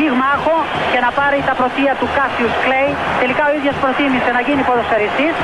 πυγμάχο 0.00 0.56
και 0.92 1.00
να 1.06 1.10
πάρει 1.18 1.38
τα 1.48 1.54
πρωτεία 1.60 1.92
του 2.00 2.08
Κάσιους 2.16 2.54
Κλέη. 2.64 2.90
Τελικά 3.22 3.42
ο 3.50 3.52
ίδιος 3.58 3.76
προτίμησε 3.82 4.30
να 4.36 4.40
γίνει 4.46 4.62
ποδοσφαιριστής 4.68 5.34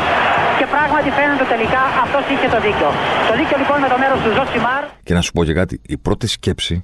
και 0.58 0.66
πράγματι 0.74 1.08
φαίνεται 1.18 1.46
τελικά 1.54 1.82
αυτός 2.04 2.24
είχε 2.32 2.48
το 2.54 2.58
δίκιο. 2.66 2.88
Το 3.28 3.34
δίκιο 3.40 3.56
λοιπόν 3.62 3.76
με 3.84 3.88
το 3.92 3.96
μέρος 4.02 4.18
του 4.24 4.30
Ζωσιμάρ. 4.36 4.82
Και 5.08 5.14
να 5.18 5.22
σου 5.24 5.32
πω 5.34 5.40
και 5.48 5.54
κάτι, 5.60 5.74
η 5.94 5.96
πρώτη 6.06 6.26
σκέψη 6.36 6.74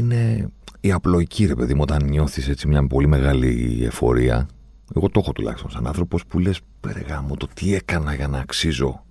είναι 0.00 0.20
η 0.88 0.90
απλοϊκή, 0.98 1.42
ρε 1.52 1.56
παιδί 1.58 1.74
μου, 1.76 1.82
όταν 1.86 2.00
νιώθεις 2.12 2.44
έτσι 2.52 2.64
μια 2.72 2.82
πολύ 2.94 3.08
μεγάλη 3.16 3.50
ευφορία. 3.90 4.36
Εγώ 4.96 5.06
το 5.08 5.20
έχω 5.22 5.32
τουλάχιστον 5.32 5.70
σαν 5.70 5.86
άνθρωπος 5.86 6.20
που 6.28 6.36
λες: 6.38 6.60
Περεγά 6.80 7.18
μου, 7.22 7.34
το 7.36 7.46
τι 7.54 7.74
έκανα 7.74 8.14
για 8.14 8.28
να 8.28 8.38
αξίζω 8.38 9.04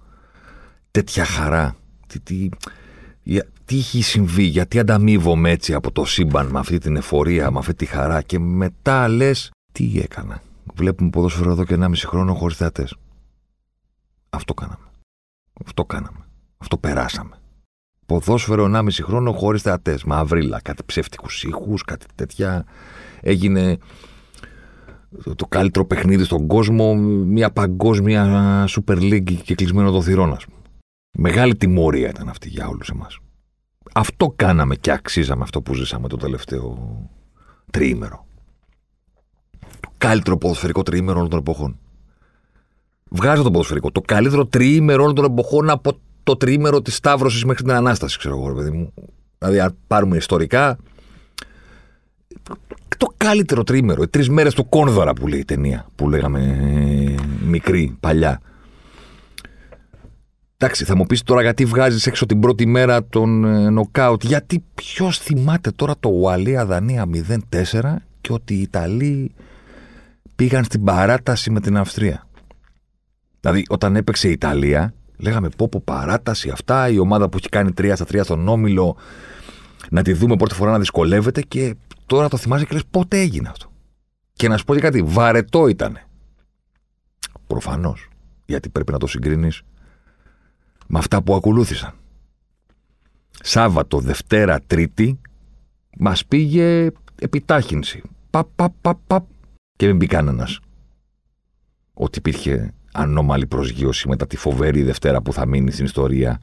τέτοια 0.91 1.25
χαρά. 1.25 1.75
Τι, 2.07 2.19
τι, 2.19 2.49
τι 3.71 3.77
έχει 3.77 4.01
συμβεί, 4.01 4.43
γιατί 4.43 4.79
ανταμείβομαι 4.79 5.49
έτσι 5.49 5.73
από 5.73 5.91
το 5.91 6.05
σύμπαν 6.05 6.47
με 6.47 6.59
αυτή 6.59 6.77
την 6.77 6.95
ευφορία, 6.95 7.51
με 7.51 7.59
αυτή 7.59 7.73
τη 7.73 7.85
χαρά 7.85 8.21
και 8.21 8.39
μετά 8.39 9.07
λες 9.07 9.51
τι 9.71 9.99
έκανα; 9.99 10.41
Βλέπουμε 10.73 11.09
ποδόσφαιρο 11.09 11.51
εδώ 11.51 11.63
και 11.65 11.77
1,5 11.79 11.91
χρόνο 11.95 12.33
χωρίς 12.33 12.57
θεατές. 12.57 12.95
Αυτό 14.29 14.53
κάναμε. 14.53 14.85
Αυτό 15.65 15.85
κάναμε. 15.85 16.25
Αυτό 16.57 16.77
περάσαμε. 16.77 17.35
Ποδόσφαιρο 18.05 18.65
1,5 18.65 19.03
χρόνο 19.03 19.31
χωρίς 19.31 19.61
θεατές. 19.61 20.03
Μαυρίλα, 20.03 20.61
κάτι 20.61 20.83
ψεύτικους 20.85 21.43
ήχους, 21.43 21.83
κάτι 21.83 22.05
τέτοια. 22.15 22.65
Έγινε 23.21 23.77
το 25.35 25.45
καλύτερο 25.45 25.85
παιχνίδι 25.85 26.23
στον 26.23 26.47
κόσμο, 26.47 26.95
μια 27.25 27.51
παγκόσμια 27.51 28.65
Super 28.69 28.97
League 28.97 29.33
και 29.43 29.55
κλεισμένο 29.55 29.91
το 29.91 30.01
θυρών, 30.01 30.29
πούμε. 30.29 30.61
Μεγάλη 31.17 31.55
τιμωρία 31.55 32.09
ήταν 32.09 32.29
αυτή 32.29 32.49
για 32.49 32.67
όλους 32.67 32.89
εμάς. 32.89 33.19
Αυτό 33.93 34.33
κάναμε 34.35 34.75
και 34.75 34.91
αξίζαμε 34.91 35.43
αυτό 35.43 35.61
που 35.61 35.73
ζήσαμε 35.73 36.07
το 36.07 36.17
τελευταίο 36.17 36.97
τριήμερο. 37.71 38.25
Το 39.79 39.89
καλύτερο 39.97 40.37
ποδοσφαιρικό 40.37 40.83
τριήμερο 40.83 41.17
όλων 41.17 41.29
των 41.29 41.39
εποχών. 41.39 41.79
Βγάζω 43.09 43.43
το 43.43 43.51
ποδοσφαιρικό. 43.51 43.91
Το 43.91 44.01
καλύτερο 44.01 44.45
τριήμερο 44.45 45.03
όλων 45.03 45.15
των 45.15 45.25
εποχών 45.25 45.69
από 45.69 45.97
το 46.23 46.37
τριήμερο 46.37 46.81
της 46.81 46.95
Σταύρωσης 46.95 47.45
μέχρι 47.45 47.63
την 47.63 47.71
Ανάσταση, 47.71 48.17
ξέρω 48.17 48.37
εγώ, 48.37 48.53
παιδί 48.53 48.71
μου. 48.71 48.93
Δηλαδή, 49.37 49.59
αν 49.59 49.75
πάρουμε 49.87 50.17
ιστορικά, 50.17 50.77
το 52.97 53.13
καλύτερο 53.17 53.63
τρίμερο. 53.63 54.01
Οι 54.01 54.07
τρεις 54.07 54.29
μέρες 54.29 54.53
του 54.53 54.69
Κόνδωρα 54.69 55.13
που 55.13 55.27
λέει 55.27 55.39
η 55.39 55.45
ταινία 55.45 55.85
που 55.95 56.09
λέγαμε 56.09 56.39
ε, 56.39 57.23
μικρή, 57.45 57.97
παλιά. 57.99 58.41
Εντάξει, 60.63 60.85
θα 60.85 60.95
μου 60.95 61.05
πεις 61.05 61.23
τώρα 61.23 61.41
γιατί 61.41 61.65
βγάζεις 61.65 62.07
έξω 62.07 62.25
την 62.25 62.39
πρώτη 62.39 62.65
μέρα 62.65 63.05
τον 63.05 63.45
ε, 63.45 63.69
νοκάουτ. 63.69 64.23
Γιατί 64.23 64.63
ποιος 64.75 65.17
θυμάται 65.17 65.71
τώρα 65.71 65.95
το 65.99 66.09
Ουαλία 66.09 66.65
Δανία 66.65 67.05
0-4 67.13 67.95
και 68.21 68.33
ότι 68.33 68.53
οι 68.53 68.61
Ιταλοί 68.61 69.31
πήγαν 70.35 70.63
στην 70.63 70.83
παράταση 70.83 71.51
με 71.51 71.59
την 71.59 71.77
Αυστρία. 71.77 72.27
Δηλαδή, 73.39 73.65
όταν 73.69 73.95
έπαιξε 73.95 74.27
η 74.27 74.31
Ιταλία, 74.31 74.93
λέγαμε 75.17 75.49
πω 75.49 75.69
πω 75.69 75.81
παράταση 75.85 76.49
αυτά, 76.49 76.89
η 76.89 76.99
ομάδα 76.99 77.29
που 77.29 77.37
έχει 77.37 77.49
κάνει 77.49 77.71
3 77.77 77.91
στα 77.95 78.05
3 78.11 78.19
στον 78.23 78.47
Όμιλο, 78.47 78.97
να 79.89 80.01
τη 80.01 80.13
δούμε 80.13 80.35
πρώτη 80.35 80.53
φορά 80.53 80.71
να 80.71 80.79
δυσκολεύεται 80.79 81.41
και 81.41 81.75
τώρα 82.05 82.27
το 82.27 82.37
θυμάσαι 82.37 82.65
και 82.65 82.73
λες 82.73 82.85
πότε 82.91 83.19
έγινε 83.19 83.49
αυτό; 83.49 83.71
Και 84.33 84.47
να 84.47 84.57
σου 84.57 84.65
πω 84.65 84.73
και 84.73 84.79
κάτι, 84.81 85.01
βαρετό 85.01 85.67
ήταν. 85.67 85.99
Προφανώς. 87.47 88.09
Γιατί 88.45 88.69
πρέπει 88.69 88.91
να 88.91 88.97
το 88.97 89.07
συγκρίνεις 89.07 89.61
με 90.91 90.99
αυτά 90.99 91.21
που 91.21 91.35
ακολούθησαν. 91.35 91.93
Σάββατο, 93.41 93.99
Δευτέρα, 93.99 94.59
Τρίτη 94.67 95.19
μας 95.97 96.25
πήγε 96.25 96.91
επιτάχυνση. 97.19 98.01
Παπ, 98.29 98.47
παπ, 98.55 98.73
παπ, 98.81 98.97
παπ. 99.07 99.25
Και 99.75 99.87
μην 99.87 99.97
πει 99.97 100.07
κανένας 100.07 100.59
ότι 101.93 102.17
υπήρχε 102.17 102.73
ανώμαλη 102.91 103.47
προσγείωση 103.47 104.07
μετά 104.07 104.27
τη 104.27 104.37
φοβερή 104.37 104.83
Δευτέρα 104.83 105.21
που 105.21 105.33
θα 105.33 105.45
μείνει 105.45 105.71
στην 105.71 105.85
ιστορία 105.85 106.41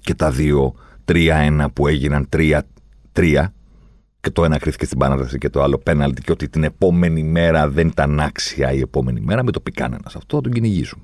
και 0.00 0.14
τα 0.14 0.30
δύο 0.30 0.74
3-1 1.04 1.66
που 1.72 1.86
έγιναν 1.86 2.28
3-3 2.32 2.60
και 4.20 4.30
το 4.30 4.44
ένα 4.44 4.58
κρίθηκε 4.58 4.84
στην 4.84 4.98
παράταση 4.98 5.38
και 5.38 5.50
το 5.50 5.62
άλλο 5.62 5.78
πέναλτι 5.78 6.22
και 6.22 6.32
ότι 6.32 6.48
την 6.48 6.64
επόμενη 6.64 7.22
μέρα 7.22 7.68
δεν 7.68 7.86
ήταν 7.86 8.20
άξια 8.20 8.72
η 8.72 8.80
επόμενη 8.80 9.20
μέρα, 9.20 9.42
με 9.42 9.50
το 9.50 9.60
πει 9.60 9.70
κανένας. 9.70 10.16
Αυτό 10.16 10.36
θα 10.36 10.42
τον 10.42 10.52
κυνηγήσουμε. 10.52 11.02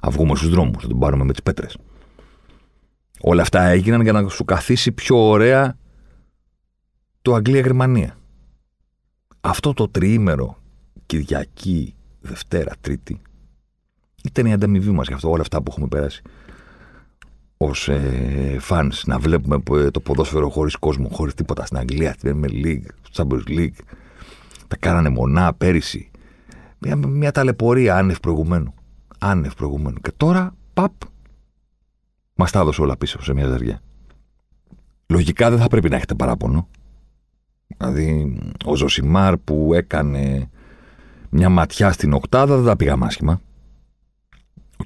Α 0.00 0.10
βγούμε 0.10 0.36
στους 0.36 0.50
δρόμους, 0.50 0.82
θα 0.82 0.88
τον 0.88 0.98
πάρουμε 0.98 1.24
με 1.24 1.32
τις 1.32 1.42
πέτρες. 1.42 1.76
Όλα 3.20 3.42
αυτά 3.42 3.62
έγιναν 3.62 4.00
για 4.00 4.12
να 4.12 4.28
σου 4.28 4.44
καθίσει 4.44 4.92
πιο 4.92 5.28
ωραία 5.28 5.76
το 7.22 7.34
Αγγλία-Γερμανία. 7.34 8.16
Αυτό 9.40 9.72
το 9.72 9.88
τριήμερο 9.88 10.58
Κυριακή, 11.06 11.94
Δευτέρα, 12.20 12.72
Τρίτη 12.80 13.20
ήταν 14.26 14.46
η 14.46 14.52
ανταμοιβή 14.52 14.90
μας 14.90 15.06
για 15.06 15.16
αυτό, 15.16 15.30
όλα 15.30 15.40
αυτά 15.40 15.62
που 15.62 15.70
έχουμε 15.70 15.86
περάσει 15.86 16.22
ως 17.56 17.88
ε, 17.88 18.60
fans 18.68 18.92
να 19.06 19.18
βλέπουμε 19.18 19.62
ε, 19.70 19.90
το 19.90 20.00
ποδόσφαιρο 20.00 20.48
χωρίς 20.48 20.76
κόσμο, 20.76 21.08
χωρίς 21.08 21.34
τίποτα 21.34 21.66
στην 21.66 21.78
Αγγλία, 21.78 22.12
στην 22.12 22.42
Premier 22.44 22.66
League, 22.66 22.86
στο 23.02 23.26
Champions 23.28 23.48
League. 23.48 23.78
Τα 24.68 24.76
κάνανε 24.76 25.08
μονά 25.08 25.54
πέρυσι. 25.54 26.10
Μια, 26.78 26.96
μια 26.96 27.32
ταλαιπωρία 27.32 27.96
άνευ 27.96 28.18
προηγουμένου. 28.18 28.74
Άνευ 29.18 29.54
προηγουμένου. 29.54 30.00
Και 30.00 30.12
τώρα, 30.16 30.54
παπ, 30.74 30.92
μας 32.34 32.50
τα 32.50 32.60
έδωσε 32.60 32.82
όλα 32.82 32.96
πίσω 32.96 33.22
σε 33.22 33.34
μια 33.34 33.46
ζαριά. 33.46 33.80
Λογικά 35.06 35.50
δεν 35.50 35.58
θα 35.58 35.68
πρέπει 35.68 35.88
να 35.88 35.96
έχετε 35.96 36.14
παράπονο. 36.14 36.68
Δηλαδή, 37.76 38.38
ο 38.64 38.76
Ζωσιμάρ 38.76 39.36
που 39.36 39.74
έκανε 39.74 40.50
μια 41.30 41.48
ματιά 41.48 41.92
στην 41.92 42.12
οκτάδα 42.12 42.56
δεν 42.56 42.64
τα 42.64 42.76
πήγαμε 42.76 43.06
άσχημα. 43.06 43.40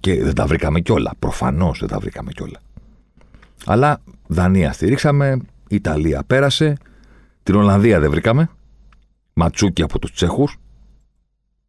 Και 0.00 0.24
δεν 0.24 0.34
τα 0.34 0.46
βρήκαμε 0.46 0.80
κιόλα. 0.80 1.12
Προφανώς 1.18 1.78
δεν 1.78 1.88
τα 1.88 1.98
βρήκαμε 1.98 2.32
κιόλα. 2.32 2.60
Αλλά 3.66 4.00
Δανία 4.26 4.72
στηρίξαμε, 4.72 5.38
Ιταλία 5.68 6.24
πέρασε, 6.24 6.76
την 7.42 7.54
Ολλανδία 7.54 8.00
δεν 8.00 8.10
βρήκαμε. 8.10 8.50
Ματσούκι 9.32 9.82
από 9.82 9.98
τους 9.98 10.12
Τσέχους. 10.12 10.56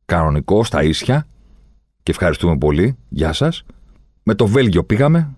Κανονικός 0.05 0.67
στα 0.67 0.83
ίσια. 0.83 1.27
Και 2.03 2.11
ευχαριστούμε 2.11 2.57
πολύ. 2.57 2.97
Γεια 3.09 3.33
σας. 3.33 3.63
Με 4.23 4.35
το 4.35 4.47
Βέλγιο 4.47 4.83
πήγαμε. 4.83 5.35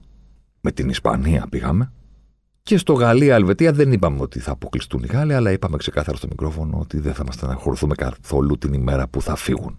Με 0.61 0.71
την 0.71 0.89
Ισπανία 0.89 1.47
πήγαμε. 1.49 1.91
Και 2.63 2.77
στο 2.77 2.93
Γαλλία-Ελβετία 2.93 3.71
δεν 3.71 3.91
είπαμε 3.91 4.21
ότι 4.21 4.39
θα 4.39 4.51
αποκλειστούν 4.51 5.03
οι 5.03 5.07
Γάλλοι, 5.07 5.33
αλλά 5.33 5.51
είπαμε 5.51 5.77
ξεκάθαρα 5.77 6.17
στο 6.17 6.27
μικρόφωνο 6.27 6.77
ότι 6.79 6.99
δεν 6.99 7.13
θα 7.13 7.23
μας 7.25 7.35
στεναχωρηθούμε 7.35 7.95
καθόλου 7.95 8.57
την 8.57 8.73
ημέρα 8.73 9.07
που 9.07 9.21
θα 9.21 9.35
φύγουν. 9.35 9.77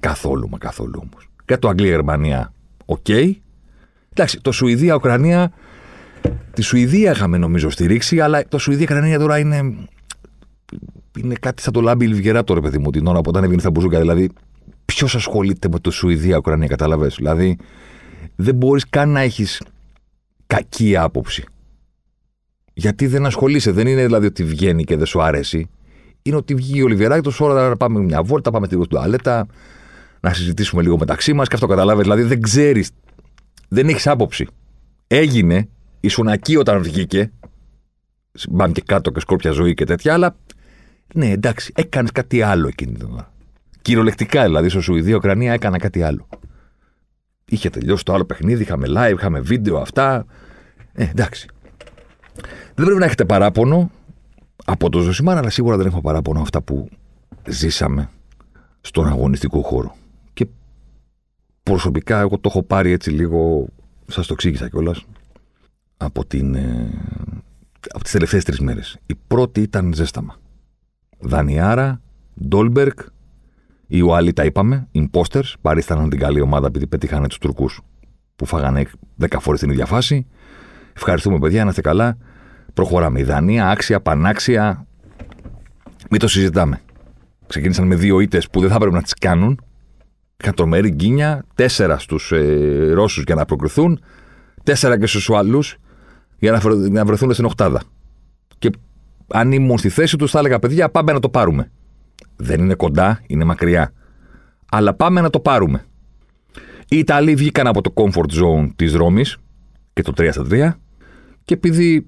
Καθόλου, 0.00 0.48
μα 0.48 0.58
καθόλου 0.58 1.00
όμως 1.02 1.28
και 1.48 1.56
το 1.56 1.68
Αγγλία-Γερμανία, 1.68 2.52
OK. 2.84 2.98
Okay. 3.08 3.32
Εντάξει, 4.08 4.40
το 4.40 4.52
Σουηδία-Ουκρανία. 4.52 5.52
Τη 6.52 6.62
Σουηδία 6.62 7.10
είχαμε 7.10 7.38
νομίζω 7.38 7.70
στηρίξει, 7.70 8.20
αλλά 8.20 8.48
το 8.48 8.58
Σουηδία-Ουκρανία 8.58 9.18
τώρα 9.18 9.38
είναι. 9.38 9.88
Είναι 11.18 11.34
κάτι 11.40 11.62
σαν 11.62 11.72
το 11.72 11.80
λάμπι 11.80 12.06
Λιβγερά 12.06 12.44
τώρα, 12.44 12.60
παιδί 12.60 12.78
μου, 12.78 12.90
την 12.90 13.06
ώρα 13.06 13.20
που 13.20 13.28
όταν 13.28 13.42
έβγαινε 13.42 13.60
στα 13.60 13.70
μπουζούκα. 13.70 14.00
Δηλαδή, 14.00 14.30
ποιος 14.84 15.14
ασχολείται 15.14 15.68
με 15.68 15.78
το 15.78 15.90
Σουηδία-Ουκρανία, 15.90 16.68
κατάλαβες; 16.68 17.14
Δηλαδή, 17.14 17.56
δεν 18.36 18.54
μπορείς 18.54 18.88
καν 18.88 19.08
να 19.08 19.20
έχεις 19.20 19.62
κακή 20.46 20.96
άποψη. 20.96 21.44
Γιατί 22.74 23.06
δεν 23.06 23.26
ασχολείσαι. 23.26 23.70
Δεν 23.70 23.86
είναι 23.86 24.04
δηλαδή 24.04 24.26
ότι 24.26 24.44
βγαίνει 24.44 24.84
και 24.84 24.96
δεν 24.96 25.06
σου 25.06 25.22
αρέσει. 25.22 25.68
Είναι 26.22 26.36
ότι 26.36 26.54
βγήκε 26.54 26.82
ο 26.82 26.86
Λιβεράκη, 26.86 27.30
ώρα 27.38 27.68
να 27.68 27.76
πάμε 27.76 28.00
μια 28.00 28.22
βόλτα, 28.22 28.50
πάμε 28.50 28.68
την 28.68 28.86
τουαλέτα, 28.86 29.46
να 30.20 30.32
συζητήσουμε 30.32 30.82
λίγο 30.82 30.98
μεταξύ 30.98 31.32
μας 31.32 31.48
και 31.48 31.54
αυτό 31.54 31.66
καταλάβει. 31.66 32.02
Δηλαδή 32.02 32.22
δεν 32.22 32.40
ξέρεις, 32.40 32.90
δεν 33.68 33.88
έχεις 33.88 34.06
άποψη. 34.06 34.46
Έγινε, 35.06 35.68
ήσουν 36.00 36.28
εκεί 36.28 36.56
όταν 36.56 36.82
βγήκε. 36.82 37.32
Μπαν 38.48 38.72
και 38.72 38.82
κάτω 38.86 39.10
και 39.10 39.20
σκόρπια 39.20 39.50
ζωή 39.50 39.74
και 39.74 39.84
τέτοια, 39.84 40.12
αλλά 40.12 40.36
ναι, 41.14 41.30
εντάξει, 41.30 41.72
έκανες 41.76 42.12
κάτι 42.12 42.42
άλλο 42.42 42.68
εκείνη 42.68 42.92
την 42.92 43.08
ώρα. 43.12 43.32
Κυριολεκτικά 43.88 44.42
δηλαδή, 44.42 44.68
στο 44.68 44.80
Σουηδία, 44.80 45.16
Ουκρανία 45.16 45.52
έκανα 45.52 45.78
κάτι 45.78 46.02
άλλο. 46.02 46.28
Είχε 47.44 47.70
τελειώσει 47.70 48.04
το 48.04 48.12
άλλο 48.12 48.24
παιχνίδι, 48.24 48.62
είχαμε 48.62 48.86
live, 48.90 49.14
είχαμε 49.14 49.40
βίντεο, 49.40 49.76
αυτά. 49.78 50.26
Ε, 50.92 51.04
εντάξει. 51.04 51.48
Δεν 52.74 52.84
πρέπει 52.84 52.98
να 52.98 53.04
έχετε 53.04 53.24
παράπονο 53.24 53.90
από 54.64 54.90
το 54.90 55.00
Ζωσιμάρα, 55.00 55.38
αλλά 55.38 55.50
σίγουρα 55.50 55.76
δεν 55.76 55.86
έχω 55.86 56.00
παράπονο 56.00 56.40
αυτά 56.40 56.62
που 56.62 56.88
ζήσαμε 57.48 58.10
στον 58.80 59.06
αγωνιστικό 59.06 59.62
χώρο. 59.62 59.96
προσωπικά 61.62 62.20
εγώ 62.20 62.38
το 62.38 62.48
έχω 62.48 62.62
πάρει 62.62 62.90
έτσι 62.90 63.10
λίγο, 63.10 63.66
σας 64.06 64.26
το 64.26 64.32
εξήγησα 64.32 64.68
κιόλας 64.68 65.04
από, 65.96 66.24
την, 66.26 66.54
ε, 66.54 66.90
από 67.88 68.02
τις 68.02 68.12
τελευταίες 68.12 68.44
τρεις 68.44 68.60
μέρες. 68.60 68.98
Η 69.06 69.14
πρώτη 69.26 69.60
ήταν 69.60 69.94
ζέσταμα. 69.94 70.36
Δανιάρα, 71.18 72.00
Ντόλμπερκ, 72.48 72.98
οι 73.90 74.00
Ουαλοί 74.00 74.32
τα 74.32 74.44
είπαμε, 74.44 74.88
imposters, 74.94 75.52
παρίσταναν 75.60 76.08
την 76.08 76.18
καλή 76.18 76.40
ομάδα 76.40 76.66
επειδή 76.66 76.86
πετύχανε 76.86 77.28
τους 77.28 77.38
Τουρκούς 77.38 77.80
που 78.36 78.46
φάγανε 78.46 78.86
10 79.20 79.26
φορές 79.40 79.60
την 79.60 79.70
ίδια 79.70 79.86
φάση. 79.86 80.26
Ευχαριστούμε 80.96 81.38
παιδιά, 81.38 81.64
να 81.64 81.70
είστε 81.70 81.80
καλά. 81.80 82.16
Προχωράμε. 82.74 83.20
Η 83.20 83.22
Δανία, 83.22 83.68
άξια, 83.68 84.00
πανάξια. 84.00 84.86
Μην 86.10 86.20
το 86.20 86.28
συζητάμε. 86.28 86.80
Ξεκίνησαν 87.46 87.86
με 87.86 87.94
δύο 87.94 88.20
ήττες 88.20 88.50
που 88.50 88.60
δεν 88.60 88.68
θα 88.68 88.74
έπρεπε 88.74 88.94
να 88.94 89.02
τις 89.02 89.14
κάνουν. 89.14 89.60
Είχαν 90.42 90.54
τρομερή 90.54 90.90
γκίνια. 90.90 91.44
Τέσσερα 91.54 91.98
στους 91.98 92.32
ε, 92.32 92.90
Ρώσους 92.92 93.22
για 93.26 93.34
να 93.34 93.44
προκριθούν. 93.44 94.00
Τέσσερα 94.62 94.98
και 94.98 95.06
στους 95.06 95.30
άλλου 95.30 95.62
για 96.38 96.52
να, 96.52 96.74
να 96.74 97.04
βρεθούν 97.04 97.32
στην 97.32 97.44
Οχτάδα. 97.44 97.82
Και 98.58 98.70
αν 99.28 99.52
ήμουν 99.52 99.78
στη 99.78 99.88
θέση 99.88 100.16
τους, 100.16 100.30
θα 100.30 100.38
έλεγα: 100.38 100.58
Παιδιά, 100.58 100.88
πάμε 100.88 101.12
να 101.12 101.20
το 101.20 101.28
πάρουμε. 101.28 101.70
Δεν 102.36 102.60
είναι 102.60 102.74
κοντά, 102.74 103.22
είναι 103.26 103.44
μακριά. 103.44 103.92
Αλλά 104.70 104.94
πάμε 104.94 105.20
να 105.20 105.30
το 105.30 105.40
πάρουμε. 105.40 105.84
Οι 106.88 106.98
Ιταλοί 106.98 107.34
βγήκαν 107.34 107.66
από 107.66 107.80
το 107.80 107.92
comfort 107.94 108.30
zone 108.42 108.68
της 108.76 108.94
Ρώμης 108.94 109.36
και 109.92 110.02
το 110.02 110.12
3 110.16 110.28
στα 110.32 110.46
3. 110.50 110.70
Και 111.44 111.54
επειδή 111.54 112.04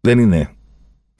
δεν 0.00 0.18
είναι 0.18 0.48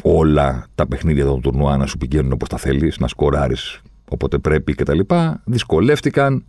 όλα 0.02 0.66
τα 0.74 0.86
παιχνίδια 0.86 1.24
των 1.24 1.40
τουρνουά 1.40 1.76
να 1.76 1.86
σου 1.86 1.98
πηγαίνουν 1.98 2.32
όπως 2.32 2.48
τα 2.48 2.56
θέλεις, 2.56 2.98
να 2.98 3.08
σκοράρεις 3.08 3.80
όποτε 4.10 4.38
πρέπει 4.38 4.74
κτλ. 4.74 5.00
Δυσκολεύτηκαν. 5.44 6.44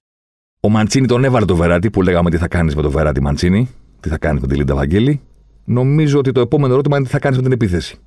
Ο 0.60 0.70
Μαντσίνη 0.70 1.08
τον 1.08 1.24
έβαλε 1.24 1.46
το 1.46 1.56
Βεράτη 1.56 1.90
που 1.90 2.02
λέγαμε 2.02 2.30
τι 2.30 2.38
θα 2.38 2.48
κάνεις 2.48 2.76
με 2.76 2.82
το 2.82 2.92
Βεράτη 2.92 3.22
Μαντσίνη, 3.22 3.70
τι 4.00 4.10
θα 4.10 4.18
κάνεις 4.18 4.42
με 4.42 4.48
τη 4.48 4.56
Λίντα 4.56 4.76
Βαγγέλη. 4.76 5.22
Νομίζω 5.66 6.20
ότι 6.20 6.32
το 6.32 6.40
επόμενο 6.40 6.74
ερώτημα 6.74 6.96
είναι 6.98 7.06
τι 7.06 7.12
θα 7.12 7.20
κάνεις 7.20 7.38
με 7.38 7.44
την 7.44 7.52
επίθεση. 7.52 7.98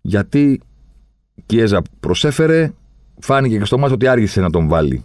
Γιατί 0.00 0.50
η 0.50 0.60
Κιέζα 1.46 1.82
προσέφερε, 2.00 2.72
φάνηκε 3.18 3.58
και 3.58 3.64
στο 3.64 3.78
μάτι 3.78 3.92
ότι 3.92 4.06
άργησε 4.06 4.40
να 4.40 4.50
τον 4.50 4.68
βάλει 4.68 5.04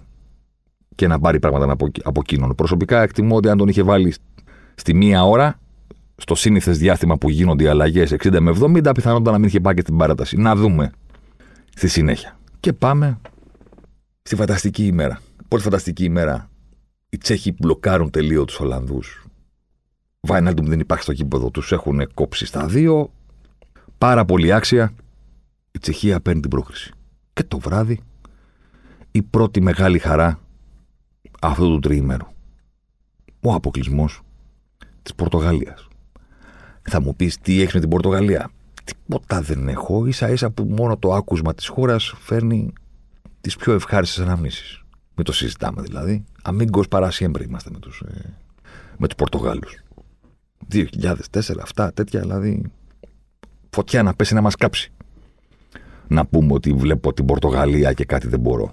και 0.95 1.07
να 1.07 1.19
πάρει 1.19 1.39
πράγματα 1.39 1.71
από, 1.71 1.87
από 2.03 2.19
εκείνον. 2.23 2.55
Προσωπικά 2.55 3.01
εκτιμώ 3.01 3.35
ότι 3.35 3.49
αν 3.49 3.57
τον 3.57 3.67
είχε 3.67 3.83
βάλει 3.83 4.13
στη 4.75 4.93
μία 4.93 5.23
ώρα, 5.23 5.59
στο 6.15 6.35
σύνηθες 6.35 6.77
διάστημα 6.77 7.17
που 7.17 7.29
γίνονται 7.29 7.63
οι 7.63 7.67
αλλαγές 7.67 8.15
60 8.23 8.39
με 8.39 8.55
70, 8.59 8.91
πιθανότατα 8.93 9.31
να 9.31 9.37
μην 9.37 9.47
είχε 9.47 9.59
πάει 9.59 9.73
και 9.73 9.81
την 9.81 9.97
παράταση. 9.97 10.37
Να 10.37 10.55
δούμε 10.55 10.91
στη 11.75 11.87
συνέχεια. 11.87 12.37
Και 12.59 12.73
πάμε 12.73 13.19
στη 14.21 14.35
φανταστική 14.35 14.85
ημέρα. 14.85 15.19
Πρώτη 15.47 15.63
φανταστική 15.63 16.03
ημέρα. 16.03 16.49
Οι 17.09 17.17
Τσέχοι 17.17 17.55
μπλοκάρουν 17.59 18.09
τελείως 18.09 18.45
τους 18.45 18.59
Ολλανδούς. 18.59 19.25
Βάιναλντουμ 20.19 20.65
δεν 20.65 20.79
υπάρχει 20.79 21.03
στο 21.03 21.13
κήπεδο, 21.13 21.51
τους 21.51 21.71
έχουν 21.71 22.13
κόψει 22.13 22.45
στα 22.45 22.65
δύο. 22.65 23.11
Πάρα 23.97 24.25
πολύ 24.25 24.53
άξια. 24.53 24.93
Η 25.71 25.79
Τσεχία 25.79 26.19
παίρνει 26.19 26.41
την 26.41 26.49
πρόκριση. 26.49 26.91
Και 27.33 27.43
το 27.43 27.59
βράδυ, 27.59 27.99
η 29.11 29.21
πρώτη 29.21 29.61
μεγάλη 29.61 29.99
χαρά 29.99 30.39
αυτού 31.41 31.67
του 31.67 31.79
τριήμερου. 31.79 32.27
Ο 33.41 33.53
αποκλεισμός 33.53 34.21
της 35.01 35.15
Πορτογαλίας. 35.15 35.87
Θα 36.81 37.01
μου 37.01 37.15
πεις 37.15 37.37
τι 37.37 37.61
έχεις 37.61 37.73
με 37.73 37.79
την 37.79 37.89
Πορτογαλία; 37.89 38.51
Τίποτα 38.83 39.41
δεν 39.41 39.67
έχω. 39.67 40.11
σα 40.11 40.29
ίσα 40.29 40.49
που 40.51 40.63
μόνο 40.63 40.97
το 40.97 41.13
άκουσμα 41.13 41.53
της 41.53 41.67
χώρας 41.67 42.13
φέρνει 42.19 42.73
τις 43.41 43.55
πιο 43.55 43.73
ευχάριστες 43.73 44.25
αναμνήσεις. 44.25 44.83
Μην 45.15 45.25
το 45.25 45.31
συζητάμε 45.31 45.81
δηλαδή. 45.81 46.23
Αμίγκος 46.41 46.87
παρασίεμπρε 46.87 47.43
είμαστε 47.43 47.69
με 47.73 47.79
τους 47.79 48.01
ε, 48.01 48.33
με 48.97 49.07
τους 49.07 49.15
Πορτογάλους. 49.15 49.83
2004, 50.71 51.59
αυτά, 51.61 51.93
τέτοια 51.93 52.19
δηλαδή. 52.19 52.71
Φωτιά 53.69 54.03
να 54.03 54.13
πέσει 54.13 54.33
να 54.33 54.41
μας 54.41 54.55
κάψει. 54.55 54.91
Να 56.09 56.25
πούμε 56.25 56.53
ότι 56.53 56.73
βλέπω 56.73 57.13
την 57.13 57.25
Πορτογαλία 57.25 57.93
και 57.93 58.05
κάτι 58.05 58.27
δεν 58.27 58.39
μπορώ. 58.39 58.71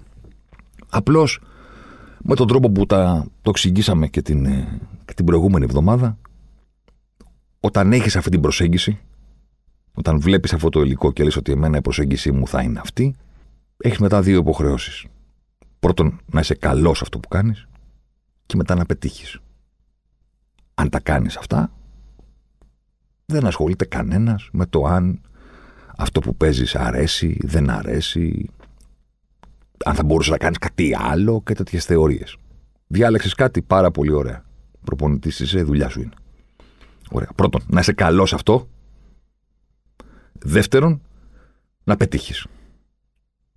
Απλώς 0.89 1.41
με 2.23 2.35
τον 2.35 2.47
τρόπο 2.47 2.69
που 2.71 2.85
τα, 2.85 3.27
το 3.41 3.49
εξηγήσαμε 3.49 4.07
και 4.07 4.21
την, 4.21 4.45
ε, 4.45 4.79
και 5.05 5.13
την 5.13 5.25
προηγούμενη 5.25 5.65
εβδομάδα, 5.65 6.17
όταν 7.59 7.93
έχεις 7.93 8.15
αυτή 8.15 8.29
την 8.29 8.41
προσέγγιση, 8.41 8.99
όταν 9.93 10.19
βλέπεις 10.19 10.53
αυτό 10.53 10.69
το 10.69 10.81
υλικό 10.81 11.11
και 11.11 11.23
λες 11.23 11.35
ότι 11.35 11.51
εμένα 11.51 11.77
η 11.77 11.81
προσέγγιση 11.81 12.31
μου 12.31 12.47
θα 12.47 12.61
είναι 12.61 12.79
αυτή, 12.79 13.15
έχεις 13.77 13.97
μετά 13.99 14.21
δύο 14.21 14.37
υποχρεώσεις. 14.39 15.05
Πρώτον, 15.79 16.19
να 16.25 16.39
είσαι 16.39 16.55
καλός 16.55 16.97
σε 16.97 17.03
αυτό 17.03 17.19
που 17.19 17.27
κάνεις 17.27 17.67
και 18.45 18.55
μετά 18.55 18.75
να 18.75 18.85
πετύχεις. 18.85 19.39
Αν 20.73 20.89
τα 20.89 20.99
κάνεις 20.99 21.37
αυτά, 21.37 21.71
δεν 23.25 23.45
ασχολείται 23.45 23.85
κανένας 23.85 24.49
με 24.51 24.65
το 24.65 24.85
αν 24.85 25.21
αυτό 25.97 26.19
που 26.19 26.35
παίζεις 26.35 26.75
αρέσει, 26.75 27.37
δεν 27.41 27.69
αρέσει, 27.69 28.49
αν 29.85 29.95
θα 29.95 30.03
μπορούσες 30.03 30.31
να 30.31 30.37
κάνεις 30.37 30.57
κάτι 30.57 30.95
άλλο 30.99 31.41
και 31.45 31.53
τέτοιες 31.53 31.85
θεωρίες. 31.85 32.37
Διάλεξες 32.87 33.33
κάτι 33.33 33.61
πάρα 33.61 33.91
πολύ 33.91 34.11
ωραία. 34.11 34.43
Προπονητής 34.83 35.39
είσαι, 35.39 35.61
δουλειά 35.63 35.89
σου 35.89 36.01
είναι. 36.01 36.13
Ωραία. 37.11 37.29
Πρώτον, 37.35 37.61
να 37.67 37.79
είσαι 37.79 37.93
καλός 37.93 38.29
σε 38.29 38.35
αυτό. 38.35 38.67
Δεύτερον, 40.39 41.01
να 41.83 41.95
πετύχεις. 41.97 42.47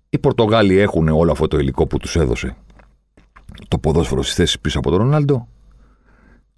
Οι 0.09 0.19
Πορτογάλοι 0.19 0.77
έχουν 0.77 1.07
όλο 1.07 1.31
αυτό 1.31 1.47
το 1.47 1.57
υλικό 1.57 1.87
που 1.87 1.97
τους 1.97 2.15
έδωσε 2.15 2.55
το 3.67 3.77
ποδόσφαιρο 3.77 4.21
στις 4.21 4.35
θέσεις 4.35 4.59
πίσω 4.59 4.79
από 4.79 4.89
τον 4.89 4.99
Ρονάλντο. 4.99 5.47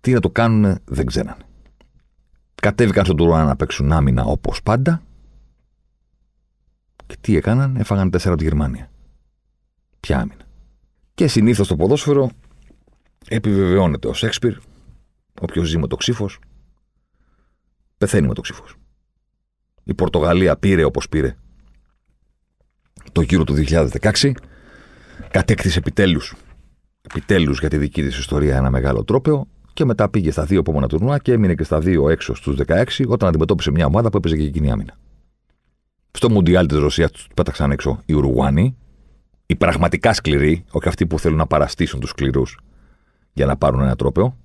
Τι 0.02 0.12
να 0.12 0.20
το 0.20 0.30
κάνουν 0.30 0.78
δεν 0.86 1.06
ξέρανε. 1.06 1.36
Κατέβηκαν 2.56 3.06
στον 3.06 3.18
Τουρουάνα 3.18 3.46
να 3.46 3.56
παίξουν 3.56 3.92
άμυνα 3.92 4.24
όπως 4.24 4.64
πάντα. 4.64 5.02
Και 7.06 7.16
τι 7.22 7.36
έκαναν, 7.36 7.76
έφαγαν 7.76 8.10
τέσσερα 8.10 8.34
από 8.34 8.44
τη 8.44 8.48
Γερμανία. 8.48 8.92
Ποια 10.00 10.20
άμυνα. 10.20 10.46
Και 11.14 11.28
συνήθως 11.28 11.68
το 11.68 11.76
ποδόσφαιρο 11.76 12.30
επιβεβαιώνεται 13.28 14.08
ο 14.08 14.14
Σέξπιρ, 14.14 14.58
όποιος 15.42 15.68
ζει 15.68 15.78
με 15.78 15.88
το 15.88 15.96
ξύφος, 15.96 16.40
πεθαίνει 17.98 18.28
με 18.28 18.34
το 18.34 18.42
ξύφος. 18.42 18.76
Η 19.84 19.94
Πορτογαλία 19.94 20.58
πήρε 20.58 20.84
όπως 20.84 21.10
πήρε 21.10 21.36
το 23.12 23.22
γύρο 23.22 23.44
του 23.44 23.54
2016, 23.54 24.34
κατέκτησε 25.32 25.80
επιτέλους 25.80 26.36
επιτέλους 27.04 27.60
για 27.60 27.70
τη 27.70 27.78
δική 27.78 28.04
της 28.04 28.18
ιστορία 28.18 28.58
ένα 28.58 28.70
μεγάλο 28.70 29.04
τρόπαιο 29.04 29.48
και 29.74 29.86
μετά 29.86 30.10
πήγε 30.10 30.32
στα 30.32 30.46
δύο 30.46 30.60
επόμενα 30.60 30.88
τουρνουά 30.88 31.18
και 31.18 31.32
έμεινε 31.32 31.56
και 31.56 31.64
στα 31.64 31.80
δύο 31.80 32.10
έξω 32.10 32.36
στους 32.36 32.58
16 32.68 32.84
όταν 33.08 33.30
αντιμετώπισε 33.30 33.72
μια 33.72 33.86
ομάδα 33.86 34.10
που 34.10 34.18
έπαιζε 34.18 34.38
και 34.38 34.44
εκείνη 34.44 34.72
άμυνα. 34.72 34.98
Στο 36.18 36.30
Μουντιάλ 36.30 36.68
της 36.68 36.78
Ρωσίας 36.78 37.12
τους 37.12 37.28
πέταξαν 37.36 37.72
έξω 37.72 38.02
οι 38.06 38.14
Ουρουγουάνοι, 38.14 38.78
οι 39.46 39.56
πραγματικά 39.56 40.14
σκληροί, 40.14 40.66
όχι 40.72 40.88
αυτοί 40.88 41.08
που 41.08 41.20
θέλουν 41.20 41.38
να 41.38 41.48
παραστήσουν 41.48 42.00
τους 42.00 42.10
σκληρούς 42.10 42.60
για 43.34 43.46
να 43.46 43.58
πάρουν 43.58 43.82
ένα 43.82 43.96
τρόπαιο, 43.96 44.38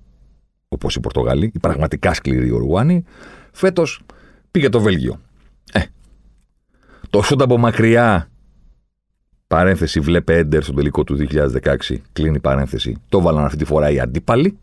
όπως 0.67 0.95
οι 0.95 0.99
Πορτογάλοι, 0.99 1.51
οι 1.53 1.59
πραγματικά 1.59 2.13
σκληροί 2.13 2.49
Ουρουγουάνοι, 2.49 3.03
φέτος 3.51 4.01
πήγε 4.51 4.69
το 4.69 4.79
Βέλγιο. 4.79 5.19
Ε, 5.71 5.81
το 7.09 7.21
σούτ 7.21 7.41
από 7.41 7.57
μακριά, 7.57 8.29
παρένθεση, 9.47 9.99
βλέπε 9.99 10.37
έντερ 10.37 10.63
στο 10.63 10.73
τελικό 10.73 11.03
του 11.03 11.27
2016, 11.31 11.97
κλείνει 12.13 12.39
παρένθεση, 12.39 12.95
το 13.09 13.21
βάλαν 13.21 13.45
αυτή 13.45 13.57
τη 13.57 13.65
φορά 13.65 13.89
οι 13.89 13.99
αντίπαλοι. 13.99 14.57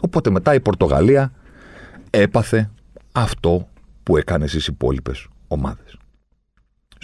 Οπότε 0.00 0.30
μετά 0.30 0.54
η 0.54 0.60
Πορτογαλία 0.60 1.32
έπαθε 2.10 2.70
αυτό 3.12 3.68
που 4.02 4.16
έκανε 4.16 4.46
στις 4.46 4.66
υπόλοιπες 4.66 5.28
ομάδες. 5.48 5.96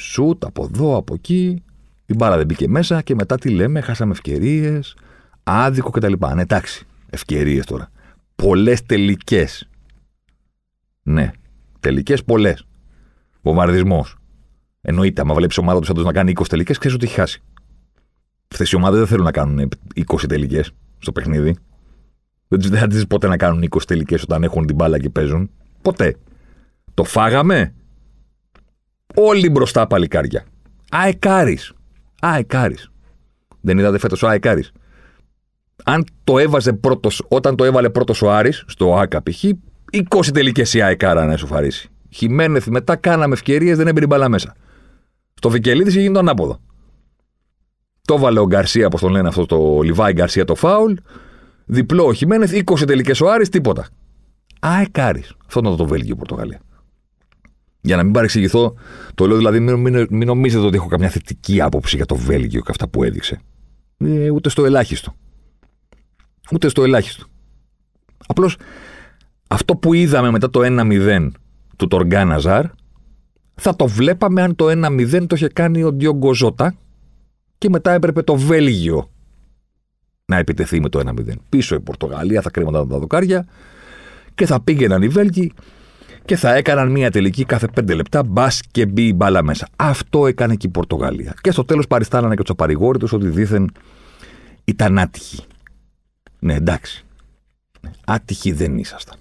Σουτ 0.00 0.44
από 0.44 0.64
εδώ, 0.64 0.96
από 0.96 1.14
εκεί, 1.14 1.62
η 2.06 2.14
μπάλα 2.14 2.36
δεν 2.36 2.46
μπήκε 2.46 2.68
μέσα 2.68 3.02
και 3.02 3.14
μετά 3.14 3.36
τι 3.36 3.50
λέμε, 3.50 3.80
χάσαμε 3.80 4.12
ευκαιρίες, 4.12 4.96
άδικο 5.42 5.90
κτλ. 5.90 6.12
Ναι, 6.34 6.42
εντάξει, 6.42 6.86
ευκαιρίες 7.10 7.66
τώρα. 7.66 7.90
Πολλές 8.34 8.82
τελικές. 8.82 9.68
Ναι, 11.02 11.30
τελικές 11.80 12.24
πολλές. 12.24 12.66
Βομβαρδισμός. 13.42 14.16
Εννοείται, 14.80 15.20
άμα 15.20 15.34
βλέπεις 15.34 15.58
ομάδα 15.58 15.80
του 15.80 15.86
Σάντος 15.86 16.04
να 16.04 16.12
κάνει 16.12 16.30
20 16.30 16.44
τελικές, 16.48 16.78
ξέρεις 16.78 16.96
ότι 16.96 17.06
έχει 17.06 17.14
χάσει. 17.14 17.42
Αυτέ 18.52 18.66
οι 18.72 18.74
ομάδες 18.76 18.98
δεν 18.98 19.08
θέλουν 19.08 19.24
να 19.24 19.30
κάνουν 19.30 19.68
20 19.94 20.26
τελικές 20.28 20.70
στο 20.98 21.12
παιχνίδι. 21.12 21.56
Δεν 22.48 22.78
θα 22.78 22.86
τις 22.86 23.06
ποτέ 23.06 23.28
να 23.28 23.36
κάνουν 23.36 23.62
20 23.62 23.78
τελικές 23.86 24.22
όταν 24.22 24.42
έχουν 24.42 24.66
την 24.66 24.76
μπάλα 24.76 24.98
και 24.98 25.10
παίζουν. 25.10 25.50
Ποτέ. 25.82 26.16
Το 26.94 27.04
φάγαμε. 27.04 27.74
Όλοι 29.14 29.50
μπροστά 29.50 29.86
παλικάρια. 29.86 30.44
Αεκάρης. 30.90 31.72
Αεκάρη. 32.20 32.76
Δεν 33.60 33.78
είδατε 33.78 33.98
φέτος 33.98 34.22
ο 34.22 34.28
Αεκάρη. 34.28 34.64
Αν 35.84 36.04
το 36.24 36.38
έβαζε 36.38 36.72
πρώτος, 36.72 37.24
όταν 37.28 37.56
το 37.56 37.64
έβαλε 37.64 37.90
πρώτος 37.90 38.22
ο 38.22 38.30
Άρης, 38.30 38.64
στο 38.66 38.96
ΑΚΑ 38.96 39.22
π.χ., 39.22 39.44
20 39.92 40.32
τελικές 40.32 40.74
η 40.74 40.82
Αεκάρα 40.82 41.26
να 41.26 41.32
εσωφαρίσει. 41.32 41.88
Χιμένεθ 42.10 42.66
μετά 42.66 42.96
κάναμε 42.96 43.34
ευκαιρίες, 43.34 43.76
δεν 43.76 43.86
έμπαινε 43.86 44.06
μπαλά 44.06 44.28
μέσα. 44.28 44.54
Στο 45.34 45.50
Βικελίδης 45.50 45.92
είχε 45.92 46.02
γίνει 46.02 46.12
το 46.12 46.18
ανάποδο. 46.18 46.60
Το 48.02 48.18
βάλε 48.18 48.40
ο 48.40 48.46
Γκαρσία, 48.46 48.86
όπως 48.86 49.00
τον 49.00 49.10
λένε 49.10 49.28
αυτό 49.28 49.46
το 49.46 49.80
Λιβάη 49.80 50.12
Γκαρσία 50.12 50.44
το 50.44 50.54
φάουλ. 50.54 50.92
Διπλό 51.64 52.04
ο 52.06 52.12
Χιμένεθ, 52.12 52.52
20 52.52 52.86
τελικές 52.86 53.20
ο 53.20 53.30
Άρης, 53.30 53.48
τίποτα. 53.48 53.86
Αεκάρι. 54.60 55.24
Αυτό 55.46 55.60
ήταν 55.60 55.76
το 55.76 55.86
Βέλγιο-Πορτογαλία. 55.86 56.60
Για 57.80 57.96
να 57.96 58.02
μην 58.02 58.12
παρεξηγηθώ, 58.12 58.74
το 59.14 59.26
λέω 59.26 59.36
δηλαδή, 59.36 59.60
μην, 59.60 59.74
μην, 59.74 60.06
μην 60.10 60.26
νομίζετε 60.26 60.66
ότι 60.66 60.76
έχω 60.76 60.88
καμιά 60.88 61.08
θετική 61.08 61.60
άποψη 61.60 61.96
για 61.96 62.06
το 62.06 62.14
Βέλγιο 62.14 62.60
και 62.60 62.70
αυτά 62.70 62.88
που 62.88 63.04
έδειξε. 63.04 63.40
Ε, 63.98 64.30
ούτε 64.30 64.48
στο 64.48 64.64
ελάχιστο. 64.64 65.14
Ούτε 66.52 66.68
στο 66.68 66.82
ελάχιστο. 66.82 67.26
Απλώς 68.26 68.56
αυτό 69.48 69.76
που 69.76 69.94
είδαμε 69.94 70.30
μετά 70.30 70.50
το 70.50 70.60
1-0 70.62 71.30
του 71.76 71.86
Τοργκάνα 71.88 72.38
Ζαρ, 72.38 72.64
θα 73.54 73.76
το 73.76 73.86
βλέπαμε 73.86 74.42
αν 74.42 74.54
το 74.54 74.66
1-0 74.68 75.26
το 75.26 75.34
είχε 75.34 75.48
κάνει 75.48 75.82
ο 75.82 75.92
Ντιόγκο 75.92 76.34
Ζώτα 76.34 76.74
και 77.58 77.68
μετά 77.68 77.92
έπρεπε 77.92 78.22
το 78.22 78.36
Βέλγιο 78.36 79.10
να 80.24 80.36
επιτεθεί 80.36 80.80
με 80.80 80.88
το 80.88 81.00
1-0. 81.06 81.32
Πίσω 81.48 81.74
η 81.74 81.80
Πορτογαλία 81.80 82.42
θα 82.42 82.50
κρέμονταν 82.50 82.88
τα 82.88 82.98
δοκάρια 82.98 83.46
και 84.34 84.46
θα 84.46 84.60
πήγαιναν 84.60 85.02
οι 85.02 85.08
Βέλγοι 85.08 85.52
και 86.30 86.36
θα 86.36 86.54
έκαναν 86.54 86.90
μία 86.90 87.10
τελική 87.10 87.44
κάθε 87.44 87.66
πέντε 87.66 87.94
λεπτά, 87.94 88.22
μπας 88.22 88.60
και 88.70 88.86
μπει 88.86 89.06
η 89.06 89.12
μπάλα 89.16 89.42
μέσα. 89.42 89.68
Αυτό 89.76 90.26
έκανε 90.26 90.54
και 90.54 90.66
η 90.66 90.70
Πορτογαλία. 90.70 91.34
Και 91.40 91.50
στο 91.50 91.64
τέλος 91.64 91.86
παριστάνανε 91.86 92.34
και 92.34 92.40
τους 92.40 92.50
απαρηγόρητους 92.50 93.12
ότι 93.12 93.28
δήθεν 93.28 93.70
ήταν 94.64 94.98
άτυχοι. 94.98 95.44
Ναι, 96.38 96.54
εντάξει. 96.54 97.04
Άτυχοι 98.06 98.52
δεν 98.52 98.78
ήσασταν. 98.78 99.16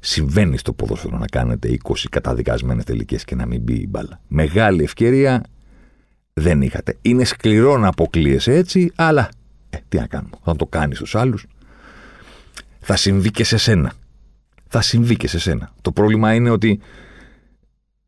Συμβαίνει 0.00 0.58
στο 0.58 0.72
ποδόσφαιρο 0.72 1.18
να 1.18 1.26
κάνετε 1.26 1.78
20 1.82 1.94
καταδικασμένες 2.10 2.84
τελικές 2.84 3.24
και 3.24 3.34
να 3.34 3.46
μην 3.46 3.60
μπει 3.60 3.74
η 3.74 3.86
μπάλα. 3.88 4.20
Μεγάλη 4.28 4.82
ευκαιρία 4.82 5.42
δεν 6.32 6.62
είχατε. 6.62 6.96
Είναι 7.02 7.24
σκληρό 7.24 7.76
να 7.76 7.88
αποκλείεσαι 7.88 8.54
έτσι, 8.54 8.92
αλλά 8.94 9.28
ε, 9.70 9.78
τι 9.88 9.98
να 9.98 10.06
κάνουμε. 10.06 10.36
Θα 10.44 10.56
το 10.56 10.66
κάνεις 10.66 10.96
στους 10.96 11.14
άλλους. 11.14 11.46
Θα 12.80 12.96
συμβεί 12.96 13.30
και 13.30 13.44
σε 13.44 13.56
σένα. 13.56 13.92
Θα 14.76 14.82
συμβεί 14.82 15.16
και 15.16 15.28
σε 15.28 15.38
σένα. 15.38 15.72
Το 15.82 15.92
πρόβλημα 15.92 16.34
είναι 16.34 16.50
ότι 16.50 16.80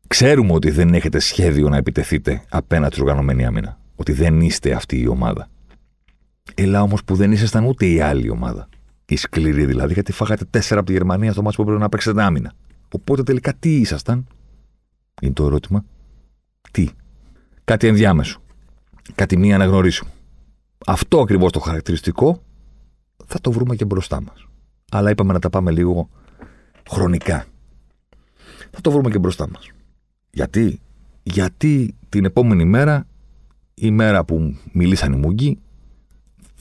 ξέρουμε 0.07 0.53
ότι 0.53 0.71
δεν 0.71 0.93
έχετε 0.93 1.19
σχέδιο 1.19 1.69
να 1.69 1.77
επιτεθείτε 1.77 2.43
απέναντι 2.49 2.93
στην 2.93 3.03
οργανωμένη 3.03 3.45
άμυνα. 3.45 3.79
Ότι 3.95 4.11
δεν 4.11 4.41
είστε 4.41 4.73
αυτή 4.73 4.99
η 4.99 5.07
ομάδα. 5.07 5.47
Ελά 6.55 6.81
όμως 6.81 7.03
που 7.03 7.15
δεν 7.15 7.31
ήσασταν 7.31 7.63
ούτε 7.63 7.85
η 7.85 8.01
άλλη 8.01 8.29
ομάδα. 8.29 8.69
Η 9.05 9.15
σκληρή 9.15 9.65
δηλαδή, 9.65 9.93
γιατί 9.93 10.11
φάγατε 10.11 10.45
τέσσερα 10.49 10.79
από 10.79 10.89
τη 10.89 10.93
Γερμανία 10.93 11.31
στο 11.31 11.41
μάτσο 11.41 11.57
που 11.57 11.63
έπρεπε 11.63 11.81
να 11.81 11.89
παίξετε 11.89 12.23
άμυνα. 12.23 12.53
Οπότε 12.91 13.23
τελικά 13.23 13.53
τι 13.53 13.75
ήσασταν, 13.75 14.27
είναι 15.21 15.33
το 15.33 15.45
ερώτημα. 15.45 15.85
Τι; 16.71 16.89
Κάτι 17.63 17.87
ενδιάμεσο. 17.87 18.39
Κάτι 19.15 19.37
μη 19.37 19.53
αναγνωρίσιμο. 19.53 20.11
Αυτό 20.85 21.19
ακριβώς 21.19 21.51
το 21.51 21.59
χαρακτηριστικό 21.59 22.41
θα 23.25 23.41
το 23.41 23.51
βρούμε 23.51 23.75
και 23.75 23.85
μπροστά 23.85 24.21
μας. 24.21 24.45
Αλλά 24.91 25.09
είπαμε 25.09 25.33
να 25.33 25.39
τα 25.39 25.49
πάμε 25.49 25.71
λίγο 25.71 26.09
χρονικά. 26.89 27.45
Θα 28.71 28.81
το 28.81 28.91
βρούμε 28.91 29.09
και 29.09 29.19
μπροστά 29.19 29.49
μας. 29.49 29.71
Γιατί; 30.31 30.79
Γιατί 31.23 31.95
την 32.09 32.25
επόμενη 32.25 32.65
μέρα, 32.65 33.07
η 33.73 33.91
μέρα 33.91 34.23
που 34.23 34.57
μιλήσαν 34.71 35.13
οι 35.13 35.15
Μούγκοι, 35.15 35.59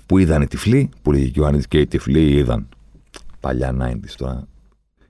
που 0.06 0.18
είδαν 0.18 0.42
οι 0.42 0.46
τυφλοί, 0.46 0.90
που 1.02 1.12
λέγει 1.12 1.30
και 1.30 1.40
ο 1.40 1.46
Άννη 1.46 1.62
και 1.62 1.80
οι 1.80 1.86
τυφλοί 1.86 2.30
είδαν 2.30 2.68
παλιά 3.40 3.76
90s 3.80 4.14
τώρα. 4.16 4.48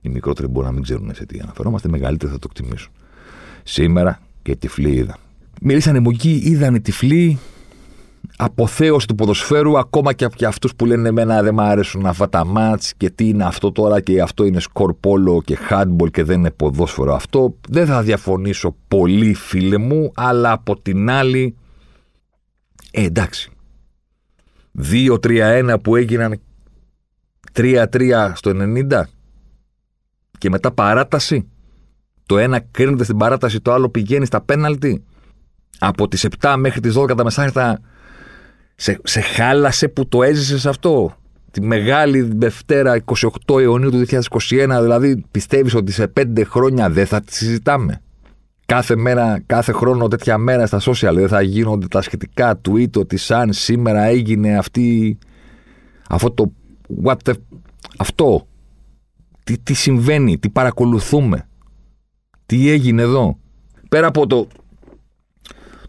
Οι 0.01 0.09
μικρότεροι 0.09 0.47
μπορεί 0.47 0.65
να 0.65 0.71
μην 0.71 0.83
ξέρουν 0.83 1.11
σε 1.13 1.25
τι 1.25 1.39
αναφερόμαστε, 1.39 1.87
οι 1.87 1.91
μεγαλύτεροι 1.91 2.31
θα 2.31 2.39
το 2.39 2.47
εκτιμήσουν. 2.51 2.91
Σήμερα 3.63 4.19
και 4.41 4.51
οι 4.51 4.57
τυφλοί 4.57 4.91
είδαν. 4.91 5.17
Μίλησαν 5.61 5.95
οι 5.95 5.99
Μουγκοί, 5.99 6.41
είδαν 6.43 6.75
οι 6.75 6.81
τυφλοί, 6.81 7.39
αποθέωση 8.37 9.07
του 9.07 9.15
ποδοσφαίρου, 9.15 9.77
ακόμα 9.77 10.13
και 10.13 10.25
από 10.25 10.47
αυτούς 10.47 10.75
που 10.75 10.85
λένε 10.85 11.07
Εμένα 11.07 11.43
δεν 11.43 11.53
μου 11.53 11.61
αρέσουν 11.61 12.05
αυτά 12.05 12.29
τα 12.29 12.45
μάτς 12.45 12.93
και 12.97 13.09
τι 13.09 13.27
είναι 13.27 13.43
αυτό 13.43 13.71
τώρα 13.71 14.01
και 14.01 14.21
αυτό 14.21 14.43
είναι 14.43 14.59
σκορ 14.59 14.93
πόλο 14.93 15.41
και 15.45 15.57
handball 15.69 16.11
και 16.11 16.23
δεν 16.23 16.39
είναι 16.39 16.51
ποδόσφαιρο 16.51 17.13
αυτό. 17.13 17.55
Δεν 17.69 17.85
θα 17.85 18.01
διαφωνήσω 18.01 18.75
πολύ, 18.87 19.33
φίλε 19.33 19.77
μου, 19.77 20.11
αλλά 20.15 20.51
από 20.51 20.81
την 20.81 21.09
άλλη. 21.09 21.55
Ε, 22.91 23.03
εντάξει. 23.03 23.51
2-3-1 24.91 25.75
που 25.83 25.95
έγιναν 25.95 26.41
3-3 27.53 28.31
στο 28.33 28.51
90 28.53 29.01
και 30.37 30.49
μετά 30.49 30.71
παράταση. 30.71 31.47
Το 32.25 32.37
ένα 32.37 32.59
κρίνεται 32.59 33.03
στην 33.03 33.17
παράταση, 33.17 33.61
το 33.61 33.73
άλλο 33.73 33.89
πηγαίνει 33.89 34.25
στα 34.25 34.41
πέναλτι. 34.41 35.03
Από 35.79 36.07
τις 36.07 36.27
7 36.39 36.55
μέχρι 36.57 36.79
τις 36.79 36.97
12 36.97 37.15
τα 37.17 37.23
μεσάνυχτα 37.23 37.79
σε, 38.79 38.99
σε 39.03 39.21
χάλασε 39.21 39.87
που 39.87 40.07
το 40.07 40.23
έζησες 40.23 40.65
αυτό; 40.65 41.15
Τη 41.51 41.61
μεγάλη 41.61 42.21
Δευτέρα 42.21 43.03
28 43.47 43.61
Ιουνίου 43.61 43.89
του 43.89 44.05
2021, 44.07 44.79
δηλαδή 44.81 45.23
πιστεύεις 45.31 45.75
ότι 45.75 45.91
σε 45.91 46.13
5 46.19 46.41
χρόνια 46.45 46.89
δεν 46.89 47.05
θα 47.05 47.21
τη 47.21 47.35
συζητάμε; 47.35 48.01
Κάθε 48.65 48.95
μέρα, 48.95 49.41
κάθε 49.45 49.71
χρόνο 49.71 50.07
τέτοια 50.07 50.37
μέρα 50.37 50.65
στα 50.65 50.79
social 50.81 51.13
δεν 51.13 51.27
θα 51.27 51.41
γίνονται 51.41 51.87
τα 51.87 52.01
σχετικά 52.01 52.61
tweet 52.69 52.91
ότι 52.97 53.17
σαν 53.17 53.53
σήμερα 53.53 54.03
έγινε 54.03 54.57
αυτή 54.57 55.17
αυτό 56.09 56.31
το 56.31 56.51
what 57.03 57.15
the, 57.25 57.33
αυτό 57.97 58.47
τι, 59.43 59.57
τι 59.57 59.73
συμβαίνει, 59.73 60.37
τι 60.37 60.49
παρακολουθούμε 60.49 61.47
τι 62.45 62.69
έγινε 62.69 63.01
εδώ; 63.01 63.37
Πέρα 63.89 64.07
από 64.07 64.27
το 64.27 64.47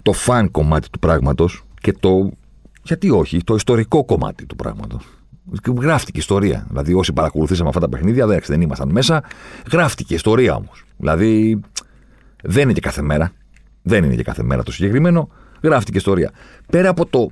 το 0.02 0.12
φαν 0.12 0.50
κομμάτι 0.50 0.90
του 0.90 0.98
πράγματος 0.98 1.64
και 1.80 1.92
το 1.92 2.30
γιατί 2.88 3.10
όχι, 3.10 3.44
το 3.44 3.54
ιστορικό 3.54 4.04
κομμάτι 4.04 4.46
του 4.46 4.56
πράγματος 4.56 5.04
Γράφτηκε 5.80 6.18
ιστορία. 6.18 6.66
Δηλαδή, 6.68 6.94
όσοι 6.94 7.12
παρακολουθήσαμε 7.12 7.68
αυτά 7.68 7.80
τα 7.80 7.88
παιχνίδια, 7.88 8.26
δεν 8.26 8.60
ήμασταν 8.60 8.88
μέσα. 8.88 9.22
Γράφτηκε 9.70 10.14
ιστορία 10.14 10.54
όμως. 10.54 10.84
Δηλαδή, 10.96 11.60
δεν 12.42 12.62
είναι 12.62 12.72
και 12.72 12.80
κάθε 12.80 13.02
μέρα. 13.02 13.32
Δεν 13.82 14.04
είναι 14.04 14.14
και 14.14 14.22
κάθε 14.22 14.42
μέρα 14.42 14.62
το 14.62 14.72
συγκεκριμένο. 14.72 15.28
Γράφτηκε 15.62 15.96
ιστορία. 15.96 16.32
Πέρα 16.66 16.88
από 16.88 17.06
το, 17.06 17.30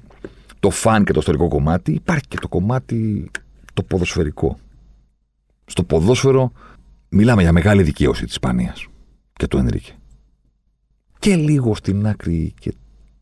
το 0.61 0.71
φαν 0.71 1.05
και 1.05 1.13
το 1.13 1.19
ιστορικό 1.19 1.49
κομμάτι, 1.49 1.93
υπάρχει 1.93 2.27
και 2.29 2.39
το 2.41 2.49
κομμάτι 2.49 3.31
το 3.75 3.83
ποδοσφαιρικό. 3.83 4.59
Στο 5.67 5.85
ποδόσφαιρο 5.85 6.53
μιλάμε 7.09 7.43
για 7.43 7.53
μεγάλη 7.53 7.83
δικαίωση 7.83 8.25
της 8.25 8.33
Ισπανίας 8.33 8.87
και 9.33 9.47
του 9.47 9.57
Ενρίκε. 9.57 9.93
Και 11.19 11.37
λίγο 11.37 11.75
στην 11.75 12.07
άκρη 12.07 12.55
και 12.61 12.75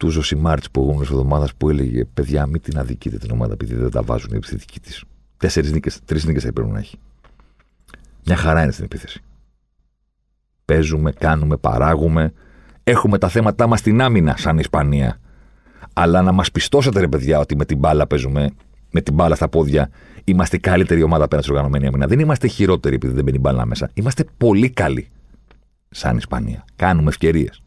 του 0.04 0.10
Ζωσιμάρ 0.10 0.60
τη 0.60 0.66
προηγούμενης 0.72 1.08
εβδομάδας 1.10 1.54
που 1.54 1.70
έλεγε: 1.70 2.04
Παιδιά, 2.04 2.46
μην 2.46 2.60
την 2.60 2.78
αδικείτε 2.78 3.16
την 3.16 3.30
ομάδα 3.30 3.52
επειδή 3.52 3.74
δεν 3.74 3.90
τα 3.90 4.02
βάζουν 4.02 4.30
οι 4.32 4.36
επιθετικοί 4.36 4.80
της. 4.80 5.04
Τέσσερις 5.36 5.72
νίκες, 5.72 6.00
τρεις 6.04 6.24
νίκες 6.24 6.42
θα 6.42 6.52
πρέπει 6.52 6.70
να 6.70 6.78
έχει. 6.78 6.98
Μια 8.26 8.36
χαρά 8.36 8.62
είναι 8.62 8.72
στην 8.72 8.84
επίθεση. 8.84 9.22
Παίζουμε, 10.64 11.12
κάνουμε, 11.12 11.56
παράγουμε. 11.56 12.32
Έχουμε 12.84 13.18
τα 13.18 13.28
θέματα 13.28 13.66
μας 13.66 13.78
στην 13.78 14.02
άμυνα, 14.02 14.36
σαν 14.36 14.58
Ισπανία. 14.58 15.20
Αλλά 15.92 16.22
να 16.22 16.32
μας 16.32 16.50
πιστώσετε, 16.50 17.00
ρε 17.00 17.08
παιδιά, 17.08 17.38
ότι 17.38 17.56
με 17.56 17.64
την 17.64 17.78
μπάλα 17.78 18.06
παίζουμε, 18.06 18.50
με 18.90 19.00
την 19.00 19.14
μπάλα 19.14 19.34
στα 19.34 19.48
πόδια, 19.48 19.90
είμαστε 20.24 20.56
η 20.56 20.60
καλύτερη 20.60 21.02
ομάδα 21.02 21.24
απέναντι 21.24 21.46
στην 21.46 21.56
οργανωμένη 21.56 21.86
άμυνα. 21.86 22.06
Δεν 22.06 22.18
είμαστε 22.18 22.46
χειρότεροι 22.46 22.94
επειδή 22.94 23.12
δεν 23.12 23.24
μπαίνει 23.24 23.38
μπάλα 23.38 23.66
μέσα. 23.66 23.90
Είμαστε 23.94 24.24
πολύ 24.36 24.70
καλοί, 24.70 25.08
σαν 25.88 26.16
Ισπανία. 26.16 26.64
Κάνουμε 26.76 27.08
ευκαιρίες. 27.08 27.62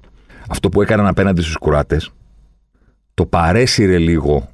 Αυτό 0.50 0.70
που 0.70 0.82
έκαναν 0.82 1.08
απέναντι 1.08 1.42
στους 1.42 1.56
κουράτε, 1.56 2.02
το 3.18 3.26
παρέσυρε 3.26 3.98
λίγο 3.98 4.50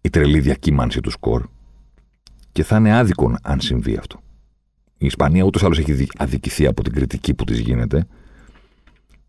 η 0.00 0.10
τρελή 0.10 0.40
διακύμανση 0.40 1.00
του 1.00 1.10
σκορ 1.10 1.46
και 2.52 2.64
θα 2.64 2.76
είναι 2.76 2.96
άδικο 2.96 3.34
αν 3.42 3.60
συμβεί 3.60 3.96
αυτό 3.96 4.20
η 4.98 5.06
Ισπανία 5.06 5.42
ούτως 5.42 5.62
ή 5.62 5.64
άλλως 5.64 5.78
έχει 5.78 6.06
αδικηθεί 6.18 6.66
από 6.66 6.82
την 6.82 6.92
κριτική 6.92 7.34
που 7.34 7.44
της 7.44 7.58
γίνεται. 7.58 8.06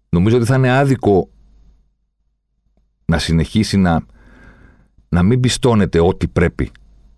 Νομίζω 0.10 0.38
ότι 0.38 0.46
θα 0.46 0.56
είναι 0.56 0.78
άδικο 0.78 1.30
να 3.06 3.18
συνεχίσει 3.18 3.78
να, 3.78 4.06
να 5.10 5.24
μην 5.24 5.40
πιστώνεται 5.40 6.00
ό,τι 6.00 6.28
πρέπει 6.28 6.72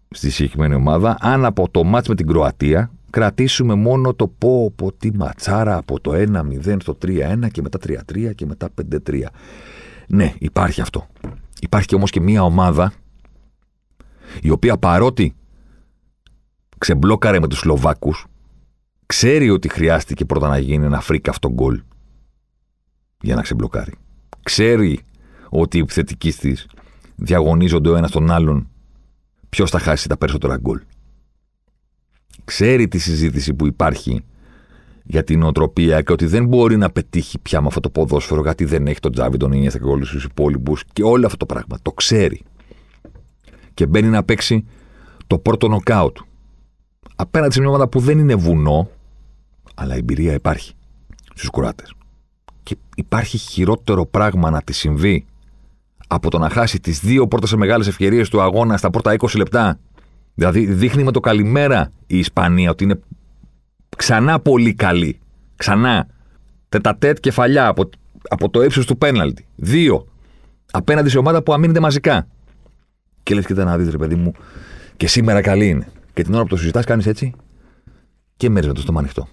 στη 0.09 0.29
συγκεκριμένη 0.29 0.75
ομάδα, 0.75 1.17
αν 1.19 1.45
από 1.45 1.69
το 1.69 1.83
μάτς 1.83 2.07
με 2.07 2.15
την 2.15 2.27
Κροατία 2.27 2.91
κρατήσουμε 3.09 3.73
μόνο 3.73 4.13
το 4.13 4.27
πω, 4.27 4.71
πω 4.75 4.91
τι 4.91 5.11
ματσάρα 5.13 5.77
από 5.77 5.99
το 5.99 6.11
1-0 6.13 6.77
στο 6.79 6.97
3-1 7.05 7.47
και 7.51 7.61
μετά 7.61 7.79
3-3 8.13 8.35
και 8.35 8.45
μετά 8.45 8.69
5-3. 9.09 9.21
Ναι, 10.13 10.33
υπάρχει 10.37 10.81
αυτό. 10.81 11.07
Υπάρχει 11.59 11.95
όμως 11.95 12.11
και 12.11 12.21
μια 12.21 12.43
ομάδα 12.43 12.93
η 14.41 14.49
οποία 14.49 14.77
παρότι 14.77 15.35
ξεμπλόκαρε 16.77 17.39
με 17.39 17.47
τους 17.47 17.59
Σλοβάκους 17.59 18.25
ξέρει 19.05 19.49
ότι 19.49 19.69
χρειάστηκε 19.69 20.25
πρώτα 20.25 20.47
να 20.47 20.57
γίνει 20.57 20.85
ένα 20.85 20.99
freak 20.99 21.27
αυτογκόλ 21.27 21.81
για 23.21 23.35
να 23.35 23.41
ξεμπλοκάρει. 23.41 23.93
Ξέρει 24.43 24.99
ότι 25.49 25.77
οι 25.77 25.81
επιθετικοί 25.81 26.31
της 26.31 26.67
διαγωνίζονται 27.15 27.89
ο 27.89 27.95
ένας 27.95 28.11
τον 28.11 28.31
άλλον 28.31 28.69
ποιος 29.49 29.69
θα 29.69 29.79
χάσει 29.79 30.07
τα 30.07 30.17
περισσότερα 30.17 30.57
γκολ. 30.57 30.81
Ξέρει 32.43 32.87
τη 32.87 32.97
συζήτηση 32.97 33.53
που 33.53 33.67
υπάρχει 33.67 34.23
για 35.11 35.23
την 35.23 35.43
οτροπία 35.43 36.01
και 36.01 36.11
ότι 36.11 36.25
δεν 36.25 36.45
μπορεί 36.45 36.77
να 36.77 36.89
πετύχει 36.89 37.39
πια 37.39 37.61
με 37.61 37.67
αυτό 37.67 37.79
το 37.79 37.89
ποδόσφαιρο 37.89 38.41
γιατί 38.41 38.65
δεν 38.65 38.87
έχει 38.87 38.99
τον 38.99 39.11
Τζάβι, 39.11 39.37
τον 39.37 39.51
Ινιέστα 39.51 39.79
και 39.79 39.85
όλους 39.85 40.09
τους 40.09 40.23
υπόλοιπους 40.23 40.83
και 40.93 41.03
όλο 41.03 41.25
αυτό 41.25 41.37
το 41.37 41.45
πράγμα. 41.45 41.77
Το 41.81 41.91
ξέρει. 41.91 42.41
Και 43.73 43.85
μπαίνει 43.85 44.07
να 44.07 44.23
παίξει 44.23 44.65
το 45.27 45.37
πρώτο 45.37 45.67
νοκάουτ. 45.67 46.17
Απέναντι 47.15 47.53
σε 47.53 47.59
μια 47.59 47.69
ομάδα 47.69 47.87
που 47.87 47.99
δεν 47.99 48.19
είναι 48.19 48.35
βουνό, 48.35 48.89
αλλά 49.75 49.95
η 49.95 49.97
εμπειρία 49.97 50.33
υπάρχει 50.33 50.73
στους 51.33 51.49
Κροάτες. 51.49 51.93
Και 52.63 52.77
υπάρχει 52.95 53.37
χειρότερο 53.37 54.05
πράγμα 54.05 54.49
να 54.49 54.61
τη 54.61 54.73
συμβεί 54.73 55.25
από 56.07 56.29
το 56.29 56.37
να 56.37 56.49
χάσει 56.49 56.79
τις 56.79 56.99
δύο 56.99 57.27
πρώτες 57.27 57.53
μεγάλες 57.53 57.87
ευκαιρίες 57.87 58.29
του 58.29 58.41
αγώνα 58.41 58.77
στα 58.77 58.89
πρώτα 58.89 59.15
20 59.17 59.37
λεπτά. 59.37 59.79
Δηλαδή, 60.33 60.65
δείχνει 60.65 61.03
με 61.03 61.11
το 61.11 61.19
καλημέρα 61.19 61.91
η 62.07 62.17
Ισπανία 62.17 62.69
ότι 62.69 62.83
είναι 62.83 62.99
ξανά 63.97 64.39
πολύ 64.39 64.73
καλή. 64.73 65.19
Ξανά. 65.55 66.07
Τετατέτ 66.69 67.19
κεφαλιά 67.19 67.67
από, 67.67 67.89
από 68.29 68.49
το 68.49 68.63
ύψος 68.63 68.85
του 68.85 68.97
πέναλτι. 68.97 69.45
Δύο. 69.55 70.07
Απέναντι 70.71 71.09
σε 71.09 71.17
ομάδα 71.17 71.43
που 71.43 71.53
αμήνεται 71.53 71.79
μαζικά. 71.79 72.27
Και 73.23 73.35
λες, 73.35 73.45
κοίτα 73.45 73.63
να 73.63 73.77
δεις, 73.77 73.89
ρε 73.89 73.97
παιδί 73.97 74.15
μου, 74.15 74.31
και 74.97 75.07
σήμερα 75.07 75.41
καλή 75.41 75.67
είναι. 75.67 75.91
Και 76.13 76.23
την 76.23 76.33
ώρα 76.33 76.43
που 76.43 76.49
το 76.49 76.57
συζητάς, 76.57 76.85
κάνεις 76.85 77.05
έτσι 77.05 77.33
και 78.37 78.49
μέρε 78.49 78.71
το 78.71 78.81
στόμα 78.81 78.99
ανοιχτό. 78.99 79.27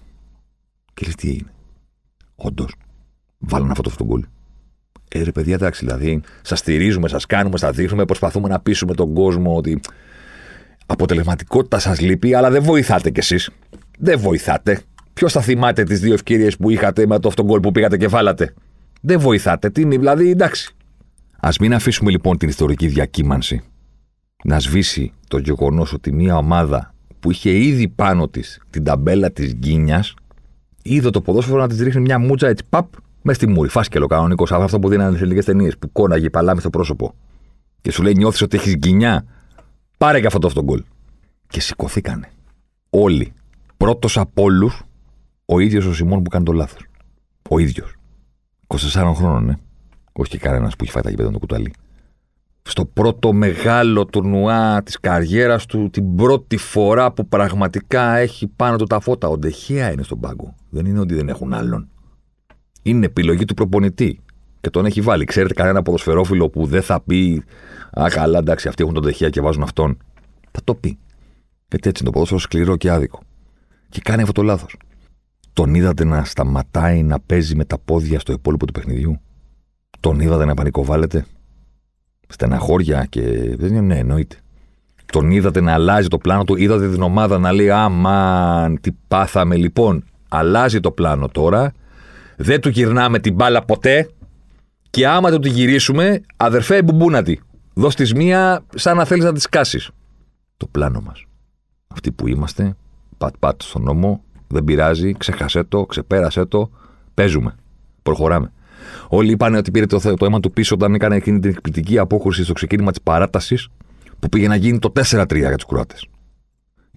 Και 0.93 1.05
λες, 1.05 1.15
τι 1.15 1.29
έγινε. 1.29 1.53
Όντως, 2.35 2.75
βάλανε 3.37 3.71
αυτό 3.71 3.91
το 3.97 4.05
γκολ. 4.05 4.25
Ε, 5.11 5.23
ρε 5.23 5.31
παιδιά, 5.31 5.53
εντάξει, 5.53 5.85
δηλαδή, 5.85 6.21
σας 6.41 6.59
στηρίζουμε, 6.59 7.07
σας 7.07 7.25
κάνουμε, 7.25 7.57
σας 7.57 7.75
δείχνουμε, 7.75 8.05
προσπαθούμε 8.05 8.47
να 8.47 8.59
πείσουμε 8.59 8.93
τον 8.93 9.13
κόσμο 9.13 9.55
ότι 9.55 9.79
αποτελεσματικότητα 10.89 11.79
σας 11.79 11.99
λείπει, 11.99 12.33
αλλά 12.33 12.49
δεν 12.51 12.63
βοηθάτε 12.63 13.09
κι 13.09 13.19
εσείς. 13.19 13.49
Δεν 13.99 14.19
βοηθάτε. 14.19 14.81
Ποιος 15.13 15.31
θα 15.31 15.41
θυμάται 15.41 15.83
τις 15.83 15.99
δύο 15.99 16.13
ευκαιρίες 16.13 16.57
που 16.57 16.69
είχατε 16.69 17.07
με 17.07 17.19
το 17.19 17.27
αυτόν 17.27 17.45
γκολ 17.45 17.59
που 17.59 17.71
πήγατε 17.71 17.97
και 17.97 18.07
βάλατε; 18.07 18.53
Δεν 19.01 19.19
βοηθάτε. 19.19 19.69
Τι 19.69 19.81
είναι, 19.81 19.97
δηλαδή, 19.97 20.29
εντάξει. 20.29 20.75
Α 21.39 21.49
μην 21.59 21.73
αφήσουμε 21.73 22.11
λοιπόν 22.11 22.37
την 22.37 22.49
ιστορική 22.49 22.87
διακύμανση 22.87 23.61
να 24.43 24.59
σβήσει 24.59 25.13
το 25.27 25.37
γεγονός 25.37 25.93
ότι 25.93 26.13
μια 26.13 26.37
ομάδα 26.37 26.93
που 27.19 27.31
είχε 27.31 27.49
ήδη 27.49 27.87
πάνω 27.87 28.27
της 28.27 28.61
την 28.69 28.83
ταμπέλα 28.83 29.31
της 29.31 29.53
γκίνιας, 29.53 30.13
είδε 30.83 31.09
το 31.09 31.21
ποδόσφαιρο 31.21 31.57
να 31.57 31.67
της 31.67 31.79
ρίχνει 31.79 32.01
μια 32.01 32.19
μούτσα 32.19 32.47
έτσι 32.47 32.63
παπ 32.69 32.87
μες 33.21 33.35
στη 33.35 33.47
μούρη. 33.47 33.69
Φάσκελο 33.69 34.07
κανονικός, 34.07 34.51
αυτό 34.51 34.79
που 34.79 34.89
δίνανε 34.89 35.17
σε 35.17 35.25
λίγε 35.25 35.43
ταινίες 35.43 35.77
που 35.77 35.91
κόναγε 35.91 36.29
παλάμη 36.29 36.59
στο 36.59 36.69
πρόσωπο. 36.69 37.13
Και 37.81 37.91
σου 37.91 38.03
λέει: 38.03 38.13
Νιώθεις 38.15 38.41
ότι 38.41 38.57
έχεις 38.57 38.75
γκίνια, 38.75 39.25
πάρε 39.99 40.19
και 40.19 40.27
αυτό 40.27 40.39
το 40.39 40.47
αυτόν 40.47 40.63
γκολ. 40.63 40.83
Και 41.47 41.59
σηκωθήκανε. 41.59 42.29
Όλοι. 42.89 43.33
Πρώτος 43.77 44.17
από 44.17 44.43
όλους, 44.43 44.83
ο 45.45 45.59
ίδιος 45.59 45.85
ο 45.85 45.93
Σιμών 45.93 46.23
που 46.23 46.29
κάνει 46.29 46.45
το 46.45 46.51
λάθος. 46.51 46.85
Ο 47.49 47.59
ίδιος. 47.59 47.95
24 48.67 49.13
χρόνων, 49.15 49.49
ε. 49.49 49.59
Όχι 50.11 50.29
και 50.29 50.37
κανένας 50.37 50.75
που 50.75 50.83
έχει 50.83 50.91
φάει 50.91 51.03
τα 51.03 51.09
γήπεδα 51.09 51.31
το 51.31 51.39
κουταλί 51.39 51.73
στο 52.69 52.85
πρώτο 52.85 53.33
μεγάλο 53.33 54.05
τουρνουά 54.05 54.83
της 54.83 54.99
καριέρας 54.99 55.65
του, 55.65 55.89
την 55.89 56.15
πρώτη 56.15 56.57
φορά 56.57 57.11
που 57.11 57.27
πραγματικά 57.27 58.15
έχει 58.15 58.47
πάνω 58.47 58.77
του 58.77 58.85
τα 58.85 58.99
φώτα. 58.99 59.27
Ο 59.27 59.37
Ντεχέα 59.37 59.91
είναι 59.91 60.03
στον 60.03 60.19
πάγκο. 60.19 60.55
Δεν 60.69 60.85
είναι 60.85 60.99
ότι 60.99 61.13
δεν 61.13 61.29
έχουν 61.29 61.53
άλλον. 61.53 61.89
Είναι 62.81 63.05
επιλογή 63.05 63.45
του 63.45 63.53
προπονητή. 63.53 64.19
Και 64.61 64.69
τον 64.69 64.85
έχει 64.85 65.01
βάλει. 65.01 65.25
Ξέρετε 65.25 65.53
κανένα 65.53 65.81
ποδοσφαιρόφιλο 65.81 66.49
που 66.49 66.65
δεν 66.65 66.81
θα 66.81 67.01
πει 67.01 67.43
Α, 67.91 68.05
καλά, 68.09 68.37
εντάξει, 68.37 68.67
αυτοί 68.67 68.83
έχουν 68.83 68.93
τον 68.93 69.03
Ντεχέα 69.03 69.29
και 69.29 69.41
βάζουν 69.41 69.63
αυτόν. 69.63 69.97
Θα 70.51 70.61
το 70.63 70.75
πει. 70.75 70.97
Γιατί 71.67 71.89
έτσι 71.89 72.03
είναι 72.03 72.05
το 72.05 72.11
ποδόσφαιρο 72.11 72.39
σκληρό 72.39 72.77
και 72.77 72.89
άδικο. 72.91 73.19
Και 73.89 74.01
κάνει 74.03 74.21
αυτό 74.21 74.33
το 74.33 74.43
λάθος. 74.43 74.77
Τον 75.53 75.75
είδατε 75.75 76.03
να 76.03 76.23
σταματάει 76.23 77.03
να 77.03 77.19
παίζει 77.19 77.55
με 77.55 77.65
τα 77.65 77.77
πόδια 77.77 78.19
στο 78.19 78.31
υπόλοιπο 78.31 78.65
του 78.65 78.73
παιχνιδιού; 78.73 79.19
Τον 79.99 80.19
είδατε 80.19 80.45
να 80.45 80.53
πανικοβάλλεται; 80.53 81.25
Στεναχώρια 82.27 83.05
και. 83.05 83.55
Δεν 83.57 83.85
ναι, 83.85 83.97
εννοείται. 83.97 84.35
Τον 85.05 85.31
είδατε 85.31 85.61
να 85.61 85.73
αλλάζει 85.73 86.07
το 86.07 86.17
πλάνο 86.17 86.43
του, 86.43 86.55
είδατε 86.55 86.89
την 86.89 87.01
ομάδα 87.01 87.37
να 87.39 87.51
λέει 87.51 87.69
Αμάν, 87.69 88.79
τι 88.81 88.91
πάθαμε 89.07 89.55
λοιπόν. 89.55 90.03
Αλλάζει 90.29 90.79
το 90.79 90.91
πλάνο 90.91 91.27
τώρα. 91.27 91.73
Δεν 92.37 92.61
του 92.61 92.69
γυρνάμε 92.69 93.19
την 93.19 93.33
μπάλα 93.33 93.65
ποτέ. 93.65 94.09
Και 94.89 95.07
άμα 95.07 95.29
το 95.29 95.39
τη 95.39 95.49
γυρίσουμε, 95.49 96.21
αδερφέ, 96.37 96.83
μπουμπούνα 96.83 97.23
Δώσ' 97.73 97.95
της 97.95 98.13
μία 98.13 98.65
σαν 98.75 98.97
να 98.97 99.05
θέλεις 99.05 99.23
να 99.23 99.33
τη 99.33 99.49
κάσεις. 99.49 99.89
Το 100.57 100.67
πλάνο 100.67 101.01
μας. 101.01 101.25
Αυτοί 101.87 102.11
που 102.11 102.27
είμαστε, 102.27 102.75
πατ-πατ 103.17 103.61
στον 103.61 103.83
νόμο, 103.83 104.23
δεν 104.47 104.63
πειράζει, 104.63 105.13
ξεχασέ 105.13 105.63
το, 105.63 105.85
ξεπέρασέ 105.85 106.45
το, 106.45 106.71
παίζουμε. 107.13 107.55
Προχωράμε. 108.03 108.51
Όλοι 109.07 109.31
είπαν 109.31 109.55
ότι 109.55 109.71
πήρε 109.71 109.85
το, 109.85 110.15
το 110.15 110.25
αίμα 110.25 110.39
του 110.39 110.51
πίσω 110.51 110.75
όταν 110.75 110.93
έκανε 110.93 111.15
εκείνη 111.15 111.39
την 111.39 111.49
εκπληκτική 111.49 111.97
απόκρουση 111.97 112.43
στο 112.43 112.53
ξεκίνημα 112.53 112.91
της 112.91 113.01
παράτασης 113.01 113.67
που 114.19 114.29
πήγε 114.29 114.47
να 114.47 114.55
γίνει 114.55 114.79
το 114.79 114.91
4-3 114.95 115.37
για 115.37 115.55
τους 115.55 115.65
Κροάτες. 115.65 116.07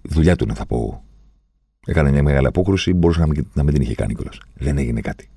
Η 0.01 0.09
δουλειά 0.11 0.35
του 0.35 0.43
είναι, 0.43 0.53
θα 0.53 0.65
πω. 0.65 1.03
Έκανε 1.85 2.11
μια 2.11 2.23
μεγάλη 2.23 2.47
απόκρουση, 2.47 2.93
μπορούσε 2.93 3.19
να 3.19 3.27
μην, 3.27 3.47
να 3.53 3.63
μην 3.63 3.73
την 3.73 3.83
είχε 3.83 3.95
κάνει 3.95 4.13
κιόλας. 4.13 4.37
Δεν 4.53 4.77
έγινε 4.77 5.01
κάτι. 5.01 5.29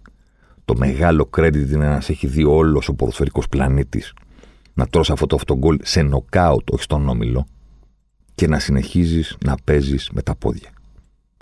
Το 0.67 0.75
μεγάλο 0.77 1.31
credit 1.37 1.69
είναι 1.71 1.89
να 1.89 2.01
σε 2.01 2.13
έχει 2.13 2.27
δει 2.27 2.45
όλος 2.45 2.89
ο 2.89 2.95
ποδοσφαιρικός 2.95 3.49
πλανήτης 3.49 4.15
να 4.75 4.87
τρώσει 4.87 5.13
αυτό 5.13 5.27
το 5.27 5.37
αυτογκολ 5.37 5.79
σε 5.83 6.03
νοκάουτ, 6.03 6.73
όχι 6.73 6.83
στον 6.83 7.09
όμιλο, 7.09 7.47
και 8.35 8.47
να 8.47 8.59
συνεχίζεις 8.59 9.37
να 9.45 9.55
παίζεις 9.65 10.11
με 10.13 10.23
τα 10.23 10.37
πόδια. 10.37 10.69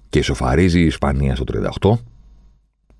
Και 0.08 0.18
ισοφαρίζει 0.18 0.80
η 0.80 0.84
Ισπανία 0.84 1.34
στο 1.34 1.44
38 1.80 1.98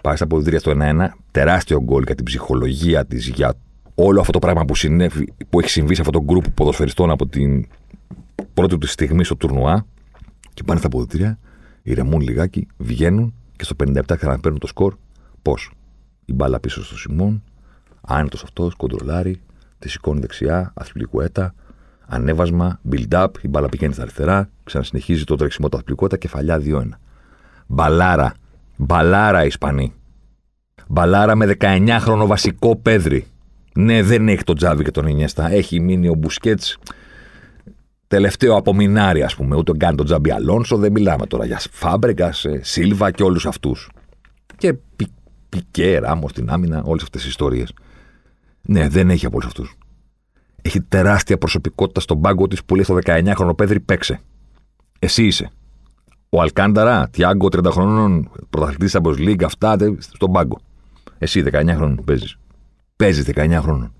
Πάει 0.05 0.17
στα 0.17 0.25
αποδητήρια 0.25 0.59
στο 0.59 0.73
1-1. 0.75 1.09
Τεράστιο 1.31 1.83
γκολ 1.83 2.03
για 2.03 2.15
την 2.15 2.25
ψυχολογία 2.25 3.07
της, 3.07 3.29
για 3.29 3.55
όλο 3.95 4.21
αυτό 4.21 4.33
το 4.33 4.39
πράγμα 4.39 4.65
που, 4.65 4.75
συνέβη, 4.75 5.33
που 5.51 5.61
έχει 5.61 5.69
συμβεί 5.69 5.95
σε 5.95 6.01
αυτό 6.01 6.13
το 6.13 6.25
γκρουπ 6.25 6.51
ποδοσφαιριστών 6.51 7.11
από 7.11 7.27
την 7.27 7.67
πρώτη 8.55 8.79
του 8.79 8.87
στιγμή 8.87 9.25
στο 9.25 9.37
τουρνουά. 9.37 9.87
Και 10.55 10.63
πάνε 10.63 10.79
στα 10.79 10.89
αποδητήρια, 10.89 11.39
ηρεμούν 11.83 12.21
λιγάκι, 12.21 12.67
βγαίνουν 12.77 13.35
και 13.57 13.65
στο 13.65 13.75
57 13.85 14.01
ξαναπαίρνουν 14.17 14.61
το 14.61 14.67
σκορ. 14.67 14.95
Πώς; 15.43 15.71
Η 16.25 16.33
μπάλα 16.33 16.61
πίσω 16.61 16.85
στο 16.85 16.99
Σιμών, 16.99 17.43
άνετος 18.01 18.43
αυτός, 18.43 18.75
κοντρολάρι, 18.75 19.41
τη 19.79 19.89
σηκώνει 19.89 20.21
δεξιά, 20.21 20.73
αθλητικουέτα, 20.75 21.55
ανέβασμα, 22.07 22.81
build-up, 22.91 23.29
η 23.41 23.49
μπάλα 23.49 23.69
πηγαίνει 23.69 23.93
στα 23.93 24.03
αριστερά, 24.03 24.51
ξανασυνεχίζει 24.65 25.25
το 25.25 25.37
τρεξιμό 25.37 25.69
του 25.69 25.77
αθλητικουέτα, 25.77 26.17
κεφαλιά 26.17 26.61
2-1. 26.65 26.89
Μπαλάρα 27.67 28.35
Μπαλάρα 28.77 29.45
Ισπανή. 29.45 29.93
Μπαλάρα 30.89 31.35
με 31.35 31.57
19χρονο 31.61 32.25
βασικό 32.27 32.77
πέδρι. 32.77 33.27
Ναι, 33.75 34.03
δεν 34.03 34.29
έχει 34.29 34.43
τον 34.43 34.57
Τζάβι 34.57 34.85
και 34.85 34.91
τον 34.91 35.07
Ινιέστα. 35.07 35.51
Έχει 35.51 35.81
μείνει 35.81 36.09
ο 36.09 36.15
Μπουσκέτς 36.15 36.79
τελευταίο 38.07 38.57
απομεινάρι, 38.57 39.23
ας 39.23 39.35
πούμε. 39.35 39.57
Ούτε 39.57 39.73
καν 39.77 39.97
τον 39.97 40.07
Τζάμπι 40.07 40.31
Αλόνσο. 40.31 40.77
Δεν 40.77 40.93
μιλάμε 40.93 41.27
τώρα 41.27 41.45
για 41.45 41.61
Φάμπρεγκας, 41.71 42.47
Σίλβα 42.61 43.11
και 43.11 43.23
όλους 43.23 43.47
αυτούς. 43.47 43.91
Και 44.57 44.75
πι, 44.97 45.07
Πικέ, 45.55 45.99
Ράμος 45.99 46.31
στην 46.31 46.51
άμυνα, 46.51 46.83
όλες 46.85 47.03
αυτές 47.03 47.21
τις 47.21 47.31
ιστορίες. 47.31 47.73
Ναι, 48.63 48.89
δεν 48.89 49.11
έχει 49.11 49.27
από 49.27 49.35
όλους 49.37 49.47
αυτούς. 49.47 49.77
Έχει 50.63 50.81
τεράστια 50.81 51.39
προσωπικότητα 51.39 52.01
στον 52.01 52.21
πάγκο 52.21 52.49
της 52.49 52.65
που 52.65 52.75
λέει 52.75 52.85
στο 52.85 52.99
19χρονο 53.05 53.57
πέδρι 53.57 53.81
παίξε. 53.81 54.21
Εσύ 54.99 55.27
είσαι. 55.27 55.51
Ο 56.29 56.41
Αλκάνταρα, 56.41 57.09
Τιάγκο, 57.09 57.49
30 57.49 57.71
χρόνων, 57.71 58.31
πρωταθλητή 58.51 58.99
Champions 58.99 59.29
League, 59.29 59.43
αυτά 59.45 59.77
στον 59.99 60.33
πάγκο. 60.33 60.59
Εσύ 61.19 61.43
19 61.43 61.75
χρόνων 61.75 62.05
παίζεις. 62.05 62.39
Παίζεις 62.97 63.25
19 63.25 63.59
χρόνων. 63.61 63.93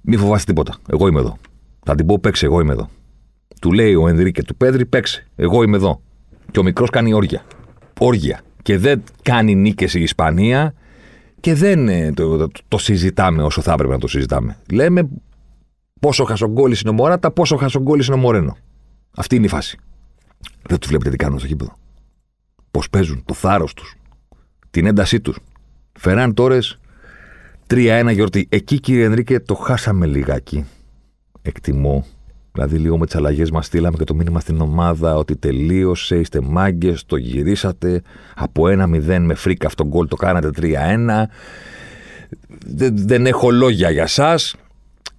Μη 0.00 0.16
φοβάσαι 0.16 0.44
τίποτα. 0.44 0.74
Εγώ 0.88 1.06
είμαι 1.06 1.20
εδώ. 1.20 1.36
Θα 1.84 1.94
την 1.94 2.06
πω 2.06 2.18
παίξε, 2.18 2.46
εγώ 2.46 2.60
είμαι 2.60 2.72
εδώ. 2.72 2.88
Του 3.60 3.72
λέει 3.72 3.94
ο 3.94 4.08
Ενδρίκε 4.08 4.42
του 4.42 4.56
Πέδρη, 4.56 4.86
παίξε. 4.86 5.26
Εγώ 5.36 5.62
είμαι 5.62 5.76
εδώ. 5.76 6.00
Και 6.50 6.58
ο 6.58 6.62
μικρός 6.62 6.90
κάνει 6.90 7.12
όργια. 7.12 7.44
Όργια. 7.98 8.40
Και 8.62 8.78
δεν 8.78 9.02
κάνει 9.22 9.54
νίκες 9.54 9.94
η 9.94 10.00
Ισπανία 10.02 10.74
και 11.40 11.54
δεν 11.54 11.88
ε, 11.88 12.12
το, 12.12 12.36
το, 12.36 12.48
το, 12.68 12.78
συζητάμε 12.78 13.42
όσο 13.42 13.60
θα 13.60 13.72
έπρεπε 13.72 13.92
να 13.92 13.98
το 13.98 14.08
συζητάμε. 14.08 14.56
Λέμε 14.72 15.08
πόσο 16.00 16.24
χασογκόλη 16.24 16.76
είναι 16.80 16.90
ο 16.90 16.92
Μωράτα, 16.92 17.30
πόσο 17.30 17.56
χασογκόλη 17.56 18.04
είναι 18.04 18.14
ο 18.14 18.18
Μορένο. 18.18 18.56
Αυτή 19.16 19.36
είναι 19.36 19.46
η 19.46 19.48
φάση. 19.48 19.78
Δεν 20.68 20.78
τους 20.78 20.88
βλέπετε 20.88 21.10
τι 21.10 21.16
κάνουν 21.16 21.38
στο 21.38 21.46
γήπεδο. 21.46 21.76
Πώς 22.70 22.90
παίζουν, 22.90 23.22
το 23.24 23.34
θάρρος 23.34 23.74
τους, 23.74 23.94
την 24.70 24.86
έντασή 24.86 25.20
τους. 25.20 25.38
Φεράν 25.98 26.34
τόρες 26.34 26.78
3-1 27.66 28.10
γιορτή. 28.12 28.46
Εκεί 28.50 28.80
κύριε 28.80 29.04
Ενρίκε 29.04 29.40
το 29.40 29.54
χάσαμε 29.54 30.06
λιγάκι. 30.06 30.64
Εκτιμώ. 31.42 32.06
Δηλαδή, 32.52 32.76
λίγο 32.78 32.98
με 32.98 33.06
τις 33.06 33.14
αλλαγές 33.14 33.50
μας 33.50 33.66
στείλαμε 33.66 33.96
και 33.96 34.04
το 34.04 34.14
μήνυμα 34.14 34.40
στην 34.40 34.60
ομάδα 34.60 35.16
ότι 35.16 35.36
τελείωσε, 35.36 36.16
είστε 36.16 36.40
μάγκες, 36.40 37.04
το 37.06 37.16
γυρίσατε. 37.16 38.02
Από 38.34 38.64
1-0 38.66 39.18
με 39.20 39.34
φρίκα 39.34 39.66
αυτόν 39.66 39.86
γκολ 39.86 40.08
το 40.08 40.16
κάνατε 40.16 40.50
3-1. 40.56 41.24
Δεν, 42.66 42.94
δεν 43.06 43.26
έχω 43.26 43.50
λόγια 43.50 43.90
για 43.90 44.02
εσά. 44.02 44.34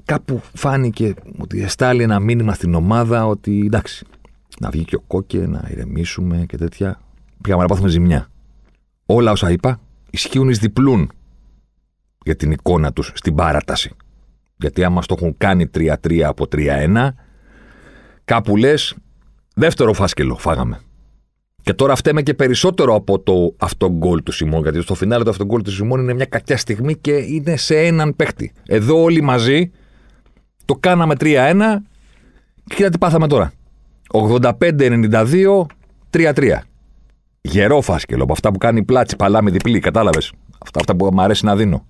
Κάπου 0.06 0.42
φάνηκε 0.54 1.14
ότι 1.38 1.62
εστάλει 1.62 2.04
ένα 2.04 2.20
μήνυμα 2.20 2.54
στην 2.54 2.74
ομάδα 2.74 3.26
ότι 3.26 3.62
εντάξει, 3.66 4.06
να 4.60 4.70
βγει 4.70 4.84
και 4.84 4.96
ο 4.96 5.02
κόκκε, 5.08 5.38
να 5.38 5.68
ηρεμήσουμε 5.72 6.46
και 6.48 6.58
τέτοια. 6.58 7.02
Πήγαμε 7.42 7.62
να 7.62 7.68
πάθουμε 7.68 7.90
ζημιά. 7.90 8.28
όλα 9.06 9.32
όσα 9.32 9.52
είπα 9.52 9.80
ισχύουν 10.10 10.50
εις 10.50 10.58
διπλούν 10.58 11.12
για 12.24 12.36
την 12.36 12.52
εικόνα 12.52 12.94
τους 12.94 13.12
στην 13.14 13.36
παράταση. 13.36 13.92
Γιατί 14.62 14.84
άμα 14.84 15.02
το 15.02 15.16
έχουν 15.18 15.38
κάνει 15.38 15.70
3-3 15.78 16.20
από 16.20 16.46
3-1, 16.56 17.10
κάπου 18.26 18.58
λες 18.58 18.96
δεύτερο 19.56 19.94
φάσκελο 19.94 20.36
φάγαμε. 20.36 20.80
Και 21.64 21.74
τώρα 21.74 21.96
φταίμε 21.96 22.22
και 22.22 22.34
περισσότερο 22.34 22.96
από 22.96 23.20
το 23.20 23.56
αυτό 23.58 23.92
γκολ 23.92 24.24
του 24.24 24.32
Σιμών. 24.32 24.62
Γιατί 24.62 24.82
στο 24.82 24.96
φινάλε 24.96 25.24
το 25.24 25.30
αυτό 25.30 25.46
γκολ 25.46 25.62
του 25.62 25.72
Σιμών 25.72 26.00
είναι 26.00 26.14
μια 26.14 26.26
κακιά 26.26 26.58
στιγμή 26.58 26.96
και 26.96 27.12
είναι 27.12 27.56
σε 27.56 27.80
έναν 27.80 28.16
παίχτη. 28.16 28.52
Εδώ 28.68 29.02
όλοι 29.02 29.22
μαζί 29.22 29.72
το 30.66 30.76
κάναμε 30.80 31.16
3-1 31.20 31.24
και 32.66 32.76
κοίτα 32.76 32.90
τι 32.90 32.98
πάθαμε 32.98 33.28
τώρα. 33.28 33.52
85-92, 34.12 35.66
3-3. 36.10 36.58
Γερό 37.42 37.82
φάσκελο 37.82 38.24
από 38.24 38.34
αυτά 38.34 38.52
που 38.52 38.58
κάνει 38.58 38.84
πλάτσι, 38.84 39.16
παλάμη 39.16 39.52
διπλή, 39.52 39.80
κατάλαβες. 39.80 40.34
Αυτά, 40.60 40.80
αυτά 40.80 40.96
που 40.96 41.10
μου 41.14 41.22
αρέσει 41.22 41.46
να 41.46 41.56
δίνω. 41.56 41.86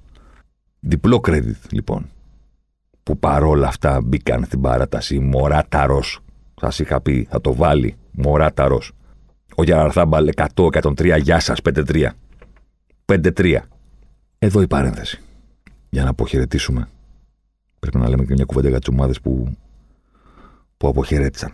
Διπλό 0.80 1.22
credit 1.28 1.70
λοιπόν. 1.72 2.10
Που 3.04 3.18
παρόλα 3.20 3.68
αυτά 3.68 4.02
μπήκαν 4.02 4.44
στην 4.46 4.62
παράταση. 4.62 5.20
Μωράταρο. 5.20 6.04
Σας 6.56 6.80
είχα 6.80 7.02
πει, 7.02 7.28
θα 7.30 7.42
το 7.42 7.54
βάλει. 7.54 7.96
Μωράταρο. 8.12 8.82
Ο 9.56 9.64
Γιαραρθάμπαλ 9.64 10.30
100-103. 10.56 11.18
Γεια 11.18 11.40
σας, 11.40 11.62
5-3. 11.62 12.10
5-3. 13.06 13.60
Εδώ 14.40 14.62
η 14.62 14.68
παρένθεση. 14.68 15.20
Για 15.90 16.04
να 16.04 16.10
αποχαιρετήσουμε. 16.10 16.88
Πρέπει 17.80 17.98
να 17.98 18.10
λέμε 18.10 18.26
και 18.26 18.34
μια 18.34 18.46
κουβέντα 18.46 18.70
για 18.70 18.80
τις 18.80 18.88
ομάδες 18.88 19.22
που, 19.22 19.58
που 20.78 20.88
αποχαιρέτησαν. 20.88 21.54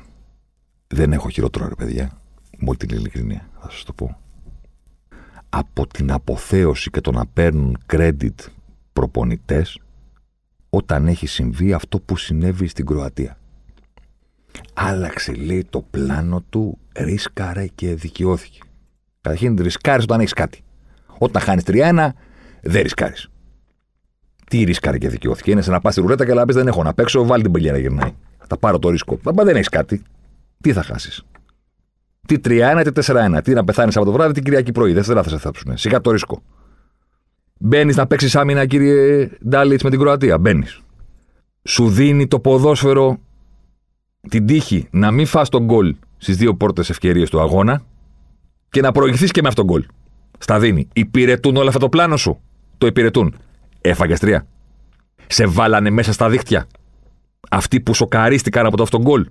Δεν 0.87 1.13
έχω 1.13 1.29
χειρότερο, 1.29 1.67
ρε 1.67 1.75
παιδιά. 1.75 2.11
Με 2.57 2.67
όλη 2.67 2.77
την 2.77 2.97
ειλικρινία, 2.97 3.49
θα 3.59 3.69
σας 3.69 3.83
το 3.83 3.93
πω. 3.93 4.17
Από 5.49 5.87
την 5.87 6.11
αποθέωση 6.11 6.89
και 6.89 7.01
το 7.01 7.11
να 7.11 7.25
παίρνουν 7.27 7.77
credit 7.93 8.35
προπονητές 8.93 9.79
όταν 10.77 11.07
έχει 11.07 11.27
συμβεί 11.27 11.73
αυτό 11.73 11.99
που 11.99 12.17
συνέβη 12.17 12.67
στην 12.67 12.85
Κροατία. 12.85 13.37
Άλλαξε, 14.73 15.33
λέει, 15.33 15.65
το 15.69 15.81
πλάνο 15.81 16.41
του, 16.49 16.77
ρίσκαρε 16.95 17.67
και 17.75 17.95
δικαιώθηκε. 17.95 18.59
Καταρχήν, 19.21 19.57
ρισκάρεις 19.61 20.03
όταν 20.03 20.19
έχεις 20.19 20.33
κάτι. 20.33 20.63
Όταν 21.17 21.41
χάνεις 21.41 21.63
3-1, 21.67 22.09
δεν 22.61 22.81
ρισκάρεις. 22.81 23.29
Τι 24.49 24.63
ρίσκαρε 24.63 24.97
και 24.97 25.09
δικαιώθηκε. 25.09 25.51
Είναι 25.51 25.61
σε 25.61 25.71
να 25.71 25.81
πας 25.81 25.93
στη 25.93 26.01
ρουλέτα 26.01 26.25
και 26.25 26.33
να 26.33 26.45
πεις: 26.45 26.55
Δεν 26.55 26.67
έχω 26.67 26.83
να 26.83 26.93
παίξω, 26.93 27.25
βάλει 27.25 27.43
την 27.43 27.51
πελιέρα 27.51 27.77
γυρνάει. 27.77 28.13
Θα 28.47 28.57
πάρω 28.57 28.79
το 28.79 28.89
ρίσκο. 28.89 29.19
Μα 29.35 29.43
δεν 29.43 29.55
έχεις 29.55 29.69
κάτι. 29.69 30.01
Τι 30.61 30.73
θα 30.73 30.83
χάσεις. 30.83 31.23
Τι 32.27 32.35
3-1, 32.43 32.81
τι 32.83 32.91
4-1. 32.91 33.39
Τι 33.43 33.53
να 33.53 33.63
πεθάνεις 33.63 33.95
από 33.95 34.05
το 34.05 34.11
βράδυ, 34.11 34.33
την 34.33 34.43
Κυριακή 34.43 34.71
πρωί. 34.71 34.93
Δεν 34.93 35.03
θα 35.03 35.23
σε 35.23 35.37
θάψουν. 35.37 35.77
Σιγά 35.77 36.01
το 36.01 36.11
ρίσκο. 36.11 36.41
Μπαίνεις 37.57 37.95
να 37.95 38.07
παίξεις 38.07 38.35
άμυνα, 38.35 38.65
κύριε 38.65 39.29
Ντάλιτς, 39.47 39.83
με 39.83 39.89
την 39.89 39.99
Κροατία. 39.99 40.37
Μπαίνεις. 40.37 40.81
Σου 41.63 41.89
δίνει 41.89 42.27
το 42.27 42.39
ποδόσφαιρο 42.39 43.17
την 44.29 44.45
τύχη 44.45 44.87
να 44.91 45.11
μην 45.11 45.25
φας 45.25 45.49
τον 45.49 45.63
γκολ 45.63 45.95
στις 46.17 46.37
δύο 46.37 46.55
πόρτες 46.55 46.89
ευκαιρίες 46.89 47.29
του 47.29 47.39
αγώνα 47.39 47.81
και 48.69 48.81
να 48.81 48.91
προηγηθείς 48.91 49.31
και 49.31 49.41
με 49.41 49.47
αυτόν 49.47 49.67
τον 49.67 49.75
γκολ. 49.75 49.85
Στα 50.37 50.59
δίνει. 50.59 50.87
Υπηρετούν 50.93 51.55
όλα 51.55 51.67
αυτά 51.67 51.79
το 51.79 51.89
πλάνο 51.89 52.17
σου. 52.17 52.39
Το 52.77 52.87
υπηρετούν. 52.87 53.35
Έφαγε 53.81 54.17
τρία. 54.17 54.47
Σε 55.27 55.45
βάλανε 55.45 55.89
μέσα 55.89 56.13
στα 56.13 56.29
δίχτυα. 56.29 56.67
Αυτοί 57.49 57.79
που 57.79 57.93
σοκαρίστηκαν 57.93 58.65
από 58.65 58.77
το 58.77 58.83
αυτόν 58.83 59.01
γκολ. 59.01 59.25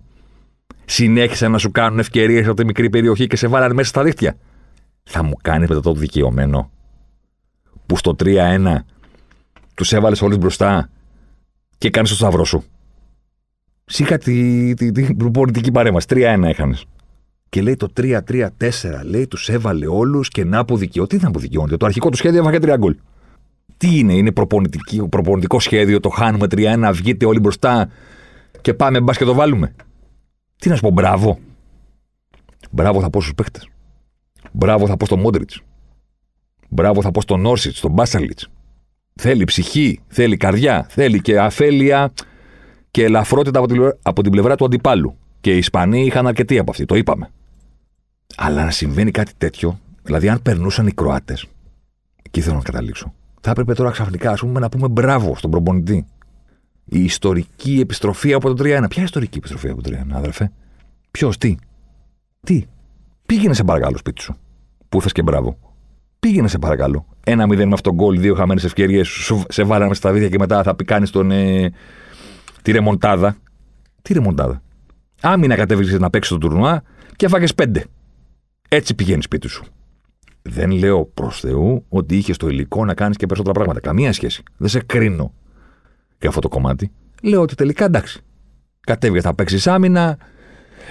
Συνέχισαν 0.85 1.51
να 1.51 1.59
σου 1.59 1.71
κάνουν 1.71 1.99
ευκαιρίες 1.99 2.47
από 2.47 2.57
τη 2.57 2.65
μικρή 2.65 2.91
περιοχή 2.91 3.27
και 3.27 3.37
σε 3.37 3.47
βάλανε 3.47 3.75
μέσα 3.75 3.89
στα 3.89 4.03
δίχτυα. 4.03 4.37
Θα 5.03 5.23
μου 5.23 5.35
κάνεις 5.43 5.69
μετά 5.69 5.81
το 5.81 5.93
δικαιωμένο 5.93 6.71
που 7.87 7.97
στο 7.97 8.17
3-1 8.25 8.77
τους 9.75 9.93
έβαλες 9.93 10.23
όλους 10.23 10.37
μπροστά 10.37 10.91
και 11.79 11.91
κάνεις 11.91 12.11
το 12.11 12.17
σταυρό 12.17 12.45
σου. 12.45 12.65
Σήκα 13.85 14.19
την 14.19 14.77
τη, 14.77 14.93
τη, 14.93 15.15
προπονητική 15.15 15.71
παρέμβαση. 15.71 16.07
3-1 16.11 16.43
έχανες. 16.43 16.85
Και 17.49 17.63
λέει 17.63 17.77
το 17.77 17.93
3-3-4, 17.97 18.49
λέει 19.05 19.27
τους 19.27 19.49
έβαλε 19.49 19.87
όλους 19.87 20.29
και 20.29 20.45
να 20.45 20.59
αποδικαιώνει. 20.59 21.09
Τι 21.09 21.17
να 21.17 21.29
αποδικαιώνεται, 21.29 21.77
το 21.77 21.87
αρχικό 21.87 22.09
του 22.09 22.17
σχέδιο 22.17 22.41
έβαγε 22.41 22.59
3 22.59 22.77
γκολ. 22.79 22.97
Τι 23.77 23.99
είναι, 23.99 24.15
είναι 24.15 24.33
προπονητικό 25.09 25.61
σχέδιο, 25.61 26.01
το 26.01 26.09
χάνουμε 26.09 26.47
3-1, 26.51 26.91
βγείτε 26.93 27.27
όλοι 27.27 27.41
μπροστά 27.41 27.89
και 28.61 28.75
πάμε 28.75 29.01
μπας 29.01 29.17
και 29.17 29.25
το 29.25 29.35
βάλουμε. 29.35 29.75
Τι 30.59 30.69
να 30.69 30.75
σου 30.75 30.81
πω, 30.81 30.91
μπράβο. 30.91 31.39
Μπράβο 32.71 33.01
θα 33.01 33.11
πω 33.11 33.21
στους 33.21 33.35
παίχτε. 33.35 33.61
Μπράβο 34.53 34.87
θα 34.87 34.97
πω 34.97 35.07
στο 35.07 35.17
Μόντριτς. 35.17 35.61
Μπράβο 36.69 37.03
θα 37.03 37.11
πω 37.11 37.21
στον 37.21 37.41
Νόρσιτ, 37.41 37.75
στον 37.75 37.91
Μπάσαλιτς. 37.93 38.49
Θέλει 39.15 39.45
ψυχή, 39.45 40.01
θέλει 40.09 40.37
καρδιά, 40.37 40.87
θέλει 40.89 41.21
και 41.21 41.41
αφέλεια 41.41 42.13
και 42.91 43.05
ελαφρότητα 43.05 43.59
από 43.59 43.69
την, 43.69 43.93
από 44.03 44.23
την 44.23 44.33
πλευρά 44.33 44.57
του 44.57 44.65
αντιπάλου. 44.65 45.17
Και 45.41 45.55
οι 45.55 45.59
Ισπανοί 45.59 46.05
είχαν 46.05 46.27
αρκετή 46.27 46.59
από 46.59 46.71
αυτή, 46.71 46.85
το 46.85 46.95
είπαμε. 46.95 47.31
Αλλά 48.37 48.65
να 48.65 48.71
συμβαίνει 48.71 49.11
κάτι 49.11 49.33
τέτοιο, 49.39 49.81
δηλαδή 50.03 50.29
αν 50.29 50.43
περνούσαν 50.43 50.87
οι 50.87 50.93
Κροάτες, 50.93 51.47
εκεί 52.23 52.41
θέλω 52.41 52.57
να 52.57 52.63
καταλήξω, 52.63 53.15
θα 53.41 53.51
έπρεπε 53.51 53.75
τώρα 53.75 53.91
ξαφνικά 53.91 54.31
ας 54.31 54.41
πούμε, 54.41 54.61
να 54.61 54.69
πούμε 54.69 54.89
μπράβο 54.89 55.37
στον 55.37 55.51
προπονητή. 55.51 56.07
Η 56.85 57.05
ιστορική 57.05 57.81
επιστροφή 57.81 58.33
από 58.33 58.55
το 58.55 58.65
3-1. 58.65 58.85
Ποια 58.89 59.03
ιστορική 59.03 59.39
επιστροφή 59.39 59.69
από 59.69 59.83
το 59.83 59.91
3-1, 59.93 60.13
αδερφέ; 60.13 60.53
Ποιος, 61.11 61.39
τι; 61.39 61.57
Τι; 62.41 62.67
Πήγαινε 63.27 63.55
σε 63.55 63.65
παρακαλώ 63.65 63.97
σπίτι 63.97 64.23
σου. 64.23 64.37
Πού 64.89 65.03
θε 65.03 65.09
και 65.13 65.23
μπράβο. 65.23 65.59
Πήγαινε 66.21 66.49
σε 66.49 66.59
παρακαλώ. 66.59 67.07
Ένα 67.25 67.47
μηδέν 67.47 67.69
με 67.69 67.75
αυτόν 67.75 67.97
τον 67.97 68.05
γκολ, 68.05 68.21
δύο 68.21 68.35
χαμένες 68.35 68.65
ευκαιρίες, 68.65 69.33
σε 69.49 69.63
βάλαμε 69.63 69.95
στα 69.95 70.13
βίδια 70.13 70.29
και 70.29 70.39
μετά 70.39 70.63
θα 70.63 70.75
πει 70.75 70.85
κάνει 70.85 71.09
τον. 71.09 71.31
Ε, 71.31 71.73
τη 72.63 72.73
ρεμοντάδα. 72.73 73.37
Τι 74.03 74.13
ρεμοντάδα. 74.13 74.63
Άμυνα 75.21 75.55
κατέβηκε 75.55 75.99
να 75.99 76.11
παίξεις 76.11 76.33
το 76.33 76.39
τουρνουά 76.39 76.83
και 77.17 77.29
φάγε 77.29 77.47
πέντε. 77.57 77.85
Έτσι 78.69 78.95
πηγαίνει 78.95 79.23
σπίτι 79.23 79.49
σου. 79.49 79.65
Δεν 80.43 80.71
λέω 80.71 81.05
προς 81.05 81.41
Θεού 81.41 81.85
ότι 81.89 82.17
είχες 82.17 82.37
το 82.37 82.49
υλικό 82.49 82.85
να 82.85 82.95
κάνεις 82.95 83.17
και 83.17 83.27
περισσότερα 83.27 83.55
πράγματα. 83.55 83.81
Καμία 83.81 84.13
σχέση. 84.13 84.43
Δεν 84.57 84.69
σε 84.69 84.81
κρίνω 84.81 85.33
για 86.19 86.29
αυτό 86.29 86.41
το 86.41 86.49
κομμάτι. 86.49 86.91
Λέω 87.23 87.41
ότι 87.41 87.55
τελικά 87.55 87.85
εντάξει. 87.85 88.21
Κατέβηκε 88.81 89.27
να 89.27 89.35
παίξεις 89.35 89.67
άμυνα, 89.67 90.19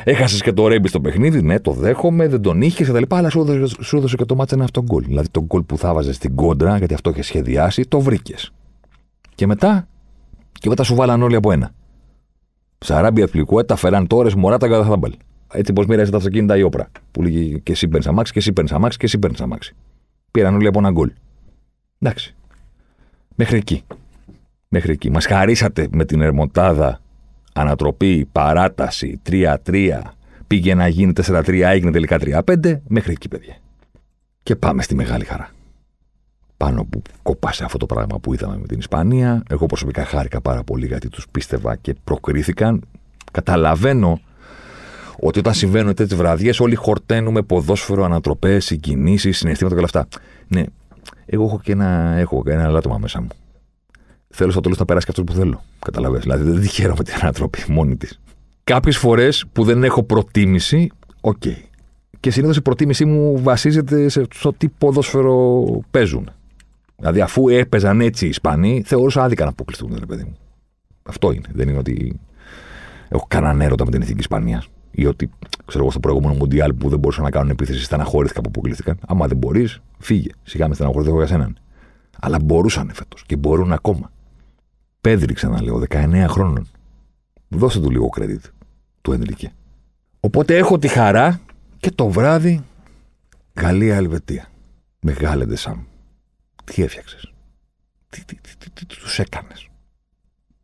Έχασες 0.03 0.41
και 0.41 0.53
το 0.53 0.67
ρέμπι 0.67 0.87
στο 0.87 1.01
παιχνίδι, 1.01 1.41
ναι, 1.41 1.59
το 1.59 1.71
δέχομαι, 1.71 2.27
δεν 2.27 2.41
τον 2.41 2.61
είχες 2.61 2.87
κτλ. 2.87 3.03
Αλλά 3.07 3.29
σου 3.29 3.39
έδωσε, 3.39 3.75
σου 3.81 3.97
έδωσε 3.97 4.15
και 4.15 4.25
το 4.25 4.35
μάτσα 4.35 4.55
ένα 4.55 4.63
αυτό 4.63 4.83
γκολ. 4.83 5.03
Δηλαδή 5.03 5.29
το 5.29 5.43
γκολ 5.43 5.61
που 5.61 5.77
θα 5.77 5.93
βάζες 5.93 6.15
στην 6.15 6.35
κόντρα, 6.35 6.77
γιατί 6.77 6.93
αυτό 6.93 7.09
είχε 7.09 7.21
σχεδιάσει, 7.21 7.81
το 7.81 7.99
βρήκες. 7.99 8.51
Και 9.35 9.47
μετά, 9.47 9.87
και 10.51 10.69
μετά 10.69 10.83
σου 10.83 10.95
βάλαν 10.95 11.21
όλοι 11.21 11.35
από 11.35 11.51
ένα. 11.51 11.71
Σαράμπια 12.77 13.27
Φλικουέτα, 13.27 13.75
Φεράν 13.75 14.07
Τόρες, 14.07 14.35
Μωράτα, 14.35 14.67
Καταθάμπαλ. 14.67 15.13
Έτσι 15.53 15.73
πως 15.73 15.85
μοίραζε 15.85 16.11
τα 16.11 16.17
αυτοκίνητα 16.17 16.57
η 16.57 16.61
όπρα. 16.61 16.89
Που 17.11 17.21
λέγει 17.21 17.61
και 17.63 17.71
εσύ 17.71 17.87
παίρνεις 17.87 18.07
αμάξι, 18.07 18.31
και 18.33 18.39
εσύ 18.39 18.53
παίρνεις 18.53 18.71
αμάξι, 18.71 18.97
και 18.97 19.05
εσύ 19.05 19.19
παίρνεις 19.19 19.41
αμάξι. 19.41 19.75
Πήραν 20.31 20.55
όλοι 20.55 20.67
από 20.67 20.79
ένα 20.79 20.91
γκολ. 20.91 21.11
Εντάξει. 21.99 22.35
Μέχρι 23.35 23.57
εκεί. 23.57 23.83
Μέχρι 24.67 24.91
εκεί. 24.91 25.09
Μας 25.09 25.25
χαρίσατε 25.25 25.87
με 25.91 26.05
την 26.05 26.21
ερμοντάδα 26.21 26.99
ανατροπή, 27.55 28.27
παράταση, 28.31 29.21
3-3, 29.29 30.01
πήγε 30.47 30.75
να 30.75 30.87
γίνει 30.87 31.13
4-3, 31.25 31.61
έγινε 31.61 31.91
τελικά 31.91 32.17
3-5, 32.19 32.79
μέχρι 32.87 33.11
εκεί, 33.11 33.27
παιδιά. 33.27 33.57
Και 34.43 34.55
πάμε 34.55 34.81
στη 34.81 34.95
μεγάλη 34.95 35.25
χαρά. 35.25 35.49
Πάνω 36.57 36.85
που 36.85 37.01
κοπάσε 37.23 37.63
αυτό 37.63 37.77
το 37.77 37.85
πράγμα 37.85 38.19
που 38.19 38.33
είδαμε 38.33 38.57
με 38.57 38.67
την 38.67 38.79
Ισπανία. 38.79 39.43
Εγώ 39.49 39.65
προσωπικά 39.65 40.05
χάρηκα 40.05 40.41
πάρα 40.41 40.63
πολύ 40.63 40.85
γιατί 40.85 41.09
τους 41.09 41.27
πίστευα 41.31 41.75
και 41.75 41.95
προκρίθηκαν. 42.03 42.81
Καταλαβαίνω 43.31 44.19
ότι 45.19 45.39
όταν 45.39 45.53
συμβαίνουν 45.53 45.93
τέτοιες 45.93 46.19
βραδιές, 46.19 46.59
όλοι 46.59 46.75
χορταίνουμε 46.75 47.41
ποδόσφαιρο, 47.41 48.03
ανατροπές, 48.03 48.65
συγκινήσεις, 48.65 49.37
συναισθήματα 49.37 49.75
και 49.75 49.81
όλα 49.81 50.01
αυτά. 50.01 50.19
Ναι, 50.47 50.63
εγώ 51.25 51.43
έχω 51.43 51.59
και 51.59 51.71
ένα, 51.71 52.15
έχω 52.17 52.43
ένα 52.45 52.67
λάτωμα 52.67 52.97
μέσα 52.97 53.21
μου 53.21 53.27
θέλω 54.35 54.51
στο 54.51 54.61
τέλος 54.61 54.77
να 54.77 54.85
περάσει 54.85 55.05
και 55.05 55.11
αυτό 55.11 55.23
που 55.23 55.33
θέλω. 55.33 55.63
Καταλαβαίνω. 55.79 56.21
Δηλαδή 56.21 56.43
δεν 56.51 56.61
τη 56.61 56.67
χαίρομαι 56.67 57.03
την 57.03 57.13
ανατροπή 57.21 57.59
μόνη 57.67 57.95
της. 57.95 58.19
Κάποιες 58.63 58.97
φορές 58.97 59.45
που 59.51 59.63
δεν 59.63 59.83
έχω 59.83 60.03
προτίμηση, 60.03 60.91
OK. 61.21 61.35
Okay. 61.45 61.57
Και 62.19 62.31
συνήθως 62.31 62.57
η 62.57 62.61
προτίμησή 62.61 63.05
μου 63.05 63.41
βασίζεται 63.41 64.09
σε, 64.09 64.25
στο 64.33 64.53
τι 64.53 64.69
ποδόσφαιρο 64.69 65.63
παίζουν. 65.91 66.29
Δηλαδή, 66.97 67.21
αφού 67.21 67.49
έπαιζαν 67.49 68.01
έτσι 68.01 68.25
οι 68.25 68.29
Ισπανοί, 68.29 68.83
θεωρούσα 68.85 69.23
άδικα 69.23 69.43
να 69.43 69.49
αποκλειστούν, 69.49 69.95
ρε 69.99 70.05
παιδί 70.05 70.23
μου. 70.23 70.37
Αυτό 71.03 71.31
είναι. 71.31 71.47
Δεν 71.53 71.69
είναι 71.69 71.77
ότι 71.77 72.19
έχω 73.07 73.25
κανέναν 73.27 73.61
έρωτα 73.61 73.85
με 73.85 73.91
την 73.91 74.01
εθνική 74.01 74.19
Ισπανία. 74.19 74.63
Ή 74.91 75.05
ότι, 75.05 75.29
ξέρω 75.65 75.83
εγώ, 75.83 75.91
στο 75.91 75.99
προηγούμενο 75.99 76.33
Μουντιάλ 76.33 76.73
που 76.73 76.89
δεν 76.89 76.99
μπορούσαν 76.99 77.23
να 77.23 77.29
κάνουν 77.29 77.49
επίθεση, 77.49 77.83
στεναχωρήθηκα 77.83 78.41
που 78.41 78.49
αποκλείστηκαν. 78.49 78.97
Άμα 79.07 79.27
δεν 79.27 79.37
μπορείς, 79.37 79.81
φύγε. 79.99 80.29
Σιγά 80.43 80.67
με 80.67 80.73
στεναχωρηθώ 80.73 81.17
για 81.17 81.27
σέναν. 81.27 81.57
Αλλά 82.19 82.37
μπορούσαν 82.43 82.91
φέτος 82.93 83.23
και 83.25 83.35
μπορούν 83.35 83.73
ακόμα. 83.73 84.11
Πέδρη, 85.05 85.33
ξαναλέω, 85.33 85.83
19 85.89 86.25
χρόνων. 86.27 86.67
Δώσε 87.47 87.79
του 87.79 87.91
λίγο 87.91 88.09
credit 88.17 88.39
του 89.01 89.11
Ενρικέ. 89.11 89.53
Οπότε 90.19 90.57
έχω 90.57 90.79
τη 90.79 90.87
χαρά 90.87 91.41
και 91.77 91.91
το 91.91 92.09
βράδυ 92.09 92.63
Γαλλία-Ελβετία. 93.53 94.49
Μεγάλε 94.99 95.45
Ντεσάμ. 95.45 95.83
Τι 96.63 96.83
έφτιαξες; 96.83 97.33
Τι, 98.09 98.25
τι, 98.25 98.35
τι, 98.35 98.55
τι, 98.57 98.69
τι 98.69 98.85
τους 98.85 99.19
έκανες; 99.19 99.69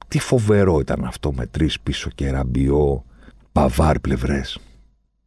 Τι 0.07 0.19
φοβερό 0.19 0.79
ήταν 0.79 1.03
αυτό 1.05 1.33
με 1.33 1.45
τρεις 1.45 1.79
πίσω 1.79 2.09
και 2.15 2.31
ραμπιό, 2.31 3.05
παβάρ 3.51 3.99
πλευρές 3.99 4.59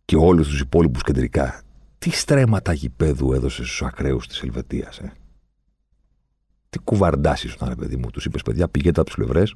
και 0.05 0.17
όλους 0.17 0.49
τους 0.49 0.61
υπόλοιπους 0.61 1.03
κεντρικά. 1.03 1.61
Τι 1.99 2.11
στρέμματα 2.11 2.73
γηπέδου 2.73 3.33
έδωσες 3.33 3.67
στους 3.67 3.83
ακραίους 3.83 4.29
της 4.29 4.41
Ελβετίας, 4.41 4.99
ε; 4.99 5.13
Τι 6.75 6.81
κουβαρντάσεις 6.85 7.53
ήταν, 7.53 7.69
ρε 7.69 7.75
παιδί 7.75 7.97
μου. 7.97 8.11
Τους 8.11 8.25
είπες, 8.25 8.43
παιδιά, 8.43 8.69
πηγαίνετε 8.69 9.01
από 9.01 9.09
τις 9.09 9.19
πλευρές 9.19 9.55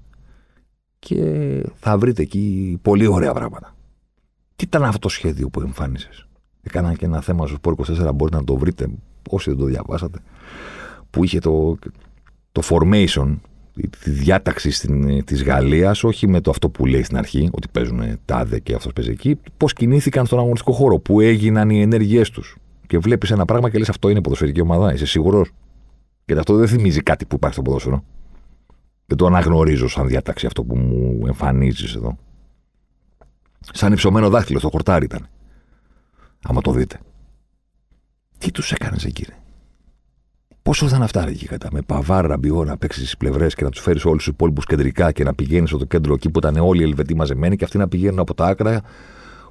και 0.99 1.63
θα 1.77 1.99
βρείτε 1.99 2.23
εκεί 2.23 2.79
πολύ 2.83 3.07
ωραία 3.07 3.33
πράγματα. 3.33 3.75
Τι 4.57 4.65
ήταν 4.65 4.85
αυτό 4.85 4.99
το 4.99 5.09
σχέδιο 5.09 5.49
που 5.49 5.61
εμφάνισες; 5.61 6.27
Έκανα 6.63 6.95
και 6.95 7.05
ένα 7.05 7.21
θέμα 7.21 7.47
στο 7.47 7.57
Σπορ 7.57 7.75
24, 7.75 8.11
μπορείτε 8.15 8.37
να 8.37 8.45
το 8.45 8.57
βρείτε 8.57 8.89
όσοι 9.31 9.51
δεν 9.51 9.59
το 9.59 9.65
διαβάσατε. 9.65 10.19
Που 11.11 11.25
είχε 11.25 11.39
το, 11.39 11.77
το 12.53 12.63
formation, 12.71 13.37
τη 14.03 14.11
διάταξη 14.11 14.71
της 15.25 15.43
Γαλλίας, 15.43 16.05
όχι 16.05 16.29
με 16.29 16.41
το 16.41 16.51
αυτό 16.51 16.69
που 16.69 16.87
λέει 16.87 17.03
στην 17.03 17.17
αρχή, 17.17 17.49
ότι 17.53 17.69
παίζουν 17.73 18.19
τάδε 18.25 18.59
και 18.59 18.75
αυτός 18.75 18.93
παίζει 18.93 19.11
εκεί, 19.11 19.41
πώς 19.57 19.73
κινήθηκαν 19.73 20.27
στον 20.27 20.39
αγωνιστικό 20.39 20.73
χώρο, 20.73 20.99
που 20.99 21.21
έγιναν 21.21 21.71
οι 21.71 21.81
ενέργειές 21.81 22.31
τους. 22.31 22.57
Και 22.87 22.99
βλέπεις 22.99 23.31
ένα 23.31 23.45
πράγμα 23.45 23.71
και 23.71 23.79
λες: 23.79 23.89
Αυτό 23.89 24.09
είναι 24.09 24.21
ποδοσφαιρική 24.21 24.61
ομάδα, 24.61 24.93
είσαι 24.93 25.07
σίγουρος; 25.07 25.51
Γιατί 26.29 26.41
αυτό 26.41 26.57
δεν 26.57 26.69
θυμίζει 26.69 27.03
κάτι 27.03 27.27
που 27.27 27.35
υπάρχει 27.35 27.55
στο 27.55 27.65
ποδόσφαιρο. 27.65 28.05
Δεν 29.07 29.17
το 29.17 29.27
αναγνωρίζω 29.27 29.89
σαν 29.89 30.07
διάταξη 30.07 30.47
αυτό 30.47 30.65
που 30.65 30.77
μου 30.77 31.27
εμφανίζεις 31.27 31.95
εδώ. 31.95 32.17
Σαν 33.73 33.93
υψωμένο 33.93 34.31
δάχτυλο 34.31 34.59
στο 34.59 34.69
χορτάρι 34.69 35.05
ήταν. 35.05 35.29
Άμα 36.43 36.61
το 36.61 36.73
δείτε. 36.73 37.01
Τι 38.39 38.51
τους 38.51 38.73
έκανες 38.73 39.05
εκεί, 39.05 39.25
ρε; 39.29 39.35
Πόσο 40.63 40.87
ήταν 40.87 41.03
αυτά, 41.03 41.25
ρε, 41.25 41.33
κατά 41.33 41.69
με 41.73 41.83
παβάρ 41.83 42.27
ραμπιό 42.27 42.65
να 42.65 42.77
παίξεις 42.77 43.03
στις 43.03 43.17
πλευρές 43.17 43.55
και 43.55 43.65
να 43.65 43.71
τους 43.71 43.81
φέρεις 43.81 44.05
όλους 44.05 44.25
τους 44.25 44.33
υπόλοιπους 44.33 44.67
κεντρικά 44.67 45.13
και 45.13 45.25
να 45.25 45.35
πηγαίνεις 45.35 45.69
στο 45.71 45.85
κέντρο 45.85 46.15
εκεί 46.15 46.31
που 46.31 46.39
ήταν 46.39 46.57
όλοι 46.57 46.81
οι 46.81 46.85
Ελβετοί 46.85 47.15
μαζεμένοι 47.15 47.57
και 47.57 47.65
αυτοί 47.65 47.79
να 47.79 47.89
πηγαίνουν 47.89 48.19
από 48.19 48.35
τα 48.35 48.47
άκρα 48.47 48.81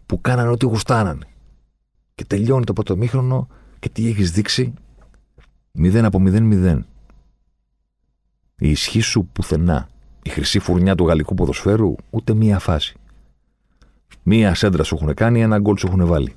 που 0.05 0.21
κάνανε 0.21 0.49
ό,τι 0.49 0.65
γουστάνανε. 0.65 1.25
Και 2.15 2.25
τελειώνει 2.25 2.63
το 2.63 2.73
πρώτο 2.73 2.97
μήχρονο 2.97 3.47
και 3.79 3.89
τι 3.89 4.07
έχεις 4.07 4.31
δείξει; 4.31 4.73
0 5.77 5.95
από 5.95 6.21
0-0. 6.25 6.79
Η 8.59 8.69
ισχύ 8.69 8.99
σου 8.99 9.29
πουθενά. 9.33 9.89
Η 10.23 10.29
χρυσή 10.29 10.59
φουρνιά 10.59 10.95
του 10.95 11.07
γαλλικού 11.07 11.33
ποδοσφαίρου 11.33 11.95
ούτε 12.09 12.33
μία 12.33 12.59
φάση. 12.59 12.95
Μία 14.23 14.55
σέντρα 14.55 14.83
σου 14.83 14.95
έχουν 14.95 15.13
κάνει, 15.13 15.41
ένα 15.41 15.59
γκολ 15.59 15.77
σου 15.77 15.87
έχουν 15.87 16.05
βάλει. 16.05 16.35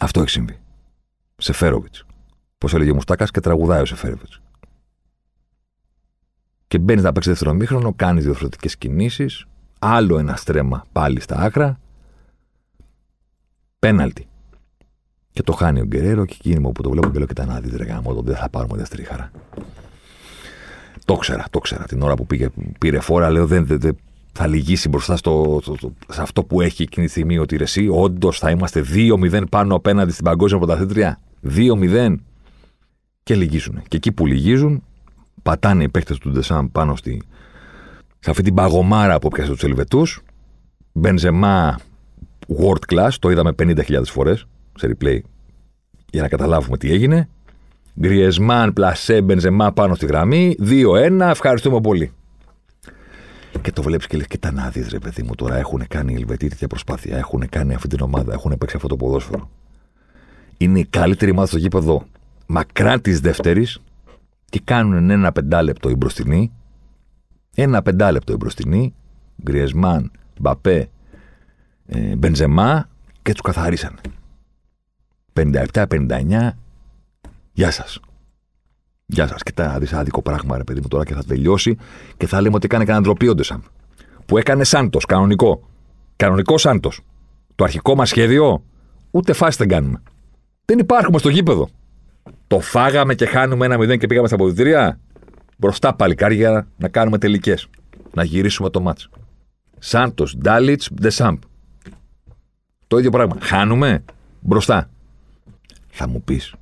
Αυτό 0.00 0.20
έχει 0.20 0.30
συμβεί. 0.30 0.58
Σεφέροβιτς. 1.36 2.04
Πώς 2.58 2.74
έλεγε 2.74 2.90
ο 2.90 2.94
Μουστάκας 2.94 3.30
και 3.30 3.40
τραγουδάει 3.40 3.80
ο 3.80 3.84
Σεφέροβιτς. 3.84 4.40
Και 6.66 6.78
μπαίνεις 6.78 7.02
να 7.02 7.12
παίξεις 7.12 7.32
δεύτερο 7.32 7.54
μήχρονο, 7.54 7.94
κάνεις 7.94 8.24
διαφορετικέ 8.24 8.68
κινήσεις. 8.78 9.46
Άλλο 9.78 10.18
ένα 10.18 10.36
στρέμα 10.36 10.84
πάλι 10.92 11.20
στα 11.20 11.36
άκρα. 11.36 11.80
Πέναλτι. 13.78 14.27
Και 15.38 15.44
το 15.44 15.52
χάνει 15.52 15.80
ο 15.80 15.84
Γκερέρο 15.84 16.24
και 16.24 16.34
εκείνη 16.38 16.58
μου 16.58 16.72
που 16.72 16.82
το 16.82 16.90
βλέπω 16.90 17.10
και 17.10 17.18
λέω: 17.18 17.26
Κοιτά 17.26 17.46
να 17.46 17.60
δείτε, 17.60 17.84
γάμο, 17.84 18.22
δεν 18.22 18.36
θα 18.36 18.48
πάρουμε 18.48 18.76
δεύτερη 18.76 19.04
χαρά. 19.04 19.30
Το 21.04 21.14
ξέρα, 21.14 21.44
το 21.50 21.58
ξέρα. 21.58 21.84
Την 21.84 22.02
ώρα 22.02 22.14
που 22.14 22.26
πήγε, 22.26 22.48
πήρε 22.78 23.00
φόρα, 23.00 23.30
λέω: 23.30 23.46
δεν, 23.46 23.66
δεν, 23.66 23.80
δεν 23.80 23.96
θα 24.32 24.46
λυγίσει 24.46 24.88
μπροστά 24.88 25.16
στο, 25.16 25.60
σε 26.08 26.22
αυτό 26.22 26.44
που 26.44 26.60
έχει 26.60 26.82
εκείνη 26.82 27.06
τη 27.06 27.12
στιγμή 27.12 27.38
ότι 27.38 27.56
εσύ, 27.60 27.88
όντως 27.88 28.38
θα 28.38 28.50
είμαστε 28.50 28.84
2-0 28.94 29.42
πάνω 29.50 29.74
απέναντι 29.74 30.12
στην 30.12 30.24
παγκόσμια 30.24 30.58
πρωταθλήτρια. 30.58 31.20
2-0. 31.54 32.14
Και 33.22 33.34
λυγίζουν. 33.34 33.82
Και 33.88 33.96
εκεί 33.96 34.12
που 34.12 34.26
λυγίζουν, 34.26 34.82
πατάνε 35.42 35.82
οι 35.82 35.88
παίχτε 35.88 36.14
του 36.20 36.30
Ντεσάμ 36.30 36.66
πάνω 36.72 36.96
στη, 36.96 37.22
σε 38.18 38.30
αυτή 38.30 38.42
την 38.42 38.54
παγωμάρα 38.54 39.18
που 39.18 39.28
πιάσε 39.28 39.50
τους 39.50 39.62
Ελβετούς. 39.62 40.20
Μπενζεμά 40.92 41.78
world 42.58 42.94
class, 42.94 43.10
το 43.18 43.30
είδαμε 43.30 43.54
50.000 43.58 44.02
φορές 44.04 44.46
σε 44.78 44.96
replay 44.96 45.18
για 46.10 46.22
να 46.22 46.28
καταλάβουμε 46.28 46.76
τι 46.76 46.90
έγινε. 46.92 47.28
Γκριεσμάν, 48.00 48.72
πλασέ, 48.72 49.22
μπενζεμά 49.22 49.72
πάνω 49.72 49.94
στη 49.94 50.06
γραμμή. 50.06 50.56
2-1, 50.60 51.20
ευχαριστούμε 51.20 51.80
πολύ. 51.80 52.12
Και 53.62 53.72
το 53.72 53.82
βλέπεις 53.82 54.06
και 54.06 54.16
λες: 54.16 54.26
τα 54.40 54.52
να 54.52 54.68
δεις, 54.68 54.88
ρε 54.88 54.98
παιδί 54.98 55.22
μου, 55.22 55.34
τώρα 55.34 55.56
έχουν 55.56 55.86
κάνει 55.88 56.12
οι 56.12 56.16
Ελβετοί 56.16 56.48
τέτοια 56.48 56.66
προσπάθεια. 56.66 57.16
Έχουν 57.16 57.48
κάνει 57.48 57.74
αυτή 57.74 57.88
την 57.88 58.00
ομάδα, 58.00 58.32
έχουν 58.32 58.58
παίξει 58.58 58.76
αυτό 58.76 58.88
το 58.88 58.96
ποδόσφαιρο. 58.96 59.50
Είναι 60.56 60.78
η 60.78 60.84
καλύτερη 60.84 61.30
ομάδα 61.30 61.46
στο 61.46 61.58
γήπεδο 61.58 62.06
μακρά 62.46 63.00
τη 63.00 63.12
δεύτερη 63.12 63.66
και 64.44 64.60
κάνουν 64.64 65.10
ένα 65.10 65.32
πεντάλεπτο 65.32 65.90
η 65.90 65.94
μπροστινή. 65.94 66.52
Ένα 67.54 67.82
πεντάλεπτο 67.82 68.32
η 68.32 68.36
μπροστινή. 68.36 68.94
Γκριεσμάν, 69.42 70.10
Μπαπέ, 70.40 70.88
ε, 71.86 72.16
Μπενζεμά 72.16 72.88
και 73.22 73.32
τους 73.32 73.40
καθαρίσανε. 73.40 73.98
57-59. 75.38 76.50
Γεια 77.52 77.70
σας. 77.70 78.00
Γεια 79.06 79.26
σας. 79.26 79.42
Και 79.42 79.52
θα 79.54 79.78
δεις 79.78 79.92
άδικο 79.92 80.22
πράγμα, 80.22 80.56
ρε 80.56 80.64
παιδί 80.64 80.80
μου, 80.80 80.88
τώρα 80.88 81.04
και 81.04 81.14
θα 81.14 81.24
τελειώσει 81.24 81.76
και 82.16 82.26
θα 82.26 82.40
λέμε 82.40 82.54
ότι 82.54 82.66
έκανε 82.66 82.84
κανένα 82.84 83.04
ντροπή 83.04 83.28
ο 83.28 83.34
Που 84.26 84.38
έκανε 84.38 84.64
Σάντος, 84.64 85.04
κανονικό. 85.04 85.68
Κανονικό 86.16 86.58
Σάντος. 86.58 87.00
Το 87.54 87.64
αρχικό 87.64 87.94
μας 87.94 88.08
σχέδιο, 88.08 88.62
ούτε 89.10 89.32
φάση 89.32 89.56
δεν 89.58 89.68
κάνουμε. 89.68 90.02
Δεν 90.64 90.78
υπάρχουμε 90.78 91.18
στο 91.18 91.28
γήπεδο. 91.28 91.68
Το 92.46 92.60
φάγαμε 92.60 93.14
και 93.14 93.26
χάνουμε 93.26 93.66
ένα 93.66 93.78
μηδέν 93.78 93.98
και 93.98 94.06
πήγαμε 94.06 94.26
στα 94.26 94.36
αποδητήρια. 94.36 94.98
Μπροστά 95.56 95.94
παλικάρια 95.94 96.66
να 96.76 96.88
κάνουμε 96.88 97.18
τελικές. 97.18 97.68
Να 98.14 98.24
γυρίσουμε 98.24 98.70
το 98.70 98.80
μάτσο. 98.80 99.10
Σάντος, 99.78 100.36
Ντάλιτς, 100.36 100.90
Ντεσάμπ. 100.94 101.38
Το 102.86 102.98
ίδιο 102.98 103.10
πράγμα. 103.10 103.36
Χάνουμε 103.40 104.04
μπροστά. 104.40 104.88
Θα 106.00 106.08
μου 106.08 106.22
πεις, 106.22 106.54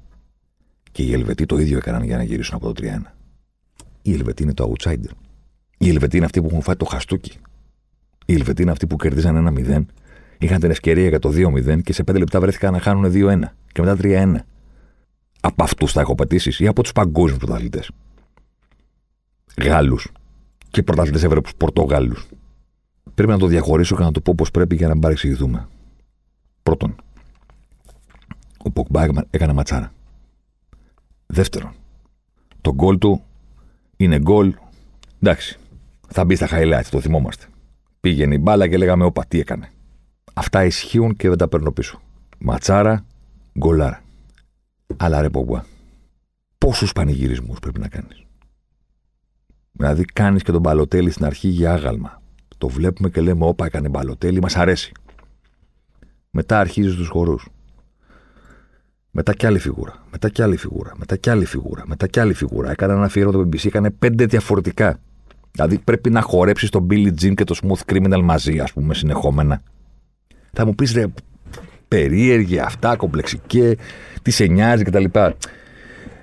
και 0.93 1.03
οι 1.03 1.13
Ελβετοί 1.13 1.47
το 1.47 1.59
ίδιο 1.59 1.77
έκαναν 1.77 2.03
για 2.03 2.17
να 2.17 2.23
γυρίσουν 2.23 2.55
από 2.55 2.73
το 2.73 2.87
3-1. 2.87 3.13
Οι 4.03 4.13
Ελβετοί 4.13 4.43
είναι 4.43 4.55
το 4.55 4.73
outsider. 4.73 5.11
Οι 5.79 5.89
Ελβετοί 5.89 6.17
είναι 6.17 6.25
αυτοί 6.25 6.41
που 6.41 6.47
έχουν 6.51 6.63
φάει 6.63 6.77
το 6.77 6.85
χαστούκι. 6.85 7.33
Οι 8.27 8.35
Ελβετοί 8.35 8.63
είναι 8.63 8.71
αυτοί 8.71 8.87
που 8.87 8.97
κερδίζαν 8.97 9.37
ένα 9.37 9.53
0, 9.57 9.85
είχαν 10.39 10.61
την 10.61 10.71
ευκαιρία 10.71 11.09
για 11.09 11.19
το 11.19 11.29
2-0 11.29 11.83
και 11.83 11.93
σε 11.93 12.03
5 12.11 12.19
λεπτά 12.19 12.41
βρέθηκαν 12.41 12.73
να 12.73 12.81
χάνουν 12.81 13.13
2-1 13.15 13.41
και 13.73 13.83
μετά 13.83 13.97
3-1. 14.01 14.37
Από 15.41 15.63
αυτούς 15.63 15.93
θα 15.93 16.01
έχω 16.01 16.15
πατήσει 16.15 16.65
ή 16.65 16.67
από 16.67 16.83
τους 16.83 16.93
παγκόσμιους 16.93 17.39
πρωταθλητές; 17.39 17.91
Γάλλους 19.63 20.13
και 20.71 20.83
πρωταθλητές 20.83 21.23
Ευρωπαίου 21.23 21.53
Πορτογάλους. 21.57 22.29
Πρέπει 23.15 23.31
να 23.31 23.39
το 23.39 23.47
διαχωρίσω 23.47 23.97
και 23.97 24.03
να 24.03 24.13
το 24.13 24.21
πω 24.21 24.31
όπως 24.31 24.51
πρέπει 24.51 24.77
για 24.77 24.87
να 24.87 24.93
μην 24.93 25.03
παρεξηγηθούμε. 25.03 25.69
Πρώτον, 26.63 26.97
ο 28.67 28.71
Ποκμπά 28.71 29.07
έκανε 29.31 29.53
ματσάρα. 29.53 29.93
Δεύτερον, 31.27 31.73
το 32.61 32.75
γκολ 32.75 32.99
του 32.99 33.23
είναι 33.97 34.19
γκολ. 34.19 34.55
Εντάξει, 35.21 35.59
θα 36.09 36.25
μπει 36.25 36.35
στα 36.35 36.49
highlights, 36.51 36.89
το 36.91 37.01
θυμόμαστε. 37.01 37.47
Πήγαινε 38.01 38.35
η 38.35 38.39
μπάλα 38.43 38.69
και 38.69 38.77
λέγαμε, 38.77 39.05
Όπα, 39.05 39.25
τι 39.29 39.39
έκανε. 39.39 39.71
Αυτά 40.35 40.65
ισχύουν 40.65 41.17
και 41.17 41.29
δεν 41.29 41.39
τα 41.39 41.49
παίρνω 41.49 41.73
πίσω. 41.73 42.01
Ματσάρα, 42.39 43.05
γκολάρα. 43.59 44.03
Αλλά 44.97 45.21
ρε 45.21 45.31
Πογκουά, 45.31 45.65
πόσους 46.59 46.93
πανηγυρισμούς 46.93 47.59
πρέπει 47.59 47.81
να 47.81 47.89
κάνεις; 47.89 48.25
Δηλαδή, 49.73 50.05
κάνεις 50.05 50.43
και 50.43 50.53
τον 50.53 50.61
μπαλοτέλη 50.61 51.11
στην 51.11 51.25
αρχή 51.25 51.49
για 51.49 51.73
άγαλμα. 51.73 52.23
Το 52.59 52.69
βλέπουμε 52.69 53.11
και 53.11 53.21
λέμε, 53.21 53.45
Όπα, 53.45 53.67
έκανε 53.67 53.89
μπαλοτέλη, 53.89 54.41
μας 54.41 54.57
αρέσει. 54.57 54.93
Μετά 56.31 56.61
αρχίζεις 56.61 56.95
τους 56.95 57.09
χορούς. 57.09 57.49
Μετά 59.19 59.35
κι 59.35 59.47
άλλη 59.47 59.59
φιγούρα. 59.59 60.05
Μετά 60.11 60.29
κι 60.29 60.43
άλλη 60.43 60.57
φιγούρα. 60.57 60.93
Μετά 60.97 61.17
κι 61.17 61.31
άλλη 61.31 61.45
φιγούρα. 61.45 61.83
Μετά 61.87 62.07
κι 62.07 62.21
άλλη 62.21 62.35
φιγούρα. 62.35 62.71
Έκανα 62.71 62.93
ένα 62.93 63.05
αφιέρωμα 63.05 63.39
το 63.39 63.49
BBC, 63.49 63.67
έκανε 63.67 63.91
πέντε 63.91 64.27
διαφορετικά. 64.27 64.99
Δηλαδή 65.51 65.79
πρέπει 65.79 66.11
να 66.11 66.21
χορέψεις 66.21 66.71
τον 66.71 66.87
Billy 66.91 67.09
Jean 67.09 67.35
και 67.35 67.45
το 67.45 67.55
Smooth 67.63 67.93
Criminal 67.93 68.21
μαζί, 68.23 68.59
ας 68.59 68.73
πούμε, 68.73 68.95
συνεχόμενα. 68.95 69.63
Θα 70.53 70.67
μου 70.67 70.75
πεις 70.75 70.93
ρε, 70.93 71.07
περίεργη 71.89 72.59
αυτά, 72.59 72.97
κομπλεξικέ, 72.97 73.77
τι 74.23 74.31
σε 74.31 74.45
νοιάζει 74.45 74.85
κτλ. 74.85 75.05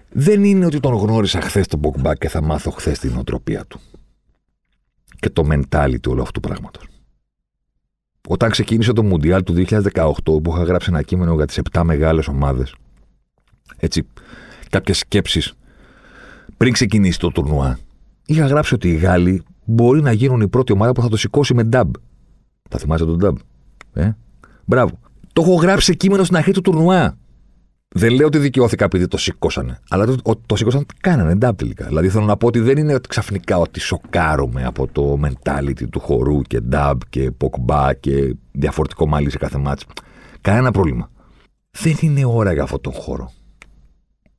Δεν 0.10 0.44
είναι 0.44 0.66
ότι 0.66 0.80
τον 0.80 0.94
γνώρισα 0.94 1.42
χθες 1.42 1.68
τον 1.68 1.80
Ποκμπά 1.80 2.16
και 2.16 2.30
θα 2.30 2.42
μάθω 2.42 2.72
χθες 2.72 3.00
την 3.00 3.12
νοοτροπία 3.12 3.66
του. 3.66 3.80
Και 5.20 5.30
το 5.30 5.44
mentality 5.52 6.08
όλου 6.08 6.22
αυτού 6.22 6.40
του 6.40 6.48
πράγματος. 6.48 6.88
Όταν 8.28 8.50
ξεκίνησε 8.50 8.94
το 8.94 9.04
Μουντιάλ 9.04 9.44
του 9.44 9.54
2018, 9.54 10.14
που 10.24 10.54
είχα 10.54 10.64
γράψει 10.64 10.90
ένα 10.90 11.02
κείμενο 11.02 11.34
για 11.36 11.46
τις 11.46 11.60
7 11.72 11.82
μεγάλες 11.84 12.28
ομάδες, 12.28 12.76
έτσι, 13.78 14.08
κάποιες 14.70 14.98
σκέψεις 14.98 15.54
πριν 16.58 16.74
ξεκινήσει 16.74 17.20
το 17.20 17.30
τουρνουά, 17.30 17.78
είχα 18.26 18.46
γράψει 18.46 18.74
ότι 18.74 18.90
οι 18.90 18.96
Γάλλοι 18.96 19.44
μπορεί 19.66 20.02
να 20.02 20.12
γίνουν 20.12 20.42
η 20.42 20.48
πρώτη 20.48 20.72
ομάδα 20.72 20.92
που 20.92 21.02
θα 21.02 21.10
το 21.10 21.18
σηκώσει 21.18 21.54
με 21.54 21.64
νταμπ. 21.64 21.94
Θα 22.70 22.78
θυμάσαι 22.78 23.06
τον 23.06 23.18
νταμπ. 23.18 23.38
Ε; 23.94 24.12
Μπράβο. 24.66 25.00
Το 25.34 25.42
έχω 25.42 25.54
γράψει 25.54 25.86
σε 25.86 25.94
κείμενο 25.94 26.24
στην 26.24 26.36
αρχή 26.36 26.52
του 26.52 26.62
τουρνουά. 26.62 27.18
Δεν 27.96 28.14
λέω 28.14 28.28
ότι 28.28 28.38
δικαιώθηκα 28.38 28.86
επειδή 28.86 29.08
το 29.08 29.18
σήκωσανε, 29.18 29.80
αλλά 29.90 30.06
το, 30.06 30.16
το, 30.16 30.42
το 30.46 30.56
σήκωσαν 30.56 30.86
κάνανε 31.00 31.36
ντάμπ 31.36 31.56
τελικά. 31.56 31.86
Δηλαδή 31.86 32.10
θέλω 32.10 32.26
να 32.26 32.38
πω 32.38 32.48
ότι 32.48 32.60
δεν 32.60 32.78
είναι 32.78 33.00
ξαφνικά 33.10 33.58
ότι 33.58 33.80
σοκάρομαι 33.80 34.64
από 34.64 34.88
το 34.88 35.20
mentality 35.26 35.90
του 35.90 36.00
χορού 36.00 36.42
και 36.42 36.60
ντάμπ 36.60 37.00
και 37.10 37.32
ποκμπά 37.32 37.94
και 37.94 38.36
διαφορετικό 38.52 39.08
μάλι 39.08 39.30
σε 39.30 39.38
κάθε 39.38 39.58
μάτς. 39.58 39.86
Κανένα 40.42 40.72
πρόβλημα. 40.72 41.10
Δεν 41.72 41.96
είναι 42.02 42.26
ώρα 42.26 42.54
για 42.54 42.64
αυτόν 42.64 42.82
τον 42.82 42.94
χώρο. 42.94 43.32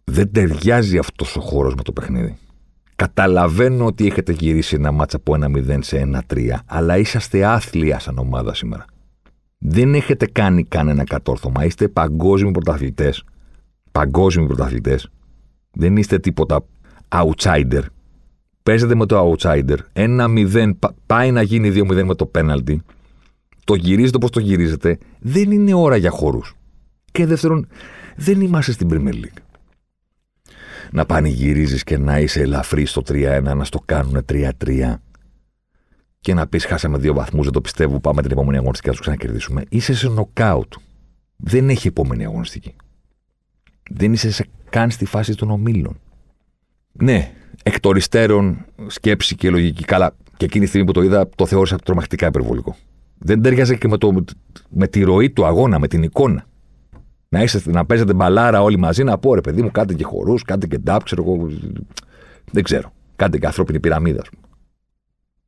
Δεν 0.04 0.32
ταιριάζει 0.32 0.98
αυτός 0.98 1.36
ο 1.36 1.40
χώρος 1.40 1.74
με 1.74 1.82
το 1.82 1.92
παιχνίδι. 1.92 2.36
Καταλαβαίνω 2.96 3.84
ότι 3.86 4.06
έχετε 4.06 4.32
γυρίσει 4.32 4.74
ένα 4.74 4.92
μάτσα 4.92 5.16
από 5.16 5.34
ένα 5.34 5.48
0 5.56 5.78
σε 5.80 5.98
ένα 5.98 6.24
3, 6.34 6.50
αλλά 6.66 6.98
είσαστε 6.98 7.44
άθλια 7.44 7.98
σαν 7.98 8.18
ομάδα 8.18 8.54
σήμερα. 8.54 8.84
Δεν 9.58 9.94
έχετε 9.94 10.26
κάνει 10.26 10.64
κανένα 10.64 11.04
κατόρθωμα. 11.04 11.64
Είστε 11.64 11.88
παγκόσμιοι 11.88 12.50
πρωταθλητές. 12.50 13.24
Παγκόσμιοι 13.92 14.46
πρωταθλητές. 14.46 15.08
Δεν 15.72 15.96
είστε 15.96 16.18
τίποτα 16.18 16.64
outsider. 17.08 17.82
Παίζετε 18.62 18.94
με 18.94 19.06
το 19.06 19.32
outsider. 19.32 19.76
Ένα 19.92 20.26
0 20.28 20.72
πάει 21.06 21.30
να 21.30 21.42
γίνει 21.42 21.70
2-0 21.70 22.04
με 22.04 22.14
το 22.14 22.30
penalty. 22.34 22.76
Το 23.64 23.74
γυρίζετε 23.74 24.16
όπως 24.16 24.30
το 24.30 24.40
γυρίζετε. 24.40 24.98
Δεν 25.20 25.50
είναι 25.50 25.74
ώρα 25.74 25.96
για 25.96 26.10
χώρου. 26.10 26.40
Και 27.12 27.26
δεύτερον, 27.26 27.68
δεν 28.16 28.40
είμαστε 28.40 28.72
στην 28.72 28.88
Premier 28.90 29.14
League 29.14 29.43
να 30.94 31.06
πανηγυρίζεις 31.06 31.84
και 31.84 31.98
να 31.98 32.18
είσαι 32.18 32.40
ελαφρύ 32.40 32.86
στο 32.86 33.02
3-1, 33.08 33.42
να 33.56 33.64
στο 33.64 33.80
κάνουν 33.84 34.24
3-3 34.32 34.94
και 36.20 36.34
να 36.34 36.46
πεις 36.46 36.64
χάσαμε 36.64 36.98
δύο 36.98 37.14
βαθμούς, 37.14 37.44
δεν 37.44 37.52
το 37.52 37.60
πιστεύω, 37.60 38.00
πάμε 38.00 38.22
την 38.22 38.30
επόμενη 38.30 38.56
αγωνιστική 38.56 38.88
να 38.88 38.94
του 38.94 39.00
ξανακερδίσουμε. 39.00 39.62
Είσαι 39.68 39.94
σε 39.94 40.08
νοκάουτ. 40.08 40.72
Δεν 41.36 41.68
έχει 41.68 41.86
επόμενη 41.86 42.24
αγωνιστική. 42.24 42.74
Δεν 43.90 44.12
είσαι 44.12 44.30
σε, 44.30 44.46
καν 44.70 44.90
στη 44.90 45.04
φάση 45.04 45.34
των 45.34 45.50
ομίλων. 45.50 46.00
Ναι, 46.92 47.32
εκ 47.62 47.80
των 47.80 47.96
υστέρων, 47.96 48.64
σκέψη 48.86 49.36
και 49.36 49.50
λογική. 49.50 49.84
Καλά, 49.84 50.16
και 50.36 50.44
εκείνη 50.44 50.62
τη 50.64 50.68
στιγμή 50.68 50.86
που 50.86 50.92
το 50.92 51.02
είδα, 51.02 51.28
το 51.28 51.46
θεώρησα 51.46 51.76
τρομακτικά 51.76 52.26
υπερβολικό. 52.26 52.76
Δεν 53.18 53.42
ταίριαζε 53.42 53.76
και 53.76 53.88
με, 53.88 53.98
το, 53.98 54.24
με 54.68 54.88
τη 54.88 55.02
ροή 55.02 55.30
του 55.30 55.44
αγώνα, 55.44 55.78
με 55.78 55.88
την 55.88 56.02
εικόνα 56.02 56.46
να, 57.28 57.42
είστε, 57.42 57.70
να 57.70 57.86
παίζετε 57.86 58.14
μπαλάρα 58.14 58.62
όλοι 58.62 58.78
μαζί, 58.78 59.04
να 59.04 59.18
πω 59.18 59.34
ρε 59.34 59.40
παιδί 59.40 59.62
μου, 59.62 59.70
κάντε 59.70 59.94
και 59.94 60.04
χορούς, 60.04 60.42
κάντε 60.42 60.66
και 60.66 60.78
dab, 60.78 61.02
ξέρω 61.02 61.22
εγώ. 61.22 61.48
Δεν 62.50 62.62
ξέρω. 62.62 62.92
Κάντε 63.16 63.38
και 63.38 63.46
ανθρώπινη 63.46 63.80
πυραμίδα, 63.80 64.20
ας 64.20 64.28
πούμε. 64.28 64.42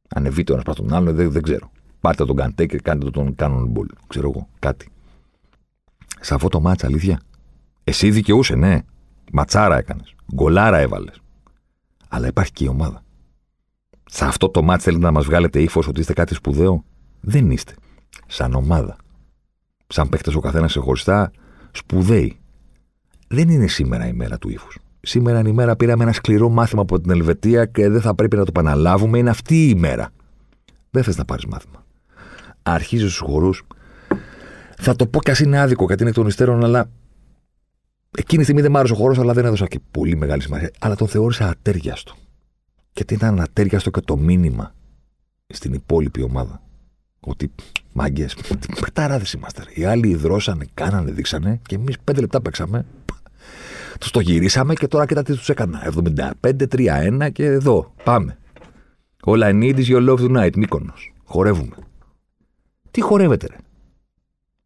Ανεβείτε 0.08 0.52
ο 0.52 0.54
ένας 0.54 0.64
πάνω 0.64 0.88
τον 0.88 0.98
άλλο, 0.98 1.12
δεν, 1.12 1.30
δεν 1.30 1.42
ξέρω. 1.42 1.70
Πάρτε 2.00 2.24
τον 2.24 2.36
Καντέ 2.36 2.66
και 2.66 2.78
κάντε 2.78 3.10
τον 3.10 3.34
cannonball. 3.34 3.86
Ξέρω 4.06 4.30
εγώ, 4.34 4.48
κάτι. 4.58 4.88
Σε 6.20 6.34
αυτό 6.34 6.48
το 6.48 6.60
ματς, 6.60 6.86
αλήθεια. 6.86 7.20
Εσύ 7.84 8.10
δικαιούσε, 8.10 8.54
ναι. 8.54 8.82
Ματσάρα 9.32 9.76
έκανες. 9.76 10.14
Γκολάρα 10.34 10.78
έβαλες. 10.78 11.20
Αλλά 12.08 12.26
υπάρχει 12.26 12.52
και 12.52 12.64
η 12.64 12.68
ομάδα. 12.68 13.02
Σε 14.04 14.24
αυτό 14.24 14.48
το 14.48 14.62
μάτσα 14.62 14.84
θέλετε 14.84 15.04
να 15.04 15.10
μας 15.10 15.24
βγάλετε 15.24 15.62
ύφος 15.62 15.88
ότι 15.88 16.00
είστε 16.00 16.12
κάτι 16.12 16.34
σπουδαίο; 16.34 16.84
Δεν 17.20 17.50
είστε. 17.50 17.74
Σαν 18.26 18.54
ομάδα. 18.54 18.96
Σαν 19.86 20.08
παίχτε 20.08 20.36
ο 20.36 20.40
καθένας 20.40 20.70
ξεχωριστά, 20.70 21.30
σπουδαίοι. 21.76 22.36
Δεν 23.28 23.48
είναι 23.48 23.66
σήμερα 23.66 24.06
η 24.06 24.12
μέρα 24.12 24.38
του 24.38 24.48
ύφους. 24.48 24.78
Σήμερα 25.00 25.38
είναι 25.40 25.48
η 25.48 25.52
μέρα 25.52 25.76
πήραμε 25.76 26.02
ένα 26.02 26.12
σκληρό 26.12 26.48
μάθημα 26.48 26.82
από 26.82 27.00
την 27.00 27.10
Ελβετία 27.10 27.66
και 27.66 27.88
δεν 27.88 28.00
θα 28.00 28.14
πρέπει 28.14 28.36
να 28.36 28.42
το 28.44 28.48
επαναλάβουμε. 28.48 29.18
Είναι 29.18 29.30
αυτή 29.30 29.68
η 29.68 29.74
μέρα. 29.74 30.10
Δεν 30.90 31.02
θες 31.02 31.16
να 31.16 31.24
πάρεις 31.24 31.46
μάθημα. 31.46 31.84
Αρχίζει 32.62 33.02
στους 33.02 33.18
χορούς. 33.18 33.62
Θα 34.78 34.96
το 34.96 35.06
πω 35.06 35.20
κι 35.20 35.30
ας 35.30 35.40
είναι 35.40 35.58
άδικο 35.58 35.84
γιατί 35.86 36.00
είναι 36.00 36.10
εκ 36.10 36.16
των 36.16 36.26
υστέρων, 36.26 36.64
αλλά 36.64 36.90
εκείνη 38.18 38.38
τη 38.38 38.42
στιγμή 38.42 38.62
δεν 38.62 38.70
μ' 38.70 38.76
άρεσε 38.76 38.92
ο 38.92 38.96
χώρο, 38.96 39.20
αλλά 39.20 39.32
δεν 39.32 39.44
έδωσα 39.44 39.66
και 39.66 39.80
πολύ 39.90 40.16
μεγάλη 40.16 40.42
σημασία. 40.42 40.70
Αλλά 40.78 40.94
τον 40.94 41.08
θεώρησα 41.08 41.48
ατέριαστο. 41.48 42.14
Και 42.92 43.04
τι 43.04 43.14
ήταν 43.14 43.40
ατέριαστο 43.40 43.90
και 43.90 44.00
το 44.00 44.16
μήνυμα 44.16 44.74
στην 45.46 45.72
υπόλοιπη 45.72 46.22
ομάδα. 46.22 46.62
Ότι 47.20 47.50
Μάγκες, 47.98 48.36
πεταράδες 48.80 49.32
είμαστε. 49.32 49.62
Οι 49.74 49.84
άλλοι 49.84 50.08
υδρώσανε, 50.08 50.66
κάνανε, 50.74 51.10
δείξανε 51.10 51.60
και 51.66 51.74
εμείς 51.74 51.98
πέντε 52.04 52.20
λεπτά 52.20 52.40
παίξαμε. 52.40 52.86
Τους 54.00 54.10
το 54.10 54.20
γυρίσαμε 54.20 54.74
και 54.74 54.86
τώρα 54.86 55.06
κοιτά 55.06 55.22
τι 55.22 55.34
τους 55.34 55.48
έκανα. 55.48 55.92
75-3-1 56.40 57.28
και 57.32 57.44
εδώ. 57.44 57.94
Πάμε. 58.04 58.38
All 59.24 59.42
I 59.42 59.52
need 59.62 59.76
is 59.76 59.86
your 59.86 60.08
love 60.08 60.18
tonight, 60.18 60.56
Μύκονος. 60.56 61.12
Χορεύουμε. 61.24 61.76
Τι 62.90 63.00
χορεύετε, 63.00 63.46
ρε. 63.46 63.56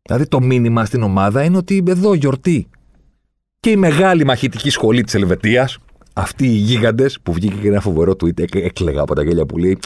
Δηλαδή 0.03 0.27
το 0.27 0.41
μήνυμα 0.41 0.85
στην 0.85 1.03
ομάδα 1.03 1.45
είναι 1.45 1.57
ότι 1.57 1.85
εδώ 1.87 2.15
γιορτή. 2.15 2.69
Και 3.61 3.71
η 3.71 3.77
μεγάλη 3.77 4.25
μαχητική 4.25 4.71
σχολή 4.71 5.03
της 5.03 5.15
Ελβετίας, 5.15 5.79
αυτοί 6.13 6.45
οι 6.47 6.57
γίγαντες 6.57 7.21
που 7.23 7.33
βγήκε 7.33 7.55
και 7.55 7.69
ένα 7.69 7.81
φοβερό 7.81 8.13
tweet, 8.13 8.55
έκλεγα 8.55 9.01
από 9.01 9.15
τα 9.15 9.23
γέλια 9.23 9.47
που 9.47 9.59
λέει 9.59 9.79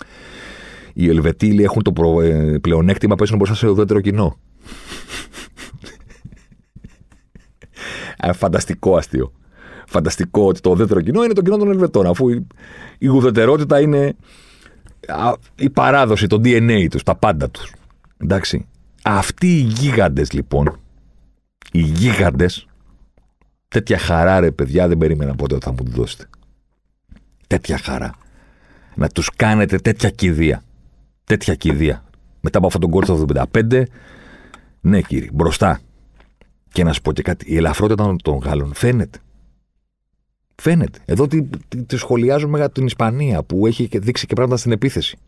οι 0.95 1.09
Ελβετοί 1.09 1.63
έχουν 1.63 1.83
το 1.83 1.93
προ, 1.93 2.21
ε, 2.21 2.59
πλεονέκτημα 2.59 3.15
πέσουν 3.15 3.37
μπροστά 3.37 3.55
σε 3.55 3.69
ουδέτερο 3.69 4.01
κοινό. 4.01 4.39
ε, 8.23 8.33
φανταστικό 8.33 8.97
αστείο. 8.97 9.33
Φανταστικό 9.87 10.47
ότι 10.47 10.61
το 10.61 10.71
ουδέτερο 10.71 11.01
κοινό 11.01 11.25
είναι 11.25 11.33
το 11.33 11.43
κοινό 11.43 11.57
των 11.57 11.71
Ελβετών, 11.71 12.07
αφού 12.07 12.29
η, 12.29 12.47
η 12.99 13.09
ουδετερότητα 13.09 13.81
είναι 13.81 14.17
η 15.55 15.71
παράδοση, 15.71 16.27
το 16.27 16.37
DNA 16.37 16.87
τους, 16.91 17.03
τα 17.03 17.15
πάντα 17.15 17.51
τους. 17.51 17.73
Εντάξει. 18.17 18.67
Αυτοί 19.03 19.47
οι 19.47 19.61
γίγαντες 19.61 20.33
λοιπόν, 20.33 20.81
οι 21.73 21.81
γίγαντες, 21.81 22.67
τέτοια 23.69 23.99
χαρά 23.99 24.41
ρε 24.41 24.51
παιδιά 24.51 24.89
δεν 24.89 24.99
περίμενα 24.99 25.35
ποτέ 25.35 25.55
ότι 25.55 25.65
θα 25.65 25.71
μου 25.73 25.83
τη 25.83 25.91
δώσετε. 25.91 26.29
Τέτοια 27.47 27.79
χαρά. 27.79 28.15
Να 28.95 29.09
τους 29.09 29.31
κάνετε 29.37 29.79
τέτοια 29.79 30.11
κηδεία 30.11 30.63
τέτοια 31.25 31.55
κηδεία. 31.55 32.05
Μετά 32.41 32.59
από 32.59 32.67
αυτόν 32.67 32.81
τον 32.81 32.91
κόρτο 32.91 33.25
του 33.25 33.35
75, 33.53 33.83
ναι 34.81 35.01
κύριε, 35.01 35.29
μπροστά. 35.33 35.81
Και 36.73 36.85
να 36.85 36.93
σου 36.93 37.01
πω 37.01 37.13
και 37.13 37.23
κάτι, 37.23 37.53
η 37.53 37.57
ελαφρότητα 37.57 38.17
των 38.23 38.39
Γάλλων 38.39 38.75
φαίνεται. 38.75 39.19
Φαίνεται. 40.55 40.99
Εδώ 41.05 41.27
τη, 41.27 41.43
τη, 41.69 41.85
τη 41.85 41.97
σχολιάζουμε 41.97 42.59
για 42.59 42.71
την 42.71 42.87
Ισπανία 42.87 43.43
που 43.43 43.67
έχει 43.67 43.89
και 43.89 43.99
δείξει 43.99 44.27
και 44.27 44.35
πράγματα 44.35 44.57
στην 44.57 44.73
επίθεση. 44.73 45.19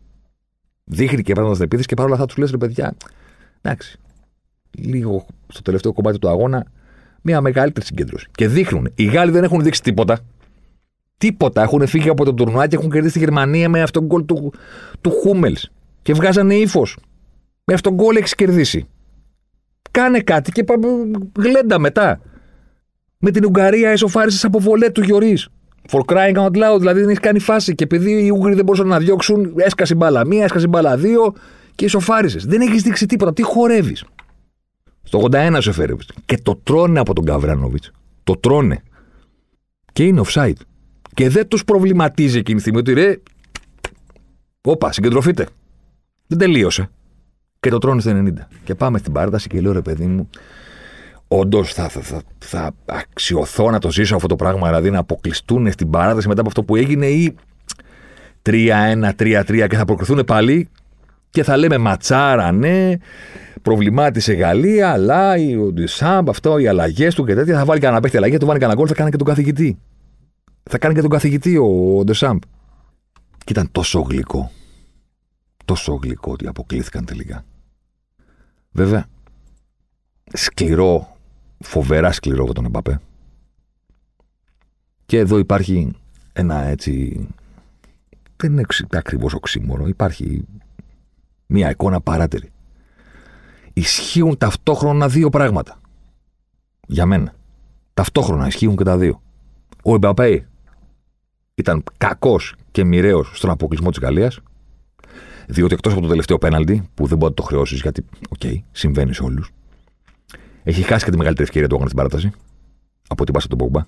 Δείχνει 0.83 1.21
και 1.21 1.33
πράγματα 1.33 1.53
στην 1.53 1.65
επίθεση 1.65 1.87
και 1.87 1.95
παρόλα 1.95 2.13
αυτά 2.13 2.25
τους 2.25 2.37
λες 2.37 2.51
ρε 2.51 2.57
παιδιά, 2.57 2.95
εντάξει. 3.61 3.99
Λίγο 4.71 5.25
στο 5.47 5.61
τελευταίο 5.61 5.93
κομμάτι 5.93 6.19
του 6.19 6.29
αγώνα, 6.29 6.65
μια 7.21 7.41
μεγαλύτερη 7.41 7.85
συγκέντρωση. 7.85 8.27
Και 8.31 8.47
δείχνουν. 8.47 8.91
Οι 8.95 9.03
Γάλλοι 9.03 9.31
δεν 9.31 9.43
έχουν 9.43 9.63
δείξει 9.63 9.81
τίποτα. 9.81 10.19
Τίποτα. 11.17 11.61
Έχουν 11.61 11.87
φύγει 11.87 12.09
από 12.09 12.25
τον 12.25 12.35
τουρνουά 12.35 12.67
και 12.67 12.75
έχουν 12.75 12.91
κερδίσει 12.91 13.13
τη 13.13 13.19
Γερμανία 13.19 13.69
με 13.69 13.81
αυτόν 13.81 14.07
τον 14.07 14.09
κόλ 14.09 14.25
του, 14.25 14.53
του 15.01 15.11
Χούμελς 15.11 15.71
και 16.07 16.13
βγάζανε 16.13 16.55
ύφος. 16.55 16.97
Με 17.63 17.73
αυτόν 17.73 17.95
τον 17.95 18.05
γκολ 18.05 18.15
έχεις 18.15 18.35
κερδίσει. 18.35 18.87
Κάνε 19.91 20.19
κάτι 20.19 20.51
και 20.51 20.63
πάμε 20.63 20.87
γλέντα 21.39 21.79
μετά. 21.79 22.21
Με 23.17 23.31
την 23.31 23.45
Ουγγαρία 23.45 23.89
εσωφάρισες 23.89 24.43
από 24.43 24.59
βολέ 24.59 24.89
του 24.89 25.01
Γιωρή. 25.01 25.37
For 25.89 25.99
crying 26.05 26.35
out 26.35 26.51
loud, 26.51 26.79
δηλαδή 26.79 26.99
δεν 26.99 27.07
έχεις 27.07 27.19
κάνει 27.19 27.39
φάση. 27.39 27.75
Και 27.75 27.83
επειδή 27.83 28.25
οι 28.25 28.29
Ούγγροι 28.29 28.53
δεν 28.53 28.65
μπορούσαν 28.65 28.87
να 28.87 28.99
διώξουν, 28.99 29.53
έσκασε 29.57 29.95
μπάλα 29.95 30.25
μία, 30.25 30.43
έσκασε 30.43 30.67
μπάλα 30.67 30.97
δύο 30.97 31.33
και 31.75 31.85
ισοφάρισε. 31.85 32.39
Δεν 32.45 32.61
έχεις 32.61 32.81
δείξει 32.81 33.05
τίποτα. 33.05 33.33
Τι 33.33 33.41
χορεύεις. 33.41 34.03
Στο 35.03 35.27
81 35.31 35.57
σου 35.59 35.69
έφερε. 35.69 35.93
Και 36.25 36.37
το 36.37 36.59
τρώνε 36.63 36.99
από 36.99 37.13
τον 37.13 37.25
Καβράνοβιτς. 37.25 37.91
Το 38.23 38.37
τρώνε. 38.37 38.83
Και 39.93 40.03
είναι 40.03 40.21
offside. 40.25 40.61
Και 41.13 41.29
δεν 41.29 41.47
τους 41.47 41.63
προβληματίζει 41.63 42.37
εκείνη 42.37 42.55
τη 42.55 42.61
στιγμή 42.61 42.79
ότι 42.79 42.93
ρε. 42.93 43.15
Όπα, 44.61 44.91
συγκεντρωθείτε. 44.91 45.47
Δεν 46.27 46.37
τελείωσε. 46.37 46.89
Και 47.59 47.69
το 47.69 47.77
τρώνε 47.77 48.01
στο 48.01 48.11
90. 48.11 48.31
Και 48.63 48.75
πάμε 48.75 48.97
στην 48.97 49.11
παράταση 49.11 49.47
και 49.47 49.61
λέω 49.61 49.71
ρε 49.71 49.81
παιδί 49.81 50.05
μου, 50.05 50.29
όντως 51.27 51.73
θα, 51.73 51.89
θα, 51.89 52.01
θα, 52.01 52.21
θα 52.37 52.73
αξιωθώ 52.85 53.71
να 53.71 53.79
το 53.79 53.91
ζήσω 53.91 54.15
αυτό 54.15 54.27
το 54.27 54.35
πράγμα, 54.35 54.67
δηλαδή 54.67 54.89
να 54.89 54.99
αποκλειστούν 54.99 55.71
στην 55.71 55.89
παράταση 55.89 56.27
μετά 56.27 56.39
από 56.39 56.49
αυτό 56.49 56.63
που 56.63 56.75
έγινε 56.75 57.05
ή 57.05 57.35
3-1, 58.49 59.09
3-3 59.19 59.67
και 59.69 59.75
θα 59.75 59.85
προκριθούν 59.85 60.23
πάλι 60.25 60.69
και 61.29 61.43
θα 61.43 61.57
λέμε 61.57 61.77
ματσάρα, 61.77 62.51
ναι, 62.51 62.93
προβλημάτισε 63.61 64.33
Γαλλία, 64.33 64.91
αλλά 64.91 65.33
ο 65.61 65.71
Ντισάμπ, 65.71 66.29
αυτό, 66.29 66.57
οι 66.57 66.67
αλλαγές 66.67 67.15
του 67.15 67.25
και 67.25 67.33
τέτοια. 67.33 67.57
Θα 67.57 67.65
βάλει 67.65 67.79
κανένα 67.79 68.01
παίχτη 68.01 68.17
αλλαγή, 68.17 68.33
θα 68.33 68.39
του 68.39 68.45
βάλει 68.45 68.59
κανένα 68.59 68.79
γκολ, 68.79 68.87
θα 68.89 68.95
κάνει 68.95 69.09
και 69.09 69.17
τον 69.17 69.27
καθηγητή. 69.27 69.77
Θα 70.69 70.77
κάνει 70.77 70.93
και 70.93 71.01
τον 71.01 71.09
καθηγητή 71.09 71.57
ο 71.57 72.01
Ντεσάμπ. 72.03 72.37
Και 73.37 73.51
ήταν 73.51 73.69
τόσο 73.71 73.99
γλυκό 73.99 74.51
τόσο 75.67 75.93
γλυκό 75.93 76.31
ότι 76.31 76.47
αποκλήθηκαν 76.47 77.05
τελικά. 77.05 77.45
Βέβαια, 78.71 79.05
σκληρό, 80.33 81.17
φοβερά 81.59 82.11
σκληρό 82.11 82.43
από 82.43 82.53
τον 82.53 82.65
Εμπαπέ. 82.65 82.99
Και 85.05 85.17
εδώ 85.17 85.37
υπάρχει 85.37 85.95
ένα 86.33 86.63
έτσι. 86.63 87.27
Δεν 88.35 88.51
είναι 88.51 88.63
ακριβώς 88.89 89.33
οξύμορο. 89.33 89.87
Υπάρχει 89.87 90.45
μια 91.45 91.69
εικόνα 91.69 92.01
παράτερη. 92.01 92.51
Ισχύουν 93.73 94.37
ταυτόχρονα 94.37 95.07
δύο 95.07 95.29
πράγματα. 95.29 95.79
Για 96.87 97.05
μένα. 97.05 97.33
Ταυτόχρονα 97.93 98.47
ισχύουν 98.47 98.75
και 98.75 98.83
τα 98.83 98.97
δύο. 98.97 99.21
Ο 99.83 99.93
Εμπαπέ 99.93 100.47
ήταν 101.55 101.83
κακός 101.97 102.55
και 102.71 102.83
μοιραίος 102.83 103.31
στον 103.33 103.49
αποκλεισμό 103.49 103.89
της 103.89 103.99
Γαλλίας. 103.99 104.39
Διότι 105.47 105.73
εκτός 105.73 105.93
από 105.93 106.01
το 106.01 106.07
τελευταίο 106.07 106.37
πέναλτι, 106.37 106.89
που 106.93 107.07
δεν 107.07 107.17
μπορεί 107.17 107.29
να 107.29 107.35
το 107.35 107.43
χρεώσεις 107.43 107.81
γιατί, 107.81 108.05
OK, 108.29 108.39
okay, 108.43 108.55
συμβαίνει 108.71 109.13
σε 109.13 109.23
όλους, 109.23 109.51
έχει 110.63 110.81
χάσει 110.81 111.05
και 111.05 111.11
τη 111.11 111.17
μεγαλύτερη 111.17 111.47
ευκαιρία 111.47 111.67
του 111.67 111.75
αγώνα 111.75 111.89
στην 111.89 112.01
παράταση 112.03 112.31
από 113.07 113.23
την 113.23 113.33
πάσα 113.33 113.47
του 113.47 113.55
Πογκμπά. 113.55 113.85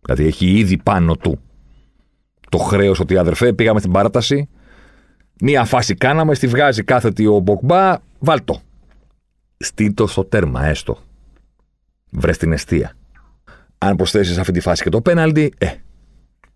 Δηλαδή 0.00 0.26
έχει 0.26 0.58
ήδη 0.58 0.76
πάνω 0.76 1.16
του 1.16 1.40
το 2.48 2.58
χρέος 2.58 3.00
ότι 3.00 3.16
αδερφέ, 3.16 3.52
πήγαμε 3.52 3.78
στην 3.78 3.92
παράταση. 3.92 4.48
Μία 5.40 5.64
φάση 5.64 5.94
κάναμε, 5.94 6.34
στη 6.34 6.46
βγάζει 6.46 6.84
κάθετη 6.84 7.26
ο 7.26 7.38
Πογκμπά, 7.38 7.96
βάλτο. 8.18 8.60
Στείλτο 9.56 10.06
στο 10.06 10.24
τέρμα, 10.24 10.64
έστω. 10.64 10.98
Βρες 12.10 12.36
την 12.38 12.52
αιστεία. 12.52 12.92
Αν 13.78 13.96
προσθέσεις 13.96 14.38
αυτή 14.38 14.52
τη 14.52 14.60
φάση 14.60 14.82
και 14.82 14.90
το 14.90 15.00
πέναλτι, 15.00 15.52
ε, 15.58 15.66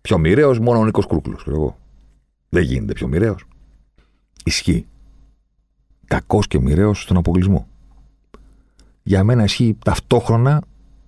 πιο 0.01 0.17
μοιραίος 0.17 0.59
μόνο 0.59 0.79
ο 0.79 0.85
Νίκος 0.85 1.07
Κρούκλο. 1.07 1.77
Δεν 2.49 2.63
γίνεται 2.63 2.93
πιο 2.93 3.07
μοιραίος. 3.07 3.45
Ισχύει. 4.43 4.85
Κακός 6.05 6.47
και 6.47 6.59
μοιραίος 6.59 7.01
στον 7.01 7.17
αποκλεισμό. 7.17 7.67
Για 9.03 9.23
μένα 9.23 9.43
ισχύει 9.43 9.77
ταυτόχρονα 9.85 10.61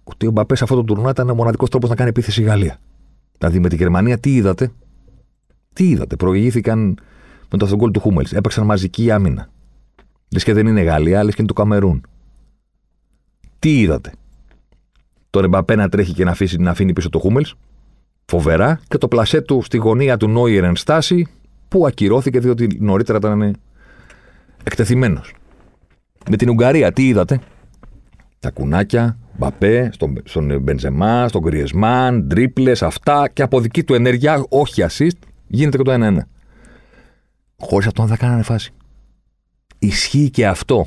ότι 0.03 0.27
ο 0.27 0.31
Μπαπές 0.31 0.57
σε 0.57 0.63
αυτό 0.63 0.75
το 0.75 0.83
τουρνουά 0.83 1.09
ήταν 1.09 1.29
ο 1.29 1.35
μοναδικός 1.35 1.69
τρόπος 1.69 1.89
να 1.89 1.95
κάνει 1.95 2.09
επίθεση 2.09 2.41
η 2.41 2.43
Γαλλία. 2.43 2.79
Δηλαδή 3.37 3.59
με 3.59 3.69
τη 3.69 3.75
Γερμανία 3.75 4.19
τι 4.19 4.35
είδατε; 4.35 4.71
Τι 5.73 5.89
είδατε; 5.89 6.15
Προηγήθηκαν 6.15 6.99
με 7.51 7.57
το 7.57 7.65
αυτόν 7.65 7.91
του 7.91 7.99
Χούμελς. 7.99 8.33
Έπαιξαν 8.33 8.65
μαζική 8.65 9.11
άμυνα. 9.11 9.49
Λες 10.31 10.43
και 10.43 10.53
δεν 10.53 10.67
είναι 10.67 10.81
Γαλλία, 10.81 11.23
λες 11.23 11.33
και 11.35 11.41
είναι 11.41 11.53
το 11.53 11.61
Καμερούν. 11.61 12.05
Τι 13.59 13.79
είδατε; 13.79 14.11
Τον 15.29 15.43
Εμπαπέ 15.43 15.75
να 15.75 15.89
τρέχει 15.89 16.13
και 16.13 16.23
να, 16.23 16.31
αφήσει, 16.31 16.57
να 16.57 16.71
αφήνει 16.71 16.93
πίσω 16.93 17.09
το 17.09 17.19
Χούμελς. 17.19 17.55
Φοβερά. 18.25 18.79
Και 18.87 18.97
το 18.97 19.07
πλασέ 19.07 19.41
του 19.41 19.61
στη 19.61 19.77
γωνία 19.77 20.17
του 20.17 20.27
Νόιερ 20.27 20.63
εν 20.63 20.75
στάση 20.75 21.27
που 21.67 21.85
ακυρώθηκε 21.85 22.39
διότι 22.39 22.77
νωρίτερα 22.79 23.17
ήταν 23.17 23.55
εκτεθειμένος. 24.63 25.33
Με 26.29 26.35
την 26.35 26.49
Ουγγαρία, 26.49 26.93
τι 26.93 27.07
είδατε; 27.07 27.39
Τα 28.39 28.51
κουνάκια, 28.51 29.17
Μπαπέ, 29.37 29.89
στον, 29.93 30.21
στον 30.23 30.61
Μπενζεμά, 30.61 31.27
στον 31.27 31.41
Κριεσμάν, 31.41 32.27
τρίπλε, 32.27 32.71
αυτά 32.81 33.29
και 33.33 33.41
από 33.41 33.59
δική 33.59 33.83
του 33.83 33.93
ενέργεια, 33.93 34.45
όχι 34.49 34.85
assist, 34.89 35.17
γίνεται 35.47 35.77
και 35.77 35.83
το 35.83 35.93
1-1. 35.93 36.17
Χωρίς 37.57 37.87
αυτό 37.87 38.05
δεν 38.05 38.15
θα 38.15 38.25
κάνανε 38.25 38.43
φάση. 38.43 38.71
Ισχύει 39.79 40.29
και 40.29 40.47
αυτό. 40.47 40.85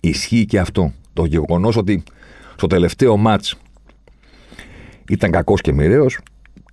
Ισχύει 0.00 0.44
και 0.44 0.58
αυτό. 0.58 0.92
Το 1.12 1.24
γεγονός 1.24 1.76
ότι 1.76 2.02
στο 2.56 2.66
τελευταίο 2.66 3.16
μάτς 3.16 3.56
ήταν 5.08 5.30
κακός 5.30 5.60
και 5.60 5.72
μοιραίος, 5.72 6.18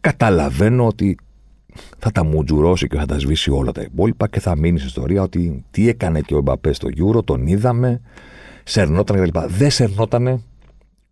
καταλαβαίνω 0.02 0.88
ότι 0.88 1.18
θα 1.98 2.12
τα 2.12 2.24
μουτζουρώσει 2.24 2.88
και 2.88 2.98
θα 2.98 3.06
τα 3.06 3.20
σβήσει 3.20 3.52
όλα 3.52 3.72
τα 3.72 3.82
υπόλοιπα 3.82 4.28
και 4.28 4.40
θα 4.40 4.58
μείνει 4.58 4.78
στην 4.78 4.88
ιστορία 4.88 5.22
ότι 5.22 5.64
τι 5.72 5.88
έκανε 5.88 6.22
και 6.22 6.36
ο 6.36 6.42
Μπαπέ 6.42 6.74
στο 6.74 6.88
Euro, 6.98 7.26
τον 7.26 7.48
είδαμε, 7.48 8.02
σερνόταν 8.64 9.18
κτλ. 9.18 9.40
Δεν 9.48 9.72
σερνότανε, 9.72 10.42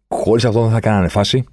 χωρίς 0.07 0.45
αυτό 0.45 0.61
δεν 0.61 0.71
θα 0.71 0.79
κάνανε 0.79 1.07
φάση. 1.07 1.43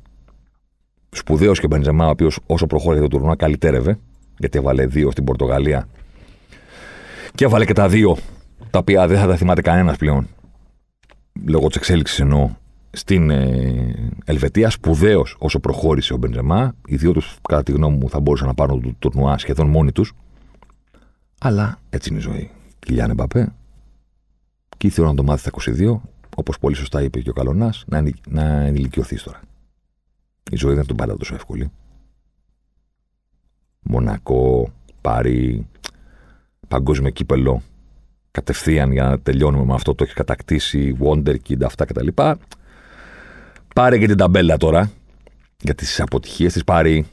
Σπουδαίος 1.10 1.58
και 1.60 1.66
ο 1.66 1.68
Μπεντζεμά, 1.68 2.06
ο 2.06 2.10
οποίος 2.10 2.38
όσο 2.46 2.66
προχώρησε 2.66 3.02
το 3.02 3.08
τουρνουά 3.08 3.36
καλυτέρευε, 3.36 3.98
γιατί 4.38 4.58
έβαλε 4.58 4.86
δύο 4.86 5.10
στην 5.10 5.24
Πορτογαλία 5.24 5.88
και 7.34 7.44
έβαλε 7.44 7.64
και 7.64 7.72
τα 7.72 7.88
δύο 7.88 8.16
τα 8.70 8.78
οποία 8.78 9.06
δεν 9.06 9.18
θα 9.18 9.26
τα 9.26 9.36
θυμάται 9.36 9.60
κανένας 9.60 9.96
πλέον. 9.96 10.28
Λόγω 11.46 11.66
της 11.66 11.76
εξέλιξης 11.76 12.20
εννοώ 12.20 12.50
στην 12.90 13.30
ε, 13.30 14.12
Ελβετία, 14.24 14.70
σπουδαίος 14.70 15.36
όσο 15.38 15.60
προχώρησε 15.60 16.12
ο 16.12 16.16
Μπεντζεμά. 16.16 16.74
Οι 16.86 16.96
δύο 16.96 17.12
τους, 17.12 17.38
κατά 17.48 17.62
τη 17.62 17.72
γνώμη 17.72 17.96
μου, 17.96 18.08
θα 18.08 18.20
μπορούσαν 18.20 18.46
να 18.46 18.54
πάρουν 18.54 18.80
το 18.82 18.94
τουρνουά 18.98 19.38
σχεδόν 19.38 19.68
μόνοι 19.68 19.92
τους. 19.92 20.12
Αλλά 21.40 21.78
έτσι 21.90 22.08
είναι 22.08 22.18
η 22.18 22.22
ζωή. 22.22 22.50
Κιλιάνε 22.78 23.14
Μπαπέ. 23.14 23.52
Και 24.76 24.86
ήθελα 24.86 25.06
να 25.06 25.14
το 25.14 25.22
μάθει 25.22 25.40
στα 25.40 25.50
22, 25.72 26.00
όπως 26.36 26.58
πολύ 26.58 26.74
σωστά 26.74 27.02
είπε 27.02 27.20
και 27.20 27.30
ο 27.30 27.32
Καλονάς, 27.32 27.84
να, 27.86 28.04
να 28.28 28.42
ενηλικιωθείς 28.42 29.22
τώρα. 29.22 29.40
Η 30.50 30.56
ζωή 30.56 30.70
δεν 30.70 30.78
είναι 30.78 30.86
τον 30.86 30.96
πάντα 30.96 31.16
τόσο 31.16 31.34
εύκολη. 31.34 31.70
Μονακό, 33.80 34.72
πάρει 35.00 35.66
παγκόσμιο 36.68 37.10
κύπελο 37.10 37.62
κατευθείαν 38.30 38.92
για 38.92 39.04
να 39.04 39.18
τελειώνουμε 39.18 39.64
με 39.64 39.74
αυτό. 39.74 39.94
Το 39.94 40.02
έχεις 40.02 40.14
κατακτήσει, 40.14 40.96
Wonderkid, 41.00 41.62
αυτά 41.64 41.84
κτλ. 41.84 42.08
Πάρε 43.76 43.98
και 43.98 44.06
την 44.06 44.16
ταμπέλα 44.16 44.56
τώρα. 44.56 44.90
Για 45.60 45.74
τις 45.74 46.00
αποτυχίες 46.00 46.52
της 46.52 46.64
πάρει. 46.64 47.06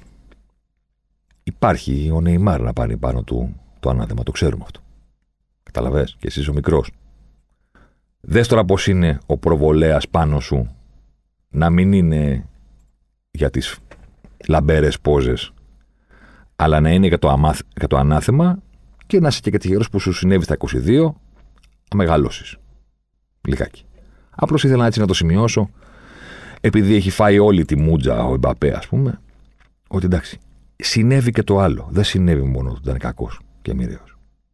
Υπάρχει 1.43 2.11
ο 2.13 2.21
Νεϊμάρ 2.21 2.61
να 2.61 2.73
πάρει 2.73 2.97
πάνω 2.97 3.23
του 3.23 3.55
το 3.79 3.89
ανάθεμα. 3.89 4.23
Το 4.23 4.31
ξέρουμε 4.31 4.63
αυτό. 4.63 4.79
Καταλαβέ. 5.63 6.03
Και 6.03 6.27
εσύ 6.27 6.49
ο 6.49 6.53
μικρός. 6.53 6.91
Δες 8.21 8.47
τώρα 8.47 8.65
πώς 8.65 8.87
είναι 8.87 9.19
ο 9.25 9.37
προβολέας 9.37 10.07
πάνω 10.09 10.39
σου 10.39 10.75
να 11.49 11.69
μην 11.69 11.93
είναι 11.93 12.45
για 13.31 13.49
τις 13.49 13.77
λαμπέρες 14.47 14.99
πόζες, 14.99 15.53
αλλά 16.55 16.79
να 16.79 16.91
είναι 16.91 17.07
για 17.07 17.19
το, 17.19 17.29
αμάθ, 17.29 17.59
για 17.77 17.87
το 17.87 17.97
ανάθεμα 17.97 18.61
και 19.05 19.19
να 19.19 19.27
είσαι 19.27 19.39
και 19.39 19.51
κατηγορό 19.51 19.83
που 19.91 19.99
σου 19.99 20.11
συνέβη 20.11 20.43
στα 20.43 20.57
22, 20.57 21.13
να 21.89 21.95
μεγαλώσει. 21.95 22.57
Λιγάκι. 23.47 23.85
Απλώς 24.29 24.63
ήθελα 24.63 24.85
έτσι 24.85 24.99
να 24.99 25.07
το 25.07 25.13
σημειώσω 25.13 25.69
επειδή 26.65 26.95
έχει 26.95 27.09
φάει 27.09 27.39
όλη 27.39 27.65
τη 27.65 27.75
μούτζα 27.75 28.25
ο 28.25 28.33
Εμπαπέ, 28.33 28.77
ας 28.77 28.87
πούμε, 28.87 29.19
ότι 29.87 30.05
εντάξει, 30.05 30.39
συνέβη 30.75 31.31
και 31.31 31.43
το 31.43 31.59
άλλο. 31.59 31.87
Δεν 31.91 32.03
συνέβη 32.03 32.41
μόνο 32.41 32.69
ότι 32.69 32.79
ήταν 32.83 32.97
κακός 32.97 33.39
και 33.61 33.73
μοιραίο. 33.73 34.03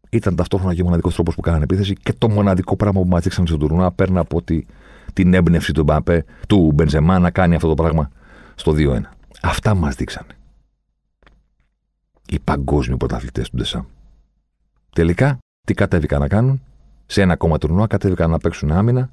Ήταν 0.10 0.36
ταυτόχρονα 0.36 0.76
και 0.76 0.82
ο 0.82 0.84
μοναδικός 0.84 1.14
τρόπος 1.14 1.36
που 1.36 1.42
κάνανε 1.42 1.64
επίθεση 1.64 1.94
και 1.94 2.14
το 2.14 2.30
μοναδικό 2.30 2.76
πράγμα 2.76 3.02
που 3.02 3.08
μα 3.08 3.20
δείξαν 3.20 3.48
στο 3.48 3.58
τουρνουά 3.58 3.92
πέρνα 3.92 4.20
από 4.20 4.42
τη, 4.42 4.66
την 5.14 5.34
έμπνευση 5.34 5.72
του 5.74 5.80
Εμπαπέ, 5.80 6.26
του 6.48 6.72
Μπενζεμά 6.74 7.20
να 7.20 7.32
κάνει 7.32 7.56
αυτό 7.56 7.68
το 7.68 7.74
πράγμα 7.74 8.10
στο 8.56 8.74
2-1. 8.78 9.02
Αυτά 9.42 9.76
μας 9.76 9.96
δείξανε. 9.96 10.34
Οι 12.28 12.40
παγκόσμιοι 12.40 12.98
πρωταθλητές 12.98 13.50
του 13.50 13.58
Ντεσάμ. 13.58 13.84
Τελικά, 14.96 15.38
τι 15.68 15.74
κατέβηκαν 15.74 16.20
να 16.20 16.28
κάνουν, 16.28 16.62
σε 17.06 17.22
ένα 17.22 17.34
ακόμα 17.34 17.58
τουρνουά 17.58 17.88
κατέβηκαν 17.88 18.30
να 18.30 18.38
παίξουν 18.38 18.72
άμυνα 18.72 19.10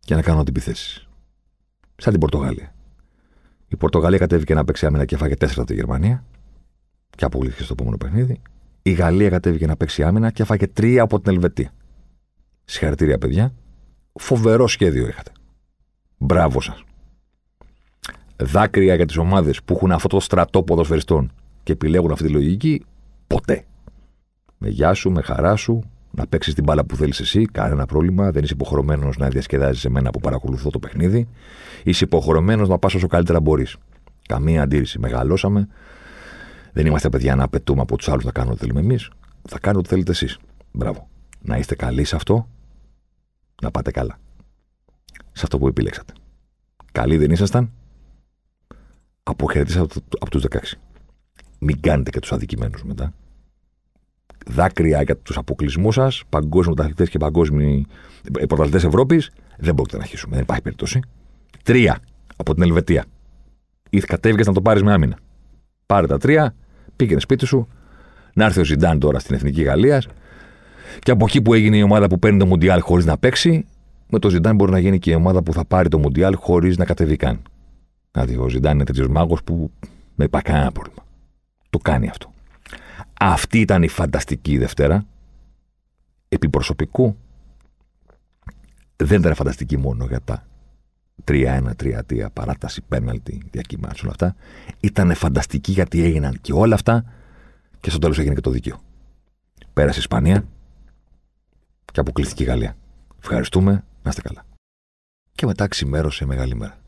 και 0.00 0.14
να 0.14 0.22
κάνουν 0.22 0.40
αντιπιθέσεις 0.40 1.05
σαν 1.96 2.12
την 2.12 2.20
Πορτογαλία. 2.20 2.74
Η 3.68 3.76
Πορτογαλία 3.76 4.18
κατέβηκε 4.18 4.54
να 4.54 4.64
παίξει 4.64 4.86
άμυνα 4.86 5.04
και 5.04 5.16
φάγε 5.16 5.34
4 5.38 5.48
από 5.56 5.64
τη 5.64 5.74
Γερμανία 5.74 6.24
και 7.16 7.24
απολύθηκε 7.24 7.62
στο 7.62 7.72
επόμενο 7.72 7.96
παιχνίδι. 7.96 8.40
Η 8.82 8.90
Γαλλία 8.92 9.28
κατέβηκε 9.28 9.66
να 9.66 9.76
παίξει 9.76 10.02
άμυνα 10.02 10.30
και 10.30 10.44
φάγε 10.44 10.66
3 10.76 10.96
από 10.96 11.20
την 11.20 11.32
Ελβετία. 11.32 11.72
Συγχαρητήρια, 12.64 13.18
παιδιά. 13.18 13.54
Φοβερό 14.12 14.66
σχέδιο 14.66 15.08
είχατε. 15.08 15.32
Μπράβο 16.18 16.60
σας. 16.60 16.84
Δάκρυα 18.36 18.94
για 18.94 19.06
τις 19.06 19.16
ομάδες 19.16 19.62
που 19.62 19.74
έχουν 19.74 19.92
αυτό 19.92 20.08
το 20.08 20.20
στρατό 20.20 20.62
ποδοσφαιριστών 20.62 21.32
και 21.62 21.72
επιλέγουν 21.72 22.10
αυτή 22.12 22.24
τη 22.24 22.32
λογική, 22.32 22.84
ποτέ. 23.26 23.64
Με 24.58 24.68
γεια 24.68 24.94
σου, 24.94 25.10
με 25.10 25.22
χαρά 25.22 25.56
σου, 25.56 25.82
να 26.16 26.26
παίξεις 26.26 26.54
την 26.54 26.64
μπάλα 26.64 26.84
που 26.84 26.96
θέλεις 26.96 27.20
εσύ, 27.20 27.44
κανένα 27.44 27.86
πρόβλημα. 27.86 28.30
Δεν 28.30 28.42
είσαι 28.42 28.52
υποχρεωμένος 28.52 29.16
να 29.16 29.28
διασκεδάζεις 29.28 29.84
εμένα 29.84 30.10
που 30.10 30.20
παρακολουθώ 30.20 30.70
το 30.70 30.78
παιχνίδι. 30.78 31.28
Είσαι 31.82 32.04
υποχρεωμένος 32.04 32.68
να 32.68 32.78
πας 32.78 32.94
όσο 32.94 33.06
καλύτερα 33.06 33.40
μπορείς. 33.40 33.76
Καμία 34.28 34.62
αντίρρηση. 34.62 34.98
Μεγαλώσαμε. 34.98 35.68
Δεν 36.72 36.86
είμαστε 36.86 37.08
παιδιά 37.08 37.34
να 37.34 37.44
απαιτούμε 37.44 37.80
από 37.80 37.96
τους 37.96 38.08
άλλους 38.08 38.24
να 38.24 38.30
κάνουν 38.30 38.50
ό,τι 38.50 38.60
θέλουμε 38.60 38.80
εμείς. 38.80 39.10
Θα 39.48 39.58
κάνετε 39.58 39.78
ό,τι 39.78 39.88
θέλετε 39.88 40.10
εσείς. 40.10 40.38
Μπράβο. 40.72 41.08
Να 41.40 41.56
είστε 41.56 41.74
καλοί 41.74 42.04
σε 42.04 42.16
αυτό. 42.16 42.48
Να 43.62 43.70
πάτε 43.70 43.90
καλά. 43.90 44.18
Σε 45.32 45.42
αυτό 45.42 45.58
που 45.58 45.68
επιλέξατε. 45.68 46.12
Καλοί 46.92 47.16
δεν 47.16 47.30
ήσασταν. 47.30 47.70
Αποχαιρετήσατε 49.22 50.00
από 50.18 50.30
τους 50.30 50.42
16. 50.42 50.78
Μην 51.58 51.80
κάνετε 51.80 52.10
και 52.10 52.20
τους 52.20 52.32
αδικημένους 52.32 52.84
μετά 52.84 53.12
δάκρυα 54.46 55.02
για 55.02 55.16
τους 55.16 55.36
αποκλεισμούς 55.36 55.94
σας, 55.94 56.22
παγκόσμιοι 56.28 56.74
πρωταθλητέ 56.74 57.10
και 57.10 57.18
παγκόσμιοι 57.18 57.86
ε, 58.38 58.46
πρωταθλητές 58.46 58.84
Ευρώπης, 58.84 59.30
δεν 59.58 59.74
μπορείτε 59.74 59.96
να 59.96 60.02
αρχίσουμε. 60.02 60.34
Δεν 60.34 60.42
υπάρχει 60.42 60.62
περίπτωση. 60.62 61.00
Τρία 61.62 61.98
από 62.36 62.54
την 62.54 62.62
Ελβετία. 62.62 63.04
Ή 63.90 63.98
κατέβηκες 63.98 64.46
να 64.46 64.52
το 64.52 64.62
πάρεις 64.62 64.82
με 64.82 64.92
άμυνα. 64.92 65.18
Πάρε 65.86 66.06
τα 66.06 66.18
τρία, 66.18 66.54
πήγαινε 66.96 67.20
σπίτι 67.20 67.46
σου, 67.46 67.68
να 68.34 68.44
έρθει 68.44 68.60
ο 68.60 68.64
Ζιντάν 68.64 68.98
τώρα 68.98 69.18
στην 69.18 69.34
Εθνική 69.34 69.62
Γαλλίας. 69.62 70.08
Και 70.98 71.10
από 71.10 71.24
εκεί 71.24 71.42
που 71.42 71.54
έγινε 71.54 71.76
η 71.76 71.82
ομάδα 71.82 72.06
που 72.06 72.18
παίρνει 72.18 72.38
το 72.38 72.46
Μουντιάλ 72.46 72.80
χωρίς 72.80 73.04
να 73.04 73.18
παίξει, 73.18 73.66
με 74.08 74.18
το 74.18 74.30
Ζιντάν 74.30 74.56
μπορεί 74.56 74.72
να 74.72 74.78
γίνει 74.78 74.98
και 74.98 75.10
η 75.10 75.14
ομάδα 75.14 75.42
που 75.42 75.52
θα 75.52 75.64
πάρει 75.64 75.88
το 75.88 75.98
Μουντιάλ 75.98 76.34
χωρίς 76.36 76.76
να 76.76 76.84
κατεβεί 76.84 77.16
καν. 77.16 77.42
Δηλαδή, 78.12 78.36
ο 78.36 78.48
Ζιντάν 78.48 78.74
είναι 78.74 78.84
τέτοιος 78.84 79.08
μάγος 79.08 79.42
που 79.44 79.70
δεν 80.14 80.26
υπάρχει 80.26 80.46
κανένα 80.46 80.72
πρόβλημα. 80.72 81.04
Το 81.70 81.78
κάνει 81.78 82.08
αυτό. 82.08 82.32
Αυτή 83.20 83.60
ήταν 83.60 83.82
η 83.82 83.88
φανταστική 83.88 84.58
Δευτέρα. 84.58 85.06
Επί 86.28 86.48
προσωπικού 86.48 87.16
δεν 88.96 89.20
ήταν 89.20 89.34
φανταστική 89.34 89.76
μόνο 89.76 90.04
για 90.04 90.20
τα 90.20 90.46
3-1, 91.24 91.70
3-3, 91.82 92.26
παράταση, 92.32 92.82
πέναλτι, 92.88 93.42
διακύμανση, 93.50 94.00
όλα 94.02 94.10
αυτά. 94.10 94.36
Ήταν 94.80 95.14
φανταστική 95.14 95.72
γιατί 95.72 96.02
έγιναν 96.02 96.38
και 96.40 96.52
όλα 96.52 96.74
αυτά 96.74 97.04
και 97.80 97.90
στο 97.90 97.98
τέλος 97.98 98.18
έγινε 98.18 98.34
και 98.34 98.40
το 98.40 98.50
δίκαιο. 98.50 98.80
Πέρασε 99.72 99.96
η 99.96 100.00
Ισπανία 100.00 100.44
και 101.92 102.00
αποκλειστική 102.00 102.42
η 102.42 102.46
Γαλλία. 102.46 102.76
Ευχαριστούμε, 103.18 103.84
να 104.02 104.10
είστε 104.10 104.20
καλά. 104.20 104.44
Και 105.32 105.46
μετά 105.46 105.68
ξημέρωσε 105.68 106.24
η 106.24 106.26
μεγάλη 106.26 106.54
μέρα. 106.54 106.78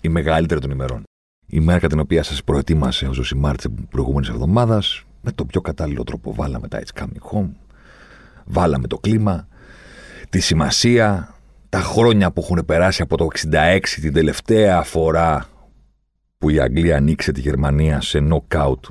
Η 0.00 0.08
μεγαλύτερη 0.08 0.60
των 0.60 0.70
ημερών. 0.70 1.02
Η 1.46 1.60
μέρα 1.60 1.78
κατά 1.78 1.88
την 1.88 1.98
οποία 1.98 2.22
σας 2.22 2.44
προετοίμασε 2.44 3.06
ο 3.06 3.12
Ζωσιμάρ 3.12 3.56
τη 3.56 3.68
προηγούμενη 3.68 4.26
εβδομάδα, 4.30 4.82
με 5.24 5.32
το 5.32 5.44
πιο 5.44 5.60
κατάλληλο 5.60 6.04
τρόπο 6.04 6.34
βάλαμε 6.34 6.68
τα 6.68 6.82
It's 6.84 7.00
Coming 7.02 7.32
Home, 7.32 7.50
βάλαμε 8.44 8.86
το 8.86 8.98
κλίμα, 8.98 9.48
τη 10.30 10.40
σημασία, 10.40 11.34
τα 11.68 11.80
χρόνια 11.80 12.30
που 12.30 12.40
έχουν 12.40 12.64
περάσει 12.66 13.02
από 13.02 13.16
το 13.16 13.26
66, 13.52 13.78
την 14.00 14.12
τελευταία 14.12 14.82
φορά 14.82 15.46
που 16.38 16.50
η 16.50 16.60
Αγγλία 16.60 16.96
ανοίξε 16.96 17.32
τη 17.32 17.40
Γερμανία 17.40 18.00
σε 18.00 18.18
νοκάουτ 18.18 18.84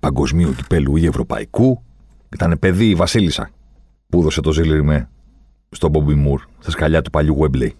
παγκοσμίου 0.00 0.54
κυπέλου 0.54 0.96
ή 0.96 1.06
ευρωπαϊκού. 1.06 1.82
Ήταν 2.34 2.56
παιδί 2.58 2.88
η 2.88 2.94
Βασίλισσα 2.94 3.50
που 4.08 4.20
έδωσε 4.20 4.40
το 4.40 4.52
ζήλιρ 4.52 5.02
στον 5.70 5.90
Μπόμπι 5.90 6.14
Μουρ 6.14 6.42
στα 6.58 6.70
σκαλιά 6.70 7.02
του 7.02 7.10
παλιού 7.10 7.38
Wembley. 7.40 7.70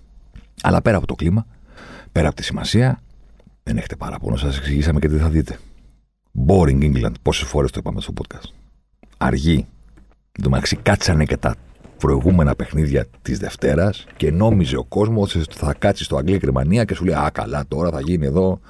Αλλά 0.62 0.82
πέρα 0.82 0.96
από 0.96 1.06
το 1.06 1.14
κλίμα, 1.14 1.46
πέρα 2.12 2.26
από 2.26 2.36
τη 2.36 2.42
σημασία, 2.42 3.02
δεν 3.62 3.76
έχετε 3.76 3.96
παράπονο, 3.96 4.36
σας 4.36 4.58
εξηγήσαμε 4.58 4.98
και 4.98 5.08
τι 5.08 5.16
θα 5.16 5.28
δείτε. 5.28 5.58
Boring 6.46 6.82
England, 6.82 7.12
πόσες 7.22 7.48
φορές 7.48 7.70
το 7.70 7.78
είπαμε 7.80 8.00
στο 8.00 8.12
podcast. 8.20 8.50
Αργή. 9.16 9.66
Εν 10.32 10.42
τω 10.42 10.50
μεταξύ, 10.50 10.76
κάτσανε 10.76 11.24
και 11.24 11.36
τα 11.36 11.54
προηγούμενα 11.98 12.54
παιχνίδια 12.54 13.06
της 13.22 13.38
Δευτέρας 13.38 14.06
και 14.16 14.30
νόμιζε 14.30 14.76
ο 14.76 14.84
κόσμος 14.84 15.34
ότι 15.34 15.56
θα 15.56 15.74
κάτσει 15.78 16.04
στο 16.04 16.16
Αγγλία 16.16 16.38
και 16.38 16.44
Γερμανία 16.44 16.84
και 16.84 16.94
σου 16.94 17.04
λέει 17.04 17.14
Α, 17.14 17.30
καλά, 17.30 17.64
τώρα 17.68 17.90
θα 17.90 18.00
γίνει 18.00 18.26
εδώ 18.26 18.60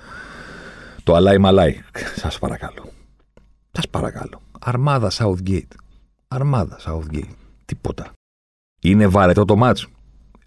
το 1.03 1.15
αλάι 1.15 1.39
μαλάι. 1.39 1.81
Σας 2.17 2.39
παρακαλώ. 2.39 2.89
Σας 3.73 3.89
παρακαλώ. 3.89 4.41
Αρμάδα 4.61 5.11
Southgate. 5.11 5.75
Αρμάδα 6.29 6.79
Southgate. 6.87 7.35
Τίποτα. 7.65 8.13
Είναι 8.83 9.07
βαρετό 9.07 9.45
το 9.45 9.57
μάτσο. 9.57 9.89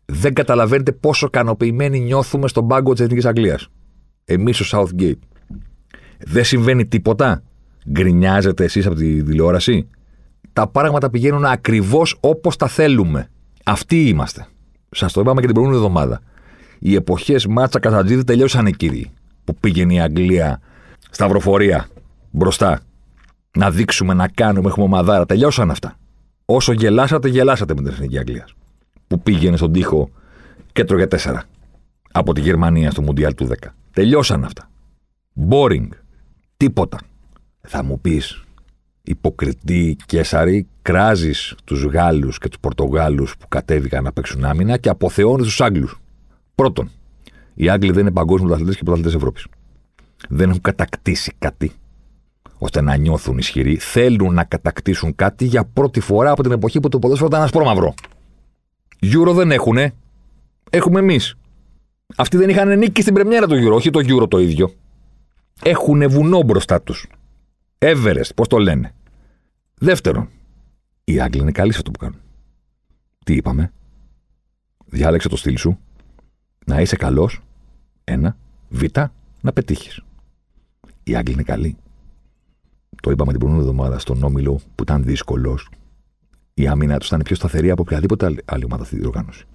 Δεν 0.05 0.33
καταλαβαίνετε 0.33 0.91
πόσο 0.91 1.25
ικανοποιημένοι 1.25 1.99
νιώθουμε 1.99 2.47
στον 2.47 2.67
πάγκο 2.67 2.93
της 2.93 3.01
Εθνικής 3.01 3.25
Αγγλίας. 3.25 3.69
Εμείς 4.25 4.59
ο 4.59 4.65
Southgate. 4.77 5.19
Δεν 6.25 6.43
συμβαίνει 6.43 6.85
τίποτα. 6.85 7.43
Γκρινιάζετε 7.89 8.63
εσείς 8.63 8.85
από 8.85 8.95
τη 8.95 9.23
τηλεόραση. 9.23 9.87
Τα 10.53 10.67
πράγματα 10.67 11.09
πηγαίνουν 11.09 11.45
ακριβώς 11.45 12.17
όπως 12.19 12.55
τα 12.55 12.67
θέλουμε. 12.67 13.29
Αυτοί 13.63 14.07
είμαστε. 14.07 14.47
Σας 14.89 15.13
το 15.13 15.21
είπαμε 15.21 15.39
και 15.39 15.45
την 15.45 15.55
προηγούμενη 15.55 15.85
εβδομάδα. 15.85 16.21
Οι 16.79 16.95
εποχές 16.95 17.45
μάτσα 17.45 17.79
Κατατζίδη 17.79 18.23
τελειώσαν, 18.23 18.71
κύριοι. 18.71 19.11
Που 19.43 19.55
πήγαινε 19.55 19.93
η 19.93 19.99
Αγγλία 19.99 20.61
σταυροφορία 21.09 21.87
μπροστά. 22.31 22.79
Να 23.57 23.71
δείξουμε, 23.71 24.13
να 24.13 24.27
κάνουμε, 24.27 24.67
έχουμε 24.67 24.85
ομαδάρα. 24.85 25.25
Τελειώσαν 25.25 25.71
αυτά. 25.71 25.95
Όσο 26.45 26.71
γελάσατε, 26.71 27.27
γελάσατε 27.27 27.73
με 27.73 27.81
την 27.81 27.91
Εθνική 27.91 28.17
Αγγλία. 28.17 28.47
Που 29.07 29.21
πήγαινε 29.21 29.57
στον 29.57 29.71
τοίχο 29.71 30.09
και 30.71 30.83
τρώγε 30.83 31.07
τέσσερα. 31.07 31.43
Από 32.11 32.33
τη 32.33 32.41
Γερμανία 32.41 32.91
στο 32.91 33.01
Μουντιάλ 33.01 33.33
του 33.33 33.47
10. 33.47 33.53
Τελειώσαν 33.93 34.43
αυτά. 34.43 34.69
Boring. 35.49 35.87
Τίποτα. 36.63 36.99
Θα 37.61 37.83
μου 37.83 37.99
πεις, 37.99 38.43
υποκριτή 39.03 39.97
Κέσαρη, 40.05 40.67
κράζεις 40.81 41.55
τους 41.63 41.83
Γάλλους 41.83 42.37
και 42.37 42.47
τους 42.47 42.59
Πορτογάλους 42.59 43.37
που 43.37 43.47
κατέβηκαν 43.47 44.03
να 44.03 44.11
παίξουν 44.13 44.45
άμυνα 44.45 44.77
και 44.77 44.89
αποθεώνεις 44.89 45.45
τους 45.45 45.61
Άγγλους. 45.61 46.01
Πρώτον, 46.55 46.91
οι 47.53 47.69
Άγγλοι 47.69 47.91
δεν 47.91 48.01
είναι 48.01 48.11
παγκόσμιοι 48.11 48.45
πρωταθλητές 48.45 48.77
και 48.77 48.83
πρωταθλητές 48.83 49.15
Ευρώπης. 49.15 49.45
Δεν 50.29 50.49
έχουν 50.49 50.61
κατακτήσει 50.61 51.33
κάτι 51.39 51.71
ώστε 52.57 52.81
να 52.81 52.95
νιώθουν 52.95 53.37
ισχυροί. 53.37 53.75
Θέλουν 53.75 54.33
να 54.33 54.43
κατακτήσουν 54.43 55.15
κάτι 55.15 55.45
για 55.45 55.65
πρώτη 55.65 55.99
φορά 55.99 56.31
από 56.31 56.43
την 56.43 56.51
εποχή 56.51 56.79
που 56.79 56.89
το 56.89 56.99
ποδόσφαιρο 56.99 57.29
ήταν 57.29 57.41
ασπρόμαυρο. 57.41 57.93
Euro 59.01 59.33
δεν 59.33 59.51
έχουνε. 59.51 59.93
Έχουμε 60.69 60.99
εμείς. 60.99 61.35
Αυτοί 62.15 62.37
δεν 62.37 62.49
είχαν 62.49 62.77
νίκη 62.77 63.01
στην 63.01 63.13
πρεμιέρα 63.13 63.47
του 63.47 63.55
Euro, 63.55 63.75
όχι 63.75 63.89
το 63.89 63.99
Euro 64.03 64.29
το 64.29 64.39
ίδιο. 64.39 64.73
Έχουν 65.63 66.09
βουνό 66.09 66.41
μπροστά 66.41 66.81
τους. 66.81 67.07
Everest, 67.77 68.29
πώς 68.35 68.47
το 68.47 68.57
λένε. 68.57 68.93
Δεύτερον, 69.75 70.29
οι 71.03 71.19
Άγγλοι 71.19 71.41
είναι 71.41 71.51
καλοί 71.51 71.71
σε 71.71 71.77
αυτό 71.77 71.91
που 71.91 71.99
κάνουν. 71.99 72.19
Τι 73.25 73.33
είπαμε; 73.33 73.71
Διάλεξε 74.85 75.29
το 75.29 75.35
στυλ 75.35 75.57
σου. 75.57 75.79
Να 76.65 76.81
είσαι 76.81 76.95
καλός. 76.95 77.41
Ένα. 78.03 78.37
Β. 78.69 78.83
Να 79.41 79.53
πετύχεις. 79.53 80.01
Οι 81.03 81.15
Άγγλοι 81.15 81.33
είναι 81.33 81.43
καλοί. 81.43 81.77
Το 83.01 83.11
είπαμε 83.11 83.31
την 83.31 83.39
προηγούμενη 83.39 83.69
εβδομάδα 83.69 83.99
στον 83.99 84.23
Όμιλο 84.23 84.59
που 84.75 84.83
ήταν 84.83 85.03
δύσκολος. 85.03 85.69
Η 86.53 86.67
άμυνα 86.67 86.97
τους 86.97 87.07
ήταν 87.07 87.21
πιο 87.21 87.35
σταθερή 87.35 87.69
από 87.69 87.81
οποιαδήποτε 87.81 88.35
άλλη 88.45 88.63
ομάδα 88.65 88.83
στη 88.83 88.95
διοργάνωση. 88.95 89.45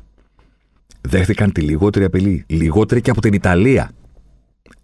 Δέχτηκαν 1.01 1.53
τη 1.53 1.61
λιγότερη 1.61 2.05
απειλή. 2.05 2.45
Λιγότερη 2.49 3.01
και 3.01 3.11
από 3.11 3.21
την 3.21 3.33
Ιταλία. 3.33 3.91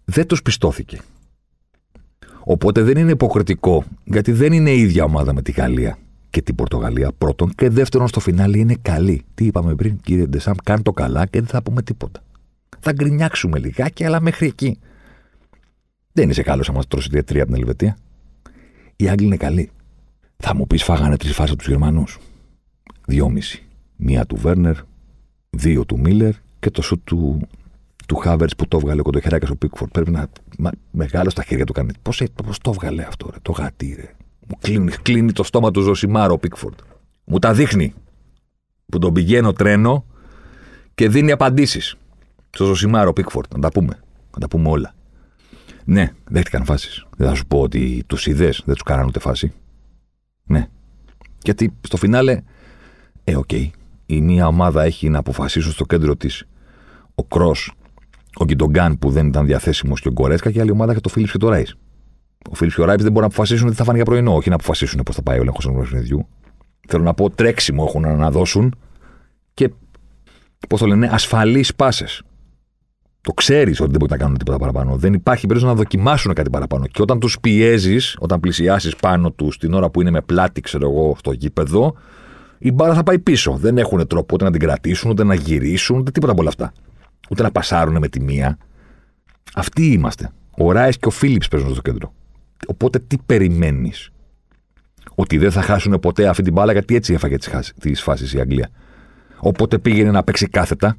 Δεν 0.05 0.27
τους 0.27 0.41
πιστώθηκε. 0.41 0.99
Οπότε 2.43 2.81
δεν 2.81 2.97
είναι 2.97 3.11
υποκριτικό, 3.11 3.83
γιατί 4.03 4.31
δεν 4.31 4.53
είναι 4.53 4.71
η 4.71 4.79
ίδια 4.79 5.03
ομάδα 5.03 5.33
με 5.33 5.41
τη 5.41 5.51
Γαλλία 5.51 5.97
και 6.29 6.41
την 6.41 6.55
Πορτογαλία 6.55 7.11
πρώτον. 7.11 7.53
Και 7.55 7.69
δεύτερον, 7.69 8.07
στο 8.07 8.19
φινάλι 8.19 8.59
είναι 8.59 8.75
καλή. 8.81 9.23
Τι 9.33 9.45
είπαμε 9.45 9.75
πριν, 9.75 9.99
κύριε 10.03 10.25
Ντεσάμ, 10.25 10.55
κάνει 10.63 10.81
το 10.81 10.91
καλά 10.91 11.25
και 11.25 11.39
δεν 11.39 11.47
θα 11.47 11.63
πούμε 11.63 11.81
τίποτα. 11.81 12.23
Θα 12.79 12.91
γκρινιάξουμε 12.91 13.59
λιγάκι, 13.59 14.05
αλλά 14.05 14.21
μέχρι 14.21 14.47
εκεί. 14.47 14.79
Δεν 16.11 16.29
είσαι 16.29 16.41
καλός 16.41 16.69
άμα 16.69 16.81
τρώσει 16.87 17.09
2-3 17.11 17.17
από 17.17 17.45
την 17.45 17.55
Ελβετία. 17.55 17.97
Οι 18.95 19.09
Άγγλοι 19.09 19.25
είναι 19.25 19.37
καλοί. 19.37 19.69
Θα 20.37 20.55
μου 20.55 20.67
πεις, 20.67 20.83
φάγανε 20.83 21.17
τρεις 21.17 21.33
φάσεις 21.33 21.51
από 21.51 21.59
τους 21.59 21.69
Γερμανούς. 21.69 22.17
Δυόμιση. 23.05 23.63
Μία 23.95 24.25
του 24.25 24.35
Βέρνερ, 24.35 24.75
δύο 25.49 25.85
του 25.85 25.99
Μίλλερ 25.99 26.33
και 26.59 26.69
το 26.69 26.81
σου 26.81 26.99
του, 27.03 27.47
του 28.07 28.15
Χάβερ 28.15 28.47
που 28.57 28.67
το 28.67 28.77
έβγαλε 28.77 29.01
κοντοχεράκι 29.01 29.45
στο 29.45 29.55
Πίκφορντ. 29.55 29.91
Πρέπει 29.91 30.11
να. 30.11 30.27
Μα, 30.57 30.69
μεγάλο 30.91 31.29
στα 31.29 31.43
χέρια 31.43 31.65
του 31.65 31.73
κάνει. 31.73 31.91
Πώς 32.01 32.23
πώς 32.45 32.57
το 32.59 32.71
έβγαλε 32.73 33.03
αυτό, 33.03 33.29
ρε, 33.31 33.37
το 33.41 33.51
γατί, 33.51 33.95
ρε. 33.99 34.15
Μου 34.47 34.57
κλείνει, 34.59 34.91
κλείνει 34.91 35.31
το 35.31 35.43
στόμα 35.43 35.71
του 35.71 35.81
Ζωσιμάρο 35.81 36.33
ο 36.33 36.37
Πίκφορντ. 36.37 36.79
Μου 37.23 37.39
τα 37.39 37.53
δείχνει. 37.53 37.93
Που 38.85 38.99
τον 38.99 39.13
πηγαίνω 39.13 39.53
τρένο 39.53 40.05
και 40.95 41.09
δίνει 41.09 41.31
απαντήσεις. 41.31 41.95
Στο 42.49 42.65
Ζωσιμάρ 42.65 43.07
ο 43.07 43.13
Πίκφορντ. 43.13 43.53
Να 43.53 43.59
τα 43.59 43.69
πούμε. 43.69 43.99
Να 44.33 44.39
τα 44.39 44.47
πούμε 44.47 44.69
όλα. 44.69 44.93
Ναι, 45.85 46.11
δέχτηκαν 46.29 46.65
φάσεις. 46.65 47.05
Δεν 47.17 47.27
θα 47.27 47.35
σου 47.35 47.45
πω 47.45 47.61
ότι 47.61 48.03
τους 48.07 48.27
είδες, 48.27 48.61
δεν 48.65 48.73
τους 48.73 48.83
κάνανε 48.83 49.07
ούτε 49.07 49.19
φάση. 49.19 49.53
Ναι. 50.43 50.67
Γιατί 51.43 51.73
στο 51.81 51.97
φινάλε, 51.97 52.41
ε, 53.23 53.35
OK. 53.35 53.43
Okay, 53.51 53.69
η 54.05 54.21
μία 54.21 54.47
ομάδα 54.47 54.83
έχει 54.83 55.09
να 55.09 55.19
αποφασίσουν 55.19 55.71
στο 55.71 55.85
κέντρο 55.85 56.15
της 56.15 56.45
ο 57.15 57.23
Κρος, 57.23 57.55
ο 58.35 58.43
Γκιουντογκάν 58.45 58.99
που 58.99 59.09
δεν 59.09 59.27
ήταν 59.27 59.45
διαθέσιμος 59.45 60.01
και 60.01 60.07
ο 60.07 60.11
Γκορέτσκα 60.11 60.51
και 60.51 60.57
η 60.57 60.61
άλλη 60.61 60.71
ομάδα 60.71 60.91
έχει 60.91 61.01
το 61.01 61.09
Φίλιπς 61.09 61.31
και 61.31 61.37
το 61.37 61.49
Ράις. 61.49 61.75
Ο 62.49 62.55
Φίλιπς 62.55 62.73
και 62.73 62.81
ο 62.81 62.85
Ράις 62.85 63.01
δεν 63.03 63.11
μπορούν 63.11 63.27
να 63.29 63.33
αποφασίσουν 63.33 63.69
τι 63.69 63.75
θα 63.75 63.83
φάνε 63.83 63.97
για 63.97 64.05
πρωινό, 64.05 64.35
όχι 64.35 64.49
να 64.49 64.55
αποφασίσουν 64.55 65.01
πώς 65.05 65.15
θα 65.15 65.21
πάει 65.21 65.37
ο 65.37 65.41
έλεγχος 65.41 65.65
ενός 65.65 65.79
παιχνιδιού. 65.79 66.27
Θέλω 66.87 67.03
να 67.03 67.13
πω 67.13 67.29
τρέξιμο 67.29 67.85
έχουν 67.87 68.17
να 68.17 68.31
δώσουν 68.31 68.75
και 69.53 69.69
πώς 70.69 70.79
το 70.79 70.85
λένε, 70.85 71.09
ασφαλείς 71.11 71.75
πάσες. 71.75 72.21
Το 73.21 73.33
ξέρεις 73.33 73.79
ότι 73.79 73.89
δεν 73.89 73.99
μπορεί 73.99 74.11
να 74.11 74.17
κάνουν 74.17 74.37
τίποτα 74.37 74.57
παραπάνω. 74.57 74.95
Δεν 74.95 75.13
υπάρχει 75.13 75.47
περίπτωση 75.47 75.73
να 75.73 75.77
δοκιμάσουν 75.77 76.33
κάτι 76.33 76.49
παραπάνω. 76.49 76.87
Και 76.87 77.01
όταν 77.01 77.19
τους 77.19 77.39
πιέζεις, 77.39 78.17
όταν 78.19 78.39
πλησιάσεις 78.39 78.95
πάνω 78.95 79.31
τους 79.31 79.57
την 79.57 79.73
ώρα 79.73 79.89
που 79.89 80.01
είναι 80.01 80.11
με 80.11 80.21
πλάτη, 80.21 80.61
ξέρω 80.61 80.89
εγώ, 80.89 81.15
στο 81.17 81.31
γήπεδο, 81.31 81.95
η 82.57 82.71
μπάρα 82.71 82.93
θα 82.93 83.03
πάει 83.03 83.19
πίσω. 83.19 83.51
Δεν 83.51 83.77
έχουν 83.77 84.07
τρόπο 84.07 84.33
ούτε 84.33 84.43
να 84.43 84.51
την 84.51 84.59
κρατήσουν, 84.59 85.09
ούτε 85.09 85.23
να 85.23 85.33
γυρίσουν, 85.33 85.97
ούτε 85.99 86.11
τίποτα 86.11 86.31
από 86.31 86.41
όλα 86.41 86.49
αυτά. 86.49 86.73
Ούτε 87.29 87.43
να 87.43 87.51
πασάρουν 87.51 87.97
με 87.97 88.07
τη 88.07 88.21
μία. 88.21 88.57
Αυτοί 89.53 89.85
είμαστε. 89.85 90.31
Ο 90.57 90.71
Ράις 90.71 90.97
και 90.97 91.07
ο 91.07 91.09
Φίλιπς 91.09 91.47
παίζουν 91.47 91.71
στο 91.71 91.81
κέντρο. 91.81 92.13
Οπότε 92.67 92.99
τι 92.99 93.17
περιμένεις; 93.25 94.11
Ότι 95.15 95.37
δεν 95.37 95.51
θα 95.51 95.61
χάσουν 95.61 95.99
ποτέ 95.99 96.27
αυτή 96.27 96.43
την 96.43 96.53
μπάλα, 96.53 96.71
γιατί 96.71 96.95
έτσι 96.95 97.13
έφαγε 97.13 97.37
τις 97.79 98.01
φάσεις 98.01 98.33
η 98.33 98.39
Αγγλία. 98.39 98.69
Οπότε 99.37 99.77
πήγαινε 99.77 100.11
να 100.11 100.23
παίξει 100.23 100.47
κάθετα. 100.47 100.97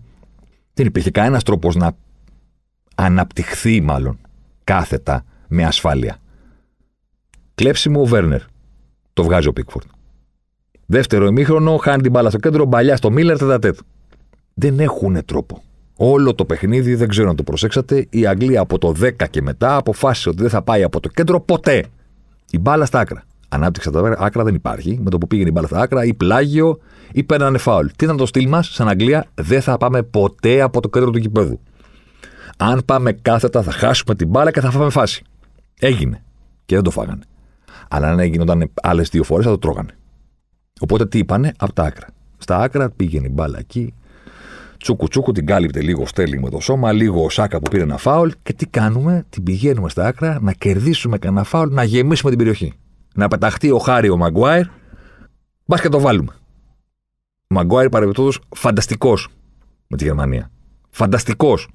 Δεν 0.74 0.86
υπήρχε 0.86 1.10
κανένας 1.10 1.42
τρόπος 1.42 1.74
να 1.76 1.92
αναπτυχθεί 2.94 3.80
μάλλον 3.80 4.18
κάθετα 4.64 5.24
με 5.48 5.64
ασφάλεια. 5.64 6.18
Κλέψιμο 7.54 8.00
ο 8.00 8.04
Βέρνερ. 8.04 8.40
Το 9.12 9.22
βγάζει 9.22 9.48
ο 9.48 9.52
Πίκφορντ. 9.52 9.86
Δεύτερο 10.86 11.26
ημίχρονο, 11.26 11.76
χάνει 11.76 12.02
την 12.02 12.10
μπάλα 12.10 12.30
στο 12.30 12.38
κέντρο, 12.38 12.64
μπαλιά 12.64 12.96
στο 12.96 13.10
Μίλλερ, 13.10 13.38
τετατέτ. 13.38 13.78
Δεν 14.54 14.80
έχουν 14.80 15.24
τρόπο. 15.24 15.62
Όλο 15.96 16.34
το 16.34 16.44
παιχνίδι, 16.44 16.94
δεν 16.94 17.08
ξέρω 17.08 17.28
αν 17.28 17.36
το 17.36 17.42
προσέξατε, 17.42 18.06
η 18.10 18.26
Αγγλία 18.26 18.60
από 18.60 18.78
το 18.78 18.94
10 19.00 19.10
και 19.30 19.42
μετά 19.42 19.76
αποφάσισε 19.76 20.28
ότι 20.28 20.40
δεν 20.40 20.50
θα 20.50 20.62
πάει 20.62 20.82
από 20.82 21.00
το 21.00 21.08
κέντρο 21.08 21.40
ποτέ. 21.40 21.84
Η 22.50 22.58
μπάλα 22.58 22.84
στα 22.84 22.98
άκρα. 22.98 23.22
Ανάπτυξη 23.48 23.88
από 23.88 24.02
τα 24.02 24.16
άκρα 24.18 24.44
δεν 24.44 24.54
υπάρχει. 24.54 24.98
Με 25.02 25.10
το 25.10 25.18
που 25.18 25.26
πήγαινε 25.26 25.48
η 25.48 25.52
μπάλα 25.54 25.66
στα 25.66 25.80
άκρα, 25.80 26.04
ή 26.04 26.14
πλάγιο, 26.14 26.78
ή 27.12 27.22
παίρνανε 27.22 27.58
φάουλ. 27.58 27.86
Τι 27.96 28.04
ήταν 28.04 28.16
το 28.16 28.26
στυλ 28.26 28.48
μας, 28.48 28.68
σαν 28.68 28.88
Αγγλία, 28.88 29.26
δεν 29.34 29.62
θα 29.62 29.76
πάμε 29.76 30.02
ποτέ 30.02 30.60
από 30.60 30.80
το 30.80 30.88
κέντρο 30.88 31.10
του 31.10 31.20
κηπέδου. 31.20 31.60
Αν 32.56 32.82
πάμε 32.84 33.12
κάθετα, 33.12 33.62
θα 33.62 33.70
χάσουμε 33.70 34.14
την 34.14 34.28
μπάλα 34.28 34.50
και 34.50 34.60
θα 34.60 34.70
φάμε 34.70 34.90
φάση. 34.90 35.24
Έγινε. 35.78 36.22
Και 36.64 36.74
δεν 36.74 36.84
το 36.84 36.90
φάγανε. 36.90 37.22
Αλλά 37.88 38.08
αν 38.08 38.18
έγιναν 38.18 38.70
άλλες 38.82 39.08
δύο 39.08 39.22
φορές, 39.22 39.44
θα 39.44 39.50
το 39.50 39.58
τρώγανε. 39.58 39.96
Οπότε 40.80 41.06
τι 41.06 41.18
είπανε, 41.18 41.52
από 41.58 41.72
τα 41.72 41.82
άκρα. 41.82 42.06
Στα 42.38 42.56
άκρα 42.58 42.90
πήγαινε 42.90 43.26
η 43.26 43.32
μπάλα 43.32 43.58
εκεί, 43.58 43.94
τσούκου 44.82 45.08
τσούκου 45.08 45.32
την 45.32 45.46
κάλυπτε 45.46 45.80
λίγο 45.80 46.02
ο 46.02 46.06
Στέλινγκ 46.06 46.42
με 46.42 46.50
το 46.50 46.60
σώμα, 46.60 46.92
λίγο 46.92 47.24
ο 47.24 47.30
Σάκα 47.30 47.60
που 47.60 47.70
πήρε 47.70 47.82
ένα 47.82 47.96
φάουλ 47.96 48.30
και 48.42 48.52
τι 48.52 48.66
κάνουμε, 48.66 49.24
την 49.28 49.42
πηγαίνουμε 49.42 49.88
στα 49.88 50.06
άκρα 50.06 50.38
να 50.40 50.52
κερδίσουμε 50.52 51.18
κανένα 51.18 51.44
φάουλ, 51.44 51.74
να 51.74 51.84
γεμίσουμε 51.84 52.30
την 52.30 52.38
περιοχή. 52.38 52.72
Να 53.14 53.28
πεταχτεί 53.28 53.70
ο 53.70 53.78
Χάρη 53.78 54.08
ο 54.08 54.16
Μαγκουάιρ, 54.16 54.66
μπας 55.64 55.80
και 55.80 55.88
το 55.88 56.00
βάλουμε. 56.00 56.32
Ο 57.48 57.54
Μαγκουάιρ 57.54 57.88
παρεμπιπτόντως 57.88 58.40
φανταστικός 58.56 59.28
με 59.86 59.96
τη 59.96 60.04
Γερμανία. 60.04 60.50
Φανταστικός. 60.90 61.68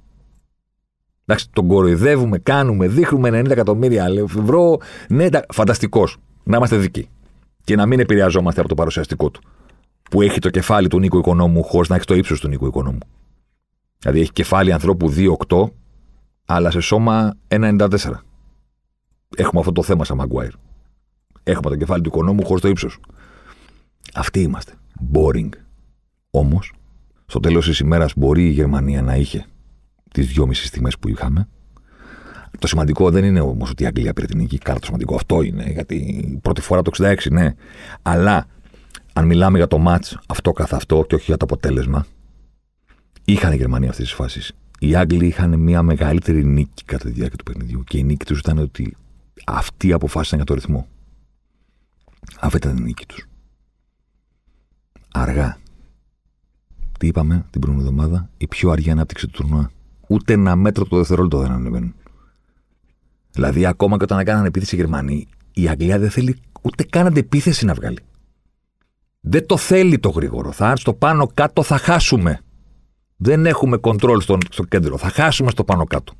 Εντάξει, 1.25 1.49
τον 1.53 1.67
κοροϊδεύουμε, 1.67 2.37
κάνουμε, 2.37 2.87
δείχνουμε 2.87 3.29
90 3.29 3.49
εκατομμύρια 3.49 4.05
ευρώ. 4.05 4.77
Ναι, 5.09 5.27
φανταστικός. 5.53 6.17
Να 6.43 6.57
είμαστε 6.57 6.77
δικοί. 6.77 7.09
Και 7.63 7.75
να 7.75 7.85
μην 7.85 7.99
επηρεαζόμαστε 7.99 8.59
από 8.59 8.69
το 8.69 8.75
παρουσιαστικό 8.75 9.29
του 9.29 9.41
που 10.09 10.21
έχει 10.21 10.39
το 10.39 10.49
κεφάλι 10.49 10.87
του 10.87 10.99
Νίκου 10.99 11.17
Οικονόμου 11.17 11.63
χωρίς 11.63 11.89
να 11.89 11.95
έχει 11.95 12.05
το 12.05 12.15
ύψος 12.15 12.39
του 12.39 12.47
Νίκου 12.47 12.65
Οικονόμου. 12.65 12.99
Δηλαδή 13.99 14.19
έχει 14.19 14.31
κεφάλι 14.31 14.73
ανθρώπου 14.73 15.13
2,8, 15.47 15.69
αλλά 16.45 16.71
σε 16.71 16.79
σώμα 16.79 17.33
1,94. 17.47 17.87
Έχουμε 19.37 19.59
αυτό 19.59 19.71
το 19.71 19.83
θέμα 19.83 20.05
σαν 20.05 20.17
Μαγκουάιρ. 20.17 20.51
Έχουμε 21.43 21.69
το 21.69 21.75
κεφάλι 21.75 22.01
του 22.01 22.09
Οικονόμου 22.09 22.45
χωρίς 22.45 22.61
το 22.61 22.67
ύψος. 22.67 22.99
Αυτοί 24.13 24.41
είμαστε. 24.41 24.73
Boring. 25.13 25.49
Όμως, 26.31 26.73
στο 27.25 27.39
τέλος 27.39 27.65
της 27.65 27.79
ημέρας 27.79 28.13
μπορεί 28.15 28.45
η 28.45 28.51
Γερμανία 28.51 29.01
να 29.01 29.15
είχε 29.15 29.45
τις 30.11 30.27
δυόμιση 30.27 30.71
τιμέ 30.71 30.89
που 30.99 31.09
είχαμε. 31.09 31.47
Το 32.59 32.67
σημαντικό 32.67 33.09
δεν 33.09 33.23
είναι 33.23 33.39
όμως 33.39 33.69
ότι 33.69 33.83
η 33.83 33.85
Αγγλία 33.85 34.13
πήρε 34.13 34.27
την 34.27 34.37
νίκη. 34.37 34.57
Καλά, 34.57 34.79
το 34.79 34.85
σημαντικό 34.85 35.15
αυτό 35.15 35.41
είναι. 35.41 35.63
Γιατί 35.63 36.39
πρώτη 36.41 36.61
φορά 36.61 36.81
το 36.81 36.91
66, 36.97 37.15
ναι. 37.31 37.53
Αλλά 38.01 38.45
αν 39.17 39.25
μιλάμε 39.25 39.57
για 39.57 39.67
το 39.67 39.77
μάτς 39.77 40.17
αυτό 40.27 40.51
καθ' 40.51 40.73
αυτό 40.73 41.05
και 41.07 41.15
όχι 41.15 41.23
για 41.25 41.37
το 41.37 41.45
αποτέλεσμα, 41.45 42.05
είχαν 43.25 43.51
οι 43.51 43.55
Γερμανοί 43.55 43.87
αυτές 43.87 44.05
τις 44.05 44.13
φάσεις. 44.13 44.51
Οι 44.79 44.95
Άγγλοι 44.95 45.25
είχαν 45.25 45.59
μια 45.59 45.81
μεγαλύτερη 45.81 46.45
νίκη 46.45 46.83
κατά 46.83 47.05
τη 47.05 47.11
διάρκεια 47.11 47.37
του 47.37 47.43
παιχνιδιού 47.43 47.83
και 47.83 47.97
η 47.97 48.03
νίκη 48.03 48.25
τους 48.25 48.39
ήταν 48.39 48.57
ότι 48.57 48.95
αυτοί 49.45 49.93
αποφάσισαν 49.93 50.37
για 50.37 50.47
το 50.47 50.53
ρυθμό. 50.53 50.87
Αυτή 52.39 52.57
ήταν 52.57 52.77
η 52.77 52.81
νίκη 52.81 53.05
τους. 53.05 53.25
Αργά. 55.11 55.57
Τι 56.99 57.07
είπαμε 57.07 57.45
την 57.49 57.61
προηγούμενη 57.61 57.89
εβδομάδα, 57.89 58.29
η 58.37 58.47
πιο 58.47 58.69
αργή 58.69 58.91
ανάπτυξη 58.91 59.27
του 59.27 59.31
τουρνουά. 59.31 59.71
Ούτε 60.07 60.33
ένα 60.33 60.55
μέτρο 60.55 60.85
το 60.85 60.97
δευτερόλεπτο 60.97 61.39
δεν 61.39 61.51
ανεβαίνουν. 61.51 61.93
Δηλαδή, 63.31 63.65
ακόμα 63.65 63.97
και 63.97 64.03
όταν 64.03 64.19
έκαναν 64.19 64.45
επίθεση 64.45 64.75
οι 64.75 64.79
Γερμανοί, 64.79 65.27
η 65.53 65.67
Αγγλία 65.67 65.99
δεν 65.99 66.09
θέλει 66.09 66.35
ούτε 66.61 66.83
καν 66.83 67.05
αντεπίθεση 67.05 67.65
να 67.65 67.73
βγάλει. 67.73 67.99
Δεν 69.21 69.45
το 69.45 69.57
θέλει 69.57 69.99
το 69.99 70.09
γρήγορο. 70.09 70.51
Θα 70.51 70.75
στο 70.75 70.93
πάνω 70.93 71.27
κάτω 71.33 71.63
θα 71.63 71.77
χάσουμε. 71.77 72.39
Δεν 73.17 73.45
έχουμε 73.45 73.77
κοντρόλ 73.77 74.21
στο, 74.21 74.37
στο 74.49 74.63
κέντρο. 74.63 74.97
Θα 74.97 75.09
χάσουμε 75.09 75.49
στο 75.49 75.63
πάνω 75.63 75.83
κάτω. 75.83 76.13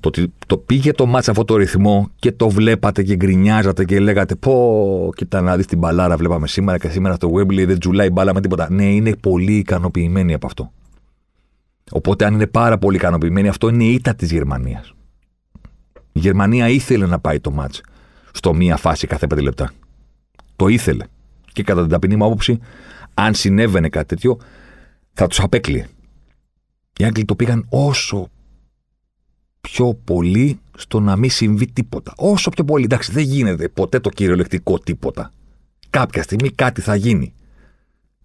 Το 0.00 0.08
ότι 0.08 0.32
το 0.46 0.58
πήγε 0.58 0.92
το 0.92 1.06
μάτσα 1.06 1.30
αυτό 1.30 1.44
το 1.44 1.56
ρυθμό 1.56 2.10
και 2.16 2.32
το 2.32 2.48
βλέπατε 2.48 3.02
και 3.02 3.16
γκρινιάζατε 3.16 3.84
και 3.84 4.00
λέγατε 4.00 4.34
Πω, 4.34 5.10
κοίτα 5.16 5.40
να 5.40 5.56
δεις 5.56 5.66
την 5.66 5.78
μπαλάρα. 5.78 6.16
Βλέπαμε 6.16 6.46
σήμερα 6.46 6.78
και 6.78 6.88
σήμερα 6.88 7.14
στο 7.14 7.32
Webley 7.34 7.66
δεν 7.66 7.78
τζουλάει 7.78 8.10
μπάλα 8.10 8.34
με 8.34 8.40
τίποτα. 8.40 8.70
Ναι, 8.70 8.84
είναι 8.84 9.16
πολύ 9.16 9.52
ικανοποιημένοι 9.52 10.34
από 10.34 10.46
αυτό. 10.46 10.72
Οπότε, 11.90 12.24
αν 12.24 12.34
είναι 12.34 12.46
πάρα 12.46 12.78
πολύ 12.78 12.96
ικανοποιημένοι, 12.96 13.48
αυτό 13.48 13.68
είναι 13.68 13.84
η 13.84 13.92
ήττα 13.92 14.14
της 14.14 14.30
Γερμανίας. 14.32 14.92
Η 16.12 16.18
Γερμανία 16.20 16.68
ήθελε 16.68 17.06
να 17.06 17.18
πάει 17.18 17.40
το 17.40 17.50
μάτς 17.50 17.80
στο 18.32 18.54
μία 18.54 18.76
φάση 18.76 19.06
κάθε 19.06 19.26
πέντε 19.26 19.40
λεπτά. 19.40 19.70
Το 20.56 20.66
ήθελε 20.66 21.04
και 21.58 21.64
κατά 21.64 21.80
την 21.80 21.90
ταπεινή 21.90 22.16
μου 22.16 22.24
άποψη, 22.24 22.58
αν 23.14 23.34
συνέβαινε 23.34 23.88
κάτι 23.88 24.06
τέτοιο, 24.06 24.38
θα 25.12 25.26
τους 25.26 25.40
απέκλειε. 25.40 25.86
Οι 26.98 27.04
Άγγλοι 27.04 27.24
το 27.24 27.34
πήγαν 27.34 27.66
όσο 27.68 28.28
πιο 29.60 29.94
πολύ 29.94 30.60
στο 30.76 31.00
να 31.00 31.16
μην 31.16 31.30
συμβεί 31.30 31.66
τίποτα. 31.66 32.12
Όσο 32.16 32.50
πιο 32.50 32.64
πολύ. 32.64 32.84
Εντάξει, 32.84 33.12
δεν 33.12 33.22
γίνεται 33.22 33.68
ποτέ 33.68 34.00
το 34.00 34.08
κυριολεκτικό 34.08 34.78
τίποτα. 34.78 35.32
Κάποια 35.90 36.22
στιγμή 36.22 36.50
κάτι 36.50 36.80
θα 36.80 36.94
γίνει. 36.94 37.34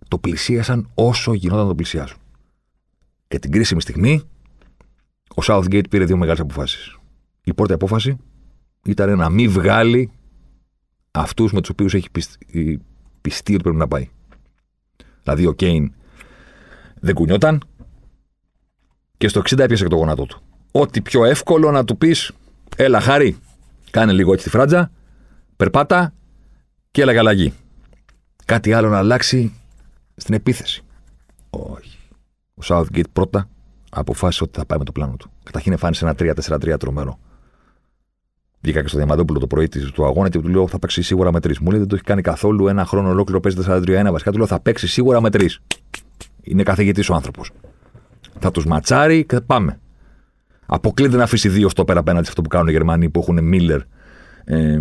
Το 0.08 0.18
πλησίασαν 0.18 0.90
όσο 0.94 1.34
γινόταν 1.34 1.62
να 1.64 1.70
το 1.70 1.76
πλησιάσουν. 1.76 2.18
Και 3.28 3.40
την 3.40 3.52
κρίσιμη 3.52 3.82
στιγμή, 3.82 4.22
ο 5.36 5.42
Southgate 5.48 5.90
πήρε 5.90 6.06
δύο 6.06 6.18
μεγάλες 6.18 6.40
αποφάσεις. 6.40 6.98
Η 7.44 7.54
πρώτη 7.54 7.74
απόφαση 7.74 8.18
ήταν 8.86 9.18
να 9.18 9.30
μην 9.30 9.52
βγάλει 9.52 10.12
αυτούς 11.12 11.52
με 11.52 11.60
τους 11.60 11.70
οποίους 11.70 11.94
έχει 11.94 12.10
πιστεί 13.24 13.54
ότι 13.54 13.64
πρέπει 13.64 13.78
να 13.78 13.88
πάει. 13.88 14.10
Δηλαδή 15.24 15.46
ο 15.46 15.52
Κέιν 15.52 15.94
δεν 17.00 17.16
κουνιόταν 17.16 17.64
και 19.18 19.28
στο 19.28 19.42
60 19.42 19.60
έπιασε 19.60 19.84
και 19.84 19.90
το 19.90 19.96
γόνατό 19.96 20.26
του. 20.26 20.42
Ό,τι 20.72 21.02
πιο 21.02 21.24
εύκολο 21.24 21.72
να 21.72 21.84
του 21.84 21.98
πεις, 21.98 22.32
έλα 22.76 23.00
χάρη, 23.00 23.38
κάνε 23.92 24.12
λίγο 24.12 24.34
έτσι 24.34 24.46
τη 24.46 24.50
φράτζα, 24.50 24.92
περπάτα 25.56 26.14
και 26.92 27.02
έλα 27.02 27.20
αλλαγή. 27.20 27.54
Κάτι 28.46 28.74
άλλο 28.74 28.90
να 28.90 28.98
αλλάξει 28.98 29.54
στην 30.16 30.34
επίθεση. 30.34 30.84
Όχι. 31.50 31.98
Ο 32.54 32.62
Southgate 32.64 33.10
πρώτα 33.14 33.50
αποφάσισε 33.90 34.44
ότι 34.44 34.60
θα 34.60 34.66
πάει 34.66 34.80
με 34.80 34.86
το 34.86 34.92
πλάνο 34.92 35.16
του. 35.16 35.32
Καταρχήν 35.44 35.72
εμφάνισε 35.72 36.06
ένα 36.06 36.16
3-4-3 36.20 36.76
τρομερό. 36.80 37.20
Βγήκα 38.64 38.82
και 38.82 38.88
στο 38.88 38.98
Διαμαντόπουλο 38.98 39.40
το 39.40 39.48
πρωί 39.48 39.68
του 39.68 40.06
αγώνα 40.06 40.30
και 40.30 40.40
του 40.40 40.48
λέω 40.48 40.68
θα 40.68 40.80
παίξει 40.80 41.02
σίγουρα 41.02 41.32
με 41.32 41.40
τρεις. 41.40 41.60
Μου 41.60 41.70
λέει 41.70 41.80
δεν 41.80 41.88
το 41.88 41.96
έχει 41.96 42.04
κάνει 42.04 42.22
καθόλου 42.22 42.68
ένα 42.68 42.86
χρόνο 42.86 43.10
ολόκληρο 43.10 43.40
παίζει 43.40 43.58
4-3-1. 43.68 44.12
Βασικά 44.12 44.32
του 44.32 44.38
λέω 44.38 44.48
θα 44.48 44.60
παίξει 44.60 44.88
σίγουρα 44.88 45.22
με 45.22 45.30
τρεις. 45.30 45.60
Είναι 46.42 46.64
καθηγητής 46.64 47.10
ο 47.10 47.14
άνθρωπος. 47.14 47.52
Θα 48.40 48.52
τους 48.52 48.66
ματσάρει 48.66 49.26
και 49.26 49.40
πάμε. 49.40 49.80
Αποκλείται 50.66 51.18
να 51.18 51.24
αφήσει 51.24 51.50
δύο 51.50 51.70
στο 51.70 51.86
πέρα 51.86 52.00
απέναντι 52.00 52.24
σε 52.24 52.30
αυτό 52.30 52.42
που 52.42 52.50
κάνουν 52.50 52.68
οι 52.68 52.72
Γερμανοί 52.72 53.10
που 53.10 53.20
έχουν 53.20 53.44
Μίλλερ, 53.44 53.82
ε, 54.44 54.80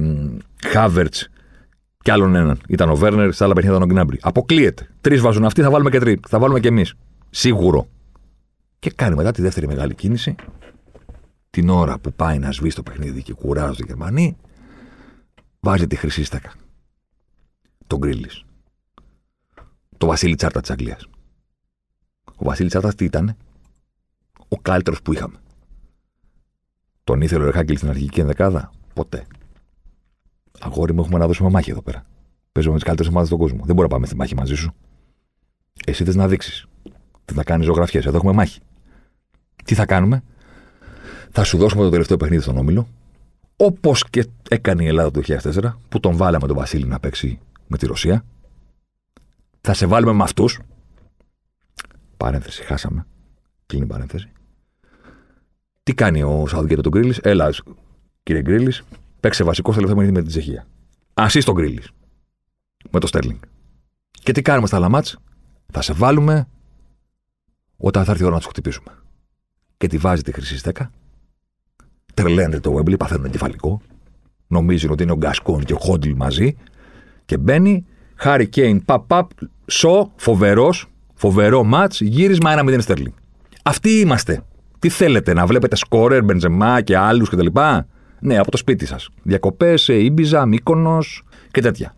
Χάβερτς 0.66 1.28
και 2.02 2.12
άλλον 2.12 2.34
έναν. 2.34 2.58
Ήταν 2.68 2.90
ο 2.90 2.94
Βέρνερ, 2.94 3.32
στα 3.32 3.44
άλλα 3.44 3.54
παιχνίδια 3.54 3.76
ήταν 3.78 3.90
ο 3.90 3.92
Γκνάμπρι. 3.94 4.18
Αποκλείεται. 4.22 4.88
Τρεις 5.00 5.20
βάζουν 5.20 5.44
αυτοί, 5.44 5.62
θα 5.62 5.70
βάλουμε 5.70 5.90
και 5.90 5.98
τρει. 5.98 6.20
Θα 6.28 6.38
βάλουμε 6.38 6.60
και 6.60 6.68
εμείς. 6.68 6.94
Σίγουρο. 7.30 7.86
Και 8.78 8.90
κάνει 8.90 9.14
μετά 9.14 9.30
τη 9.30 9.42
δεύτερη 9.42 9.66
μεγάλη 9.66 9.94
κίνηση 9.94 10.34
την 11.52 11.68
ώρα 11.68 11.98
που 11.98 12.12
πάει 12.12 12.38
να 12.38 12.52
σβήσει 12.52 12.76
το 12.76 12.82
παιχνίδι 12.82 13.22
και 13.22 13.32
κουράζει 13.32 13.82
οι 13.82 13.84
Γερμανοί, 13.86 14.36
βάζει 15.60 15.86
τη 15.86 15.96
χρυσή 15.96 16.24
στέκα. 16.24 16.52
Τον 17.86 17.98
Γκρίλις. 17.98 18.44
Το 19.98 20.06
Βασίλη 20.06 20.34
Τσάρτα 20.34 20.60
της 20.60 20.70
Αγγλίας. 20.70 21.06
Ο 22.24 22.44
Βασίλη 22.44 22.68
Τσάρτα 22.68 22.94
τι 22.94 23.04
ήταν, 23.04 23.36
ο 24.48 24.56
καλύτερος 24.56 25.02
που 25.02 25.12
είχαμε. 25.12 25.36
Τον 27.04 27.20
ήθελε 27.20 27.42
ο 27.42 27.46
Ρεχάγκελ 27.46 27.76
στην 27.76 27.88
αρχική 27.88 28.20
ενδεκάδα; 28.20 28.72
Ποτέ. 28.94 29.26
Αγόρι 30.60 30.92
μου, 30.92 31.00
έχουμε 31.00 31.18
να 31.18 31.26
δώσουμε 31.26 31.50
μάχη 31.50 31.70
εδώ 31.70 31.82
πέρα. 31.82 32.06
Παίζουμε 32.52 32.74
με 32.74 32.78
τις 32.78 32.88
καλύτερες 32.88 33.08
ομάδες 33.08 33.28
στον 33.28 33.40
κόσμο. 33.40 33.64
Δεν 33.64 33.74
μπορούμε 33.74 33.82
να 33.82 33.88
πάμε 33.88 34.06
στη 34.06 34.16
μάχη 34.16 34.34
μαζί 34.34 34.54
σου. 34.54 34.74
Εσύ 35.86 36.04
θες 36.04 36.14
να 36.14 36.28
δείξεις. 36.28 36.66
Τι 37.24 37.34
θα 37.34 37.44
κάνεις 37.44 37.66
ζωγραφιές. 37.66 38.06
Εδώ 38.06 38.16
έχουμε 38.16 38.32
μάχη. 38.32 38.60
Τι 39.64 39.74
θα 39.74 39.86
κάνουμε, 39.86 40.22
θα 41.32 41.44
σου 41.44 41.58
δώσουμε 41.58 41.82
το 41.82 41.90
τελευταίο 41.90 42.16
παιχνίδι 42.16 42.42
στον 42.42 42.56
Όμιλο. 42.56 42.88
Όπως 43.56 44.04
και 44.10 44.26
έκανε 44.48 44.84
η 44.84 44.86
Ελλάδα 44.86 45.10
το 45.10 45.20
2004, 45.20 45.72
που 45.88 46.00
τον 46.00 46.16
βάλαμε 46.16 46.46
τον 46.46 46.56
Βασίλη 46.56 46.86
να 46.86 47.00
παίξει 47.00 47.38
με 47.66 47.76
τη 47.76 47.86
Ρωσία. 47.86 48.24
Θα 49.60 49.74
σε 49.74 49.86
βάλουμε 49.86 50.12
με 50.12 50.22
αυτούς. 50.22 50.60
Παρένθεση, 52.16 52.62
χάσαμε. 52.62 53.06
Κλείνει 53.66 53.86
παρένθεση. 53.86 54.28
Τι 55.82 55.94
κάνει 55.94 56.22
ο 56.22 56.46
Σαουδγκέτα 56.46 56.82
τον 56.82 56.92
Γκρίλης; 56.92 57.18
Έλα, 57.18 57.50
κύριε 58.22 58.42
Γκρίλης, 58.42 58.82
παίξε 59.20 59.44
βασικό 59.44 59.72
στο 59.72 59.80
τελευταίο 59.80 60.02
παιχνίδι 60.02 60.26
με 60.26 60.32
την 60.32 60.42
Τσεχία. 60.42 60.66
Ασύ 61.14 61.44
τον 61.44 61.54
Γκρίλης. 61.54 61.90
Με 62.90 63.00
το 63.00 63.06
Στέρλινγκ. 63.06 63.38
Και 64.10 64.32
τι 64.32 64.42
κάνουμε 64.42 64.66
στα 64.66 64.78
Λαμάτ, 64.78 65.06
θα 65.72 65.82
σε 65.82 65.92
βάλουμε 65.92 66.48
όταν 67.76 68.04
θα 68.04 68.10
έρθει 68.10 68.22
η 68.22 68.26
ώρα 68.26 68.34
να 68.34 68.40
τους 68.40 68.50
χτυπήσουμε. 68.50 68.98
Και 69.76 69.86
τη 69.86 69.98
βάζει 69.98 70.22
τη 70.22 70.32
χρυσή 70.32 70.58
στέκα 70.58 70.90
τρελαίνεται 72.14 72.60
το 72.60 72.78
Wembley, 72.78 72.98
παθαίνουν 72.98 73.24
εγκεφαλικό. 73.24 73.80
Νομίζουν 74.46 74.90
ότι 74.90 75.02
είναι 75.02 75.12
ο 75.12 75.16
Γκασκόν 75.16 75.64
και 75.64 75.72
ο 75.72 75.78
Χόντλ 75.78 76.10
μαζί. 76.16 76.56
Και 77.24 77.38
μπαίνει, 77.38 77.86
Χάρι 78.14 78.48
Κέιν, 78.48 78.84
παπ, 78.84 79.06
παπ, 79.06 79.30
σο, 79.66 80.12
φοβερός, 80.16 80.86
φοβερό 81.14 81.64
ματ, 81.64 81.92
γύρισμα 81.98 82.54
1-0 82.58 82.80
Στέρλινγκ. 82.80 83.12
Αυτοί 83.62 83.90
είμαστε. 83.90 84.42
Τι 84.78 84.88
θέλετε, 84.88 85.32
να 85.32 85.46
βλέπετε 85.46 85.76
σκόρερ, 85.76 86.24
Μπεντζεμά 86.24 86.80
και 86.80 86.96
άλλους 86.96 87.28
κτλ. 87.28 87.46
Ναι, 88.20 88.38
από 88.38 88.50
το 88.50 88.56
σπίτι 88.56 88.86
σας. 88.86 89.08
Διακοπές 89.22 89.82
σε 89.82 89.94
Ήμπιζα, 89.94 90.46
Μύκονος 90.46 91.22
και 91.50 91.60
τέτοια. 91.60 91.94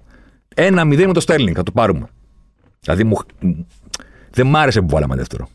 1-0 0.56 1.04
με 1.06 1.12
το 1.12 1.20
Στέρλινγκ, 1.20 1.54
θα 1.56 1.62
το 1.62 1.72
πάρουμε. 1.72 2.06
Δηλαδή 2.80 3.04
μου... 3.04 3.16
δεν 4.30 4.46
μ' 4.46 4.56
άρεσε 4.56 4.80
που 4.80 4.88
βάλαμε 4.88 5.16
δεύτερο. 5.16 5.48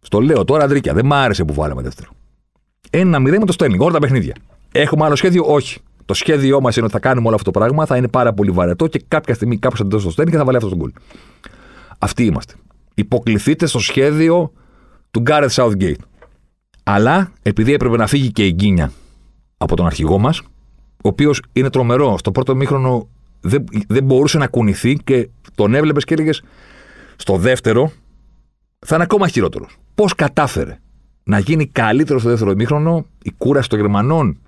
Στο 0.00 0.20
λέω 0.20 0.44
τώρα, 0.44 0.64
Αντρίκια, 0.64 0.94
δεν 0.94 1.06
μ' 1.06 1.12
άρεσε 1.12 1.44
που 1.44 1.54
βάλαμε 1.54 1.82
δεύτερο. 1.82 2.10
Ένα 2.90 3.18
0 3.18 3.20
με 3.20 3.44
το 3.44 3.52
Στέρλινγκ, 3.52 3.80
όλα 3.80 3.92
τα 3.92 3.98
παιχνίδια. 3.98 4.34
Έχουμε 4.72 5.04
άλλο 5.04 5.16
σχέδιο, 5.16 5.44
όχι. 5.46 5.80
Το 6.04 6.14
σχέδιό 6.14 6.60
μας 6.60 6.76
είναι 6.76 6.84
ότι 6.84 6.94
θα 6.94 7.00
κάνουμε 7.00 7.26
όλο 7.26 7.36
αυτό 7.36 7.50
το 7.50 7.58
πράγμα, 7.58 7.86
θα 7.86 7.96
είναι 7.96 8.08
πάρα 8.08 8.32
πολύ 8.32 8.50
βαρετό 8.50 8.86
και 8.86 9.04
κάποια 9.08 9.34
στιγμή 9.34 9.58
κάποιος 9.58 9.80
θα 9.80 9.86
δώσει 9.88 10.04
το 10.04 10.10
Στέρλινγκ 10.10 10.32
και 10.32 10.40
θα 10.40 10.44
βάλει 10.44 10.56
αυτό 10.56 10.68
το 10.68 10.76
γκολ. 10.76 10.92
Αυτοί 11.98 12.24
είμαστε. 12.24 12.54
Υποκληθείτε 12.94 13.66
στο 13.66 13.78
σχέδιο 13.78 14.52
του 15.10 15.22
Gareth 15.26 15.48
Southgate. 15.50 16.00
Αλλά 16.82 17.32
επειδή 17.42 17.72
έπρεπε 17.72 17.96
να 17.96 18.06
φύγει 18.06 18.32
και 18.32 18.46
η 18.46 18.52
Γκίνια 18.54 18.92
από 19.56 19.76
τον 19.76 19.86
αρχηγό 19.86 20.18
μας, 20.18 20.40
ο 20.90 21.08
οποίος 21.08 21.42
είναι 21.52 21.70
τρομερό. 21.70 22.18
Στο 22.18 22.32
πρώτο 22.32 22.56
μήχρονο 22.56 23.08
δεν, 23.40 23.64
δεν 23.88 24.04
μπορούσε 24.04 24.38
να 24.38 24.46
κουνηθεί 24.46 24.96
και 25.04 25.28
τον 25.54 25.74
έβλεπες 25.74 26.04
και 26.04 26.14
έλεγες 26.14 26.42
στο 27.16 27.36
δεύτερο 27.36 27.90
θα 28.78 28.94
είναι 28.94 29.04
ακόμα 29.04 29.28
χειρότερος. 29.28 29.76
Πώς 29.94 30.14
κατάφερε 30.14 30.78
να 31.28 31.38
γίνει 31.38 31.66
καλύτερο 31.66 32.18
στο 32.18 32.28
δεύτερο 32.28 32.54
μήχρονο 32.54 33.06
η 33.22 33.32
κούραση 33.38 33.68
των 33.68 33.78
Γερμανών, 33.78 34.38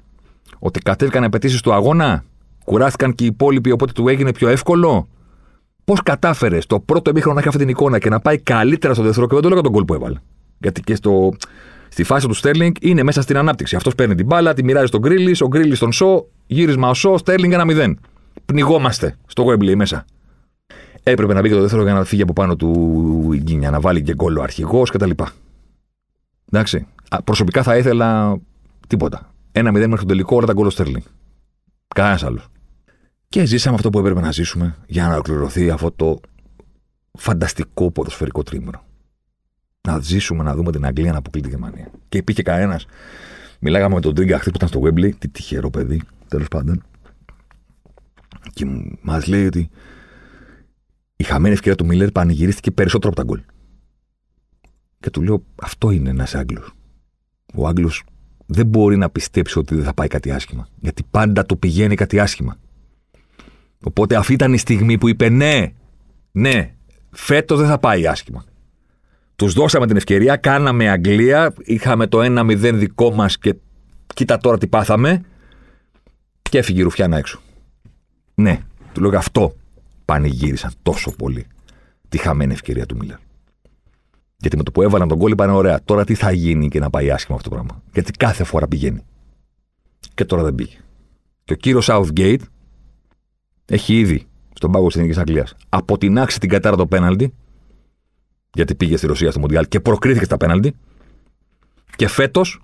ότι 0.58 0.80
κατέβηκαν 0.80 1.24
απαιτήσεις 1.24 1.60
του 1.60 1.72
αγώνα, 1.72 2.24
κουράστηκαν 2.64 3.14
και 3.14 3.24
οι 3.24 3.26
υπόλοιποι, 3.26 3.70
οπότε 3.70 3.92
του 3.92 4.08
έγινε 4.08 4.32
πιο 4.32 4.48
εύκολο. 4.48 5.08
Πώς 5.84 6.02
κατάφερες 6.02 6.64
στο 6.64 6.80
πρώτο 6.80 7.12
μήχρονο 7.12 7.34
να 7.34 7.40
έχει 7.40 7.48
αυτή 7.48 7.60
την 7.60 7.68
εικόνα 7.68 7.98
και 7.98 8.08
να 8.08 8.20
πάει 8.20 8.38
καλύτερα 8.38 8.94
στο 8.94 9.02
δεύτερο 9.02 9.26
και 9.26 9.34
δεν 9.34 9.42
το 9.42 9.48
λέω 9.48 9.60
τον 9.60 9.72
κόλ 9.72 9.84
που 9.84 9.94
έβαλε. 9.94 10.18
Γιατί 10.58 10.80
και 10.80 10.94
στο, 10.94 11.32
στη 11.88 12.02
φάση 12.02 12.26
του 12.26 12.34
Στέρλινγκ 12.34 12.74
είναι 12.80 13.02
μέσα 13.02 13.22
στην 13.22 13.36
ανάπτυξη. 13.36 13.76
Αυτός 13.76 13.94
παίρνει 13.94 14.14
την 14.14 14.26
μπάλα, 14.26 14.54
τη 14.54 14.64
μοιράζει 14.64 14.86
στον 14.86 15.00
Γκρίλι, 15.00 15.36
ο 15.40 15.46
Γκρίλι 15.46 15.74
στον 15.74 15.92
Σο, 15.92 16.26
γύρισμα 16.46 16.88
ο 16.88 16.94
Σο, 16.94 17.18
Στέρλινγκ 17.18 17.52
1-0. 17.56 17.94
Πνιγόμαστε 18.46 19.16
στο 19.26 19.46
Wembley 19.46 19.74
μέσα. 19.74 20.04
Έπρεπε 21.02 21.34
να 21.34 21.40
μπει 21.40 21.48
και 21.48 21.54
το 21.54 21.60
δεύτερο 21.60 21.82
για 21.82 21.92
να 21.92 22.04
φύγει 22.04 22.22
από 22.22 22.32
πάνω 22.32 22.56
του 22.56 23.30
η 23.32 23.38
Γκίνια, 23.38 23.70
να 23.70 23.80
βάλει 23.80 24.02
και 24.02 24.14
γκολ 24.14 24.36
ο 24.36 24.42
αρχηγός 24.42 24.90
κτλ. 24.90 25.10
Εντάξει. 26.52 26.86
Προσωπικά 27.24 27.62
θα 27.62 27.76
ήθελα 27.76 28.38
τίποτα. 28.86 29.32
Ένα 29.52 29.70
0 29.70 29.72
μέχρι 29.72 29.96
το 29.96 30.04
τελικό, 30.04 30.36
όλα 30.36 30.46
τα 30.46 30.52
γκολ 30.52 30.70
Στέρλινγκ. 30.70 31.02
Κανένας 31.94 32.24
άλλος. 32.24 32.46
Και 33.28 33.44
ζήσαμε 33.44 33.74
αυτό 33.74 33.90
που 33.90 33.98
έπρεπε 33.98 34.20
να 34.20 34.32
ζήσουμε 34.32 34.76
για 34.86 35.06
να 35.06 35.12
ολοκληρωθεί 35.12 35.70
αυτό 35.70 35.90
το 35.90 36.20
φανταστικό 37.18 37.90
ποδοσφαιρικό 37.90 38.42
τρίμηνο. 38.42 38.82
Να 39.88 39.98
ζήσουμε, 40.00 40.42
να 40.42 40.54
δούμε 40.54 40.72
την 40.72 40.84
Αγγλία 40.84 41.12
να 41.12 41.18
αποκλεί 41.18 41.40
τη 41.40 41.48
Γερμανία. 41.48 41.90
Και 42.08 42.18
υπήρχε 42.18 42.42
κανένας. 42.42 42.86
Μιλάγαμε 43.60 43.94
με 43.94 44.00
τον 44.00 44.14
Τρίγκα 44.14 44.38
χθε 44.38 44.50
που 44.50 44.56
ήταν 44.56 44.68
στο 44.68 44.80
Wembley. 44.84 45.10
Τι 45.18 45.28
τυχερό 45.28 45.70
παιδί, 45.70 46.02
τέλος 46.28 46.48
πάντων. 46.48 46.82
Και 48.52 48.66
μας 49.02 49.26
λέει 49.26 49.46
ότι 49.46 49.70
η 51.16 51.24
χαμένη 51.24 51.54
ευκαιρία 51.54 51.76
του 51.76 51.86
Μίλλερ 51.86 52.10
πανηγυρίστηκε 52.10 52.70
περισσότερο 52.70 53.12
από 53.12 53.26
τα 53.26 53.26
γκολ. 53.26 53.40
Και 55.00 55.10
του 55.10 55.22
λέω, 55.22 55.44
αυτό 55.62 55.90
είναι 55.90 56.10
ένας 56.10 56.34
Άγγλος. 56.34 56.72
Ο 57.54 57.66
Άγγλος 57.66 58.04
δεν 58.46 58.66
μπορεί 58.66 58.96
να 58.96 59.10
πιστέψει 59.10 59.58
ότι 59.58 59.74
δεν 59.74 59.84
θα 59.84 59.94
πάει 59.94 60.08
κάτι 60.08 60.30
άσχημα. 60.30 60.68
Γιατί 60.80 61.02
πάντα 61.10 61.46
το 61.46 61.56
πηγαίνει 61.56 61.94
κάτι 61.94 62.18
άσχημα. 62.18 62.56
Οπότε 63.84 64.16
αυτή 64.16 64.32
ήταν 64.32 64.52
η 64.52 64.58
στιγμή 64.58 64.98
που 64.98 65.08
είπε 65.08 65.28
ναι, 65.28 65.72
ναι, 66.32 66.74
φέτος 67.10 67.58
δεν 67.58 67.68
θα 67.68 67.78
πάει 67.78 68.06
άσχημα. 68.06 68.44
Τους 69.36 69.52
δώσαμε 69.52 69.86
την 69.86 69.96
ευκαιρία, 69.96 70.36
κάναμε 70.36 70.88
Αγγλία, 70.88 71.54
είχαμε 71.58 72.06
το 72.06 72.18
1-0 72.22 72.56
δικό 72.74 73.12
μας 73.12 73.38
και 73.38 73.54
κοίτα 74.14 74.38
τώρα 74.38 74.58
τι 74.58 74.66
πάθαμε. 74.66 75.24
Και 76.42 76.58
έφυγε 76.58 76.80
η 76.80 76.82
Ρουφιάνα 76.82 77.16
έξω. 77.16 77.40
Ναι, 78.34 78.60
του 78.92 79.00
λέω 79.00 79.18
αυτό 79.18 79.54
πανηγύρισαν 80.04 80.72
τόσο 80.82 81.10
πολύ 81.10 81.46
τη 82.08 82.18
χαμένη 82.18 82.52
ευκαιρία 82.52 82.86
του 82.86 82.96
Μίλλερ. 82.96 83.16
Γιατί 84.40 84.56
με 84.56 84.62
το 84.62 84.70
που 84.70 84.82
έβαλαν 84.82 85.08
τον 85.08 85.18
κόλλη 85.18 85.34
πάνε 85.34 85.52
ωραία. 85.52 85.80
Τώρα 85.84 86.04
τι 86.04 86.14
θα 86.14 86.30
γίνει 86.30 86.68
και 86.68 86.78
να 86.78 86.90
πάει 86.90 87.10
άσχημα 87.10 87.36
αυτό 87.36 87.48
το 87.48 87.54
πράγμα. 87.54 87.82
Γιατί 87.92 88.12
κάθε 88.12 88.44
φορά 88.44 88.68
πηγαίνει. 88.68 89.02
Και 90.14 90.24
τώρα 90.24 90.42
δεν 90.42 90.54
πήγε. 90.54 90.76
Και 91.44 91.52
ο 91.52 91.56
κύριος 91.56 91.88
Southgate 91.90 92.40
έχει 93.66 93.98
ήδη 93.98 94.26
στον 94.54 94.72
πάγο 94.72 94.86
της 94.86 94.96
Εθνικής 94.96 95.18
Αγγλίας 95.18 95.54
αποτινάξει 95.68 96.40
την 96.40 96.48
κατάρα 96.48 96.76
το 96.76 96.86
πέναλτι. 96.86 97.34
Γιατί 98.54 98.74
πήγε 98.74 98.96
στη 98.96 99.06
Ρωσία 99.06 99.30
στο 99.30 99.40
Μοντιάλ 99.40 99.68
και 99.68 99.80
προκρίθηκε 99.80 100.24
στα 100.24 100.36
πέναλτι. 100.36 100.74
Και 101.96 102.08
φέτος 102.08 102.60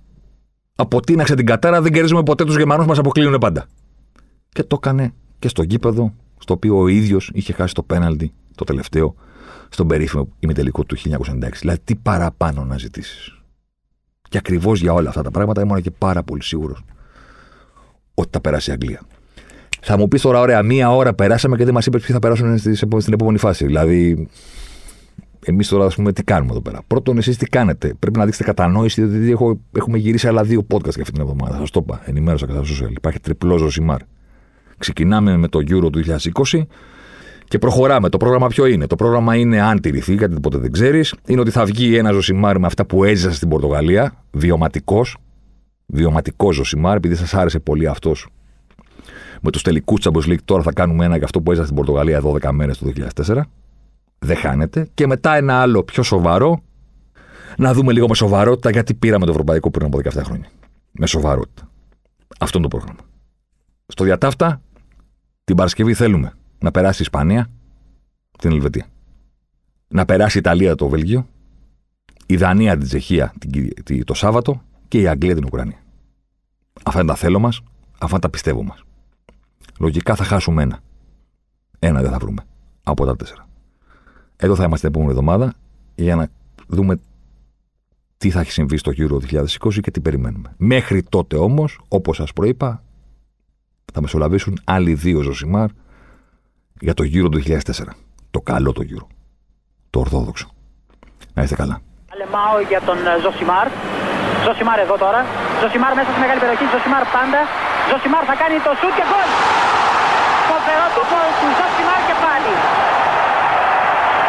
αποτείναξε 0.75 1.35
την 1.35 1.45
κατάρα. 1.45 1.81
Δεν 1.81 1.91
κερδίζουμε 1.91 2.23
ποτέ 2.23 2.45
τους 2.45 2.57
Γερμανούς, 2.57 2.85
μας 2.85 2.97
αποκλείουν 2.97 3.37
πάντα. 3.37 3.65
Και 4.49 4.63
το 4.63 4.75
έκανε 4.79 5.13
και 5.39 5.47
στο 5.47 5.63
γήπεδο, 5.63 6.13
στο 6.37 6.53
οποίο 6.53 6.77
ο 6.77 6.87
ίδιος 6.87 7.31
είχε 7.33 7.53
χάσει 7.53 7.73
το 7.73 7.83
πέναλτι 7.83 8.33
το 8.55 8.63
τελευταίο 8.63 9.15
στον 9.69 9.87
περίφημο 9.87 10.27
ημιτελικό 10.39 10.83
του 10.83 10.97
1996. 10.97 11.59
Δηλαδή, 11.59 11.79
τι 11.83 11.95
παραπάνω 11.95 12.63
να 12.63 12.77
ζητήσεις. 12.77 13.41
Και 14.29 14.37
ακριβώς 14.37 14.81
για 14.81 14.93
όλα 14.93 15.09
αυτά 15.09 15.21
τα 15.21 15.31
πράγματα 15.31 15.61
ήμουν 15.61 15.81
και 15.81 15.91
πάρα 15.91 16.23
πολύ 16.23 16.43
σίγουρος 16.43 16.83
ότι 18.13 18.29
θα 18.31 18.41
περάσει 18.41 18.69
η 18.69 18.73
Αγγλία. 18.73 19.01
Θα 19.81 19.97
μου 19.97 20.07
πεις 20.07 20.21
τώρα, 20.21 20.39
ωραία, 20.39 20.63
μία 20.63 20.95
ώρα 20.95 21.13
περάσαμε 21.13 21.57
και 21.57 21.63
δεν 21.63 21.73
μας 21.73 21.85
είπες 21.85 22.01
ποιοι 22.01 22.13
θα 22.13 22.19
περάσουν 22.19 22.57
στην 22.97 23.13
επόμενη 23.13 23.37
φάση. 23.37 23.65
Δηλαδή, 23.65 24.27
εμείς 25.45 25.67
τώρα, 25.67 25.85
ας 25.85 25.95
πούμε, 25.95 26.13
τι 26.13 26.23
κάνουμε 26.23 26.51
εδώ 26.51 26.61
πέρα. 26.61 26.81
Πρώτον, 26.87 27.17
εσείς 27.17 27.37
τι 27.37 27.45
κάνετε; 27.45 27.93
Πρέπει 27.99 28.17
να 28.17 28.25
δείξετε 28.25 28.45
κατανόηση, 28.45 29.03
διότι 29.03 29.31
έχω, 29.31 29.59
έχουμε 29.71 29.97
γυρίσει 29.97 30.27
άλλα 30.27 30.43
δύο 30.43 30.65
podcast 30.71 30.93
για 30.93 31.01
αυτή 31.01 31.11
την 31.11 31.21
εβδομάδα. 31.21 31.57
Σας 31.57 31.69
το 31.69 31.79
είπα. 31.83 32.01
Ενημέρωσα 32.05 32.45
κατά 32.45 32.61
social. 32.61 32.91
Υπάρχει 32.95 33.19
τριπλός 33.19 33.59
ζωσιμάρ. 33.59 33.99
Ξεκινάμε 34.77 35.37
με 35.37 35.47
το 35.47 35.59
Euro 35.59 35.91
του 35.91 35.99
2020 35.99 36.61
και 37.47 37.57
προχωράμε. 37.57 38.09
Το 38.09 38.17
πρόγραμμα 38.17 38.47
ποιο 38.47 38.65
είναι; 38.65 38.87
Το 38.87 38.95
πρόγραμμα 38.95 39.35
είναι, 39.35 39.61
αν 39.61 39.81
τηρηθεί, 39.81 40.13
γιατί 40.13 40.39
ποτέ 40.39 40.57
δεν 40.57 40.71
ξέρεις, 40.71 41.15
είναι 41.27 41.39
ότι 41.41 41.51
θα 41.51 41.65
βγει 41.65 41.97
ένα 41.97 42.11
ζωσιμάρ 42.11 42.59
με 42.59 42.65
αυτά 42.65 42.85
που 42.85 43.03
έζησα 43.03 43.33
στην 43.33 43.49
Πορτογαλία, 43.49 44.23
βιωματικός. 44.31 45.17
Βιωματικός 45.85 46.55
ζωσιμάρ, 46.55 46.95
επειδή 46.95 47.15
σας 47.15 47.33
άρεσε 47.33 47.59
πολύ 47.59 47.87
αυτός 47.87 48.27
με 49.41 49.51
τους 49.51 49.61
τελικούς 49.61 50.05
Champions 50.05 50.31
League. 50.31 50.43
Τώρα 50.45 50.63
θα 50.63 50.71
κάνουμε 50.71 51.05
ένα 51.05 51.15
για 51.15 51.25
αυτό 51.25 51.41
που 51.41 51.51
έζησα 51.51 51.65
στην 51.65 51.77
Πορτογαλία 51.77 52.21
12 52.21 52.51
μέρες 52.51 52.77
το 52.77 52.85
2004. 52.85 53.41
Δεν 54.19 54.37
χάνεται. 54.37 54.87
Και 54.93 55.07
μετά 55.07 55.35
ένα 55.35 55.61
άλλο 55.61 55.83
πιο 55.83 56.03
σοβαρό. 56.03 56.61
Να 57.57 57.73
δούμε 57.73 57.93
λίγο 57.93 58.07
με 58.07 58.15
σοβαρότητα 58.15 58.69
γιατί 58.69 58.93
πήραμε 58.93 59.25
το 59.25 59.31
Ευρωπαϊκό 59.31 59.71
πριν 59.71 59.85
από 59.85 59.99
17 60.03 60.21
χρόνια. 60.23 60.47
Με 60.91 61.07
σοβαρότητα. 61.07 61.69
Αυτό 62.39 62.57
είναι 62.57 62.67
το 62.67 62.77
πρόγραμμα. 62.77 62.99
Στο 63.87 64.03
διατάφτα, 64.03 64.61
την 65.43 65.55
Παρασκευή 65.55 65.93
θέλουμε 65.93 66.33
να 66.59 66.71
περάσει 66.71 66.97
η 67.01 67.01
Ισπανία 67.01 67.49
την 68.37 68.51
Ελβετία. 68.51 68.85
Να 69.87 70.05
περάσει 70.05 70.37
η 70.37 70.39
Ιταλία 70.39 70.75
το 70.75 70.87
Βέλγιο, 70.87 71.27
η 72.25 72.35
Δανία 72.35 72.77
την 72.77 72.87
Τσεχία 72.87 73.33
το 74.03 74.13
Σάββατο 74.13 74.61
και 74.87 75.01
η 75.01 75.07
Αγγλία 75.07 75.35
την 75.35 75.45
Ουκρανία. 75.45 75.77
Αυτά 76.83 76.99
είναι 76.99 77.09
τα 77.09 77.15
θέλω 77.15 77.39
μας, 77.39 77.61
αυτά 77.91 78.07
είναι 78.09 78.19
τα 78.19 78.29
πιστεύω 78.29 78.63
μας. 78.63 78.83
Λογικά 79.79 80.15
θα 80.15 80.23
χάσουμε 80.23 80.63
ένα. 80.63 80.79
Ένα 81.79 82.01
δεν 82.01 82.11
θα 82.11 82.17
βρούμε 82.17 82.43
από 82.83 83.05
τα 83.05 83.15
τέσσερα. 83.15 83.47
Εδώ 84.35 84.55
θα 84.55 84.63
είμαστε 84.63 84.89
την 84.89 84.95
επόμενη 84.95 85.19
εβδομάδα 85.19 85.53
για 85.95 86.15
να 86.15 86.27
δούμε 86.67 86.99
τι 88.17 88.29
θα 88.29 88.39
έχει 88.39 88.51
συμβεί 88.51 88.77
στο 88.77 88.91
Euro 88.95 89.19
2020 89.67 89.79
και 89.81 89.91
τι 89.91 90.01
περιμένουμε. 90.01 90.53
Μέχρι 90.57 91.03
τότε 91.03 91.37
όμως, 91.37 91.79
όπως 91.87 92.15
σας 92.15 92.33
προείπα, 92.33 92.83
θα 93.93 94.01
μεσολαβήσουν 94.01 94.59
άλλοι 94.63 94.93
δύο 94.93 95.21
Ζωσιμάρ 95.21 95.69
για 96.79 96.93
το 96.93 97.03
γύρο 97.03 97.29
του 97.29 97.39
2004. 97.47 97.57
Το 98.31 98.39
καλό 98.51 98.71
το 98.77 98.83
γύρο. 98.89 99.07
Το 99.89 99.99
ορθόδοξο. 99.99 100.47
Να 101.33 101.41
είστε 101.43 101.55
καλά. 101.61 101.75
Αλεμάω 102.13 102.57
για 102.71 102.81
τον 102.87 102.97
ε, 103.11 103.13
Ζωσιμάρ. 103.23 103.67
Ζωσιμάρ 104.45 104.79
εδώ 104.85 104.95
τώρα. 105.05 105.21
Ζωσιμάρ 105.61 105.91
μέσα 105.97 106.09
στη 106.13 106.19
μεγάλη 106.23 106.39
περιοχή. 106.43 106.65
Ζωσιμάρ 106.73 107.03
πάντα. 107.17 107.41
Ζωσιμάρ 107.89 108.23
θα 108.29 108.35
κάνει 108.41 108.57
το 108.67 108.71
σουτ 108.79 108.93
και 108.97 109.05
γκολ. 109.09 109.29
Φοβερό 110.49 110.85
το 110.97 111.01
γκολ 111.09 111.29
του 111.39 111.47
Ζωσιμάρ 111.59 112.01
και 112.07 112.15
πάλι. 112.25 112.53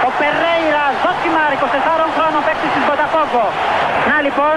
Ο 0.06 0.08
Περέιρα 0.18 0.84
Ζωσιμάρ, 1.02 1.50
24 1.56 2.06
χρόνων 2.16 2.40
παίκτης 2.46 2.70
της 2.74 2.84
Μποταφόγκο. 2.88 3.46
Να 4.08 4.16
λοιπόν, 4.26 4.56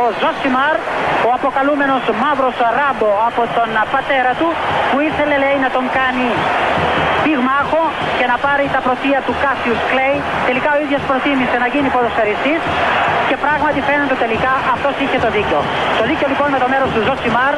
ο 0.00 0.02
Ζωσιμάρ, 0.20 0.76
ο 1.26 1.28
αποκαλούμενος 1.38 2.02
μαύρος 2.22 2.56
ράμπο 2.78 3.10
από 3.28 3.42
τον 3.56 3.70
πατέρα 3.94 4.32
του, 4.40 4.48
που 4.90 4.96
ήθελε 5.08 5.36
λέει 5.44 5.58
να 5.64 5.70
τον 5.76 5.84
κάνει 5.98 6.28
πυγμάχο 7.26 7.82
και 8.18 8.26
να 8.32 8.36
πάρει 8.44 8.64
τα 8.74 8.80
πρωτεία 8.86 9.18
του 9.26 9.34
Κάσιους 9.42 9.80
Κλέη. 9.90 10.16
Τελικά 10.48 10.70
ο 10.76 10.78
ίδιος 10.84 11.02
προτίμησε 11.10 11.56
να 11.62 11.68
γίνει 11.72 11.88
ποδοσφαιριστής 11.94 12.60
και 13.28 13.36
πράγματι 13.44 13.80
φαίνεται 13.88 14.16
τελικά 14.24 14.52
αυτός 14.74 14.94
είχε 15.02 15.18
το 15.24 15.30
δίκιο. 15.36 15.60
Το 15.98 16.04
δίκιο 16.10 16.26
λοιπόν 16.32 16.48
με 16.54 16.58
το 16.62 16.68
μέρος 16.72 16.88
του 16.94 17.00
Ζωσιμάρ. 17.06 17.56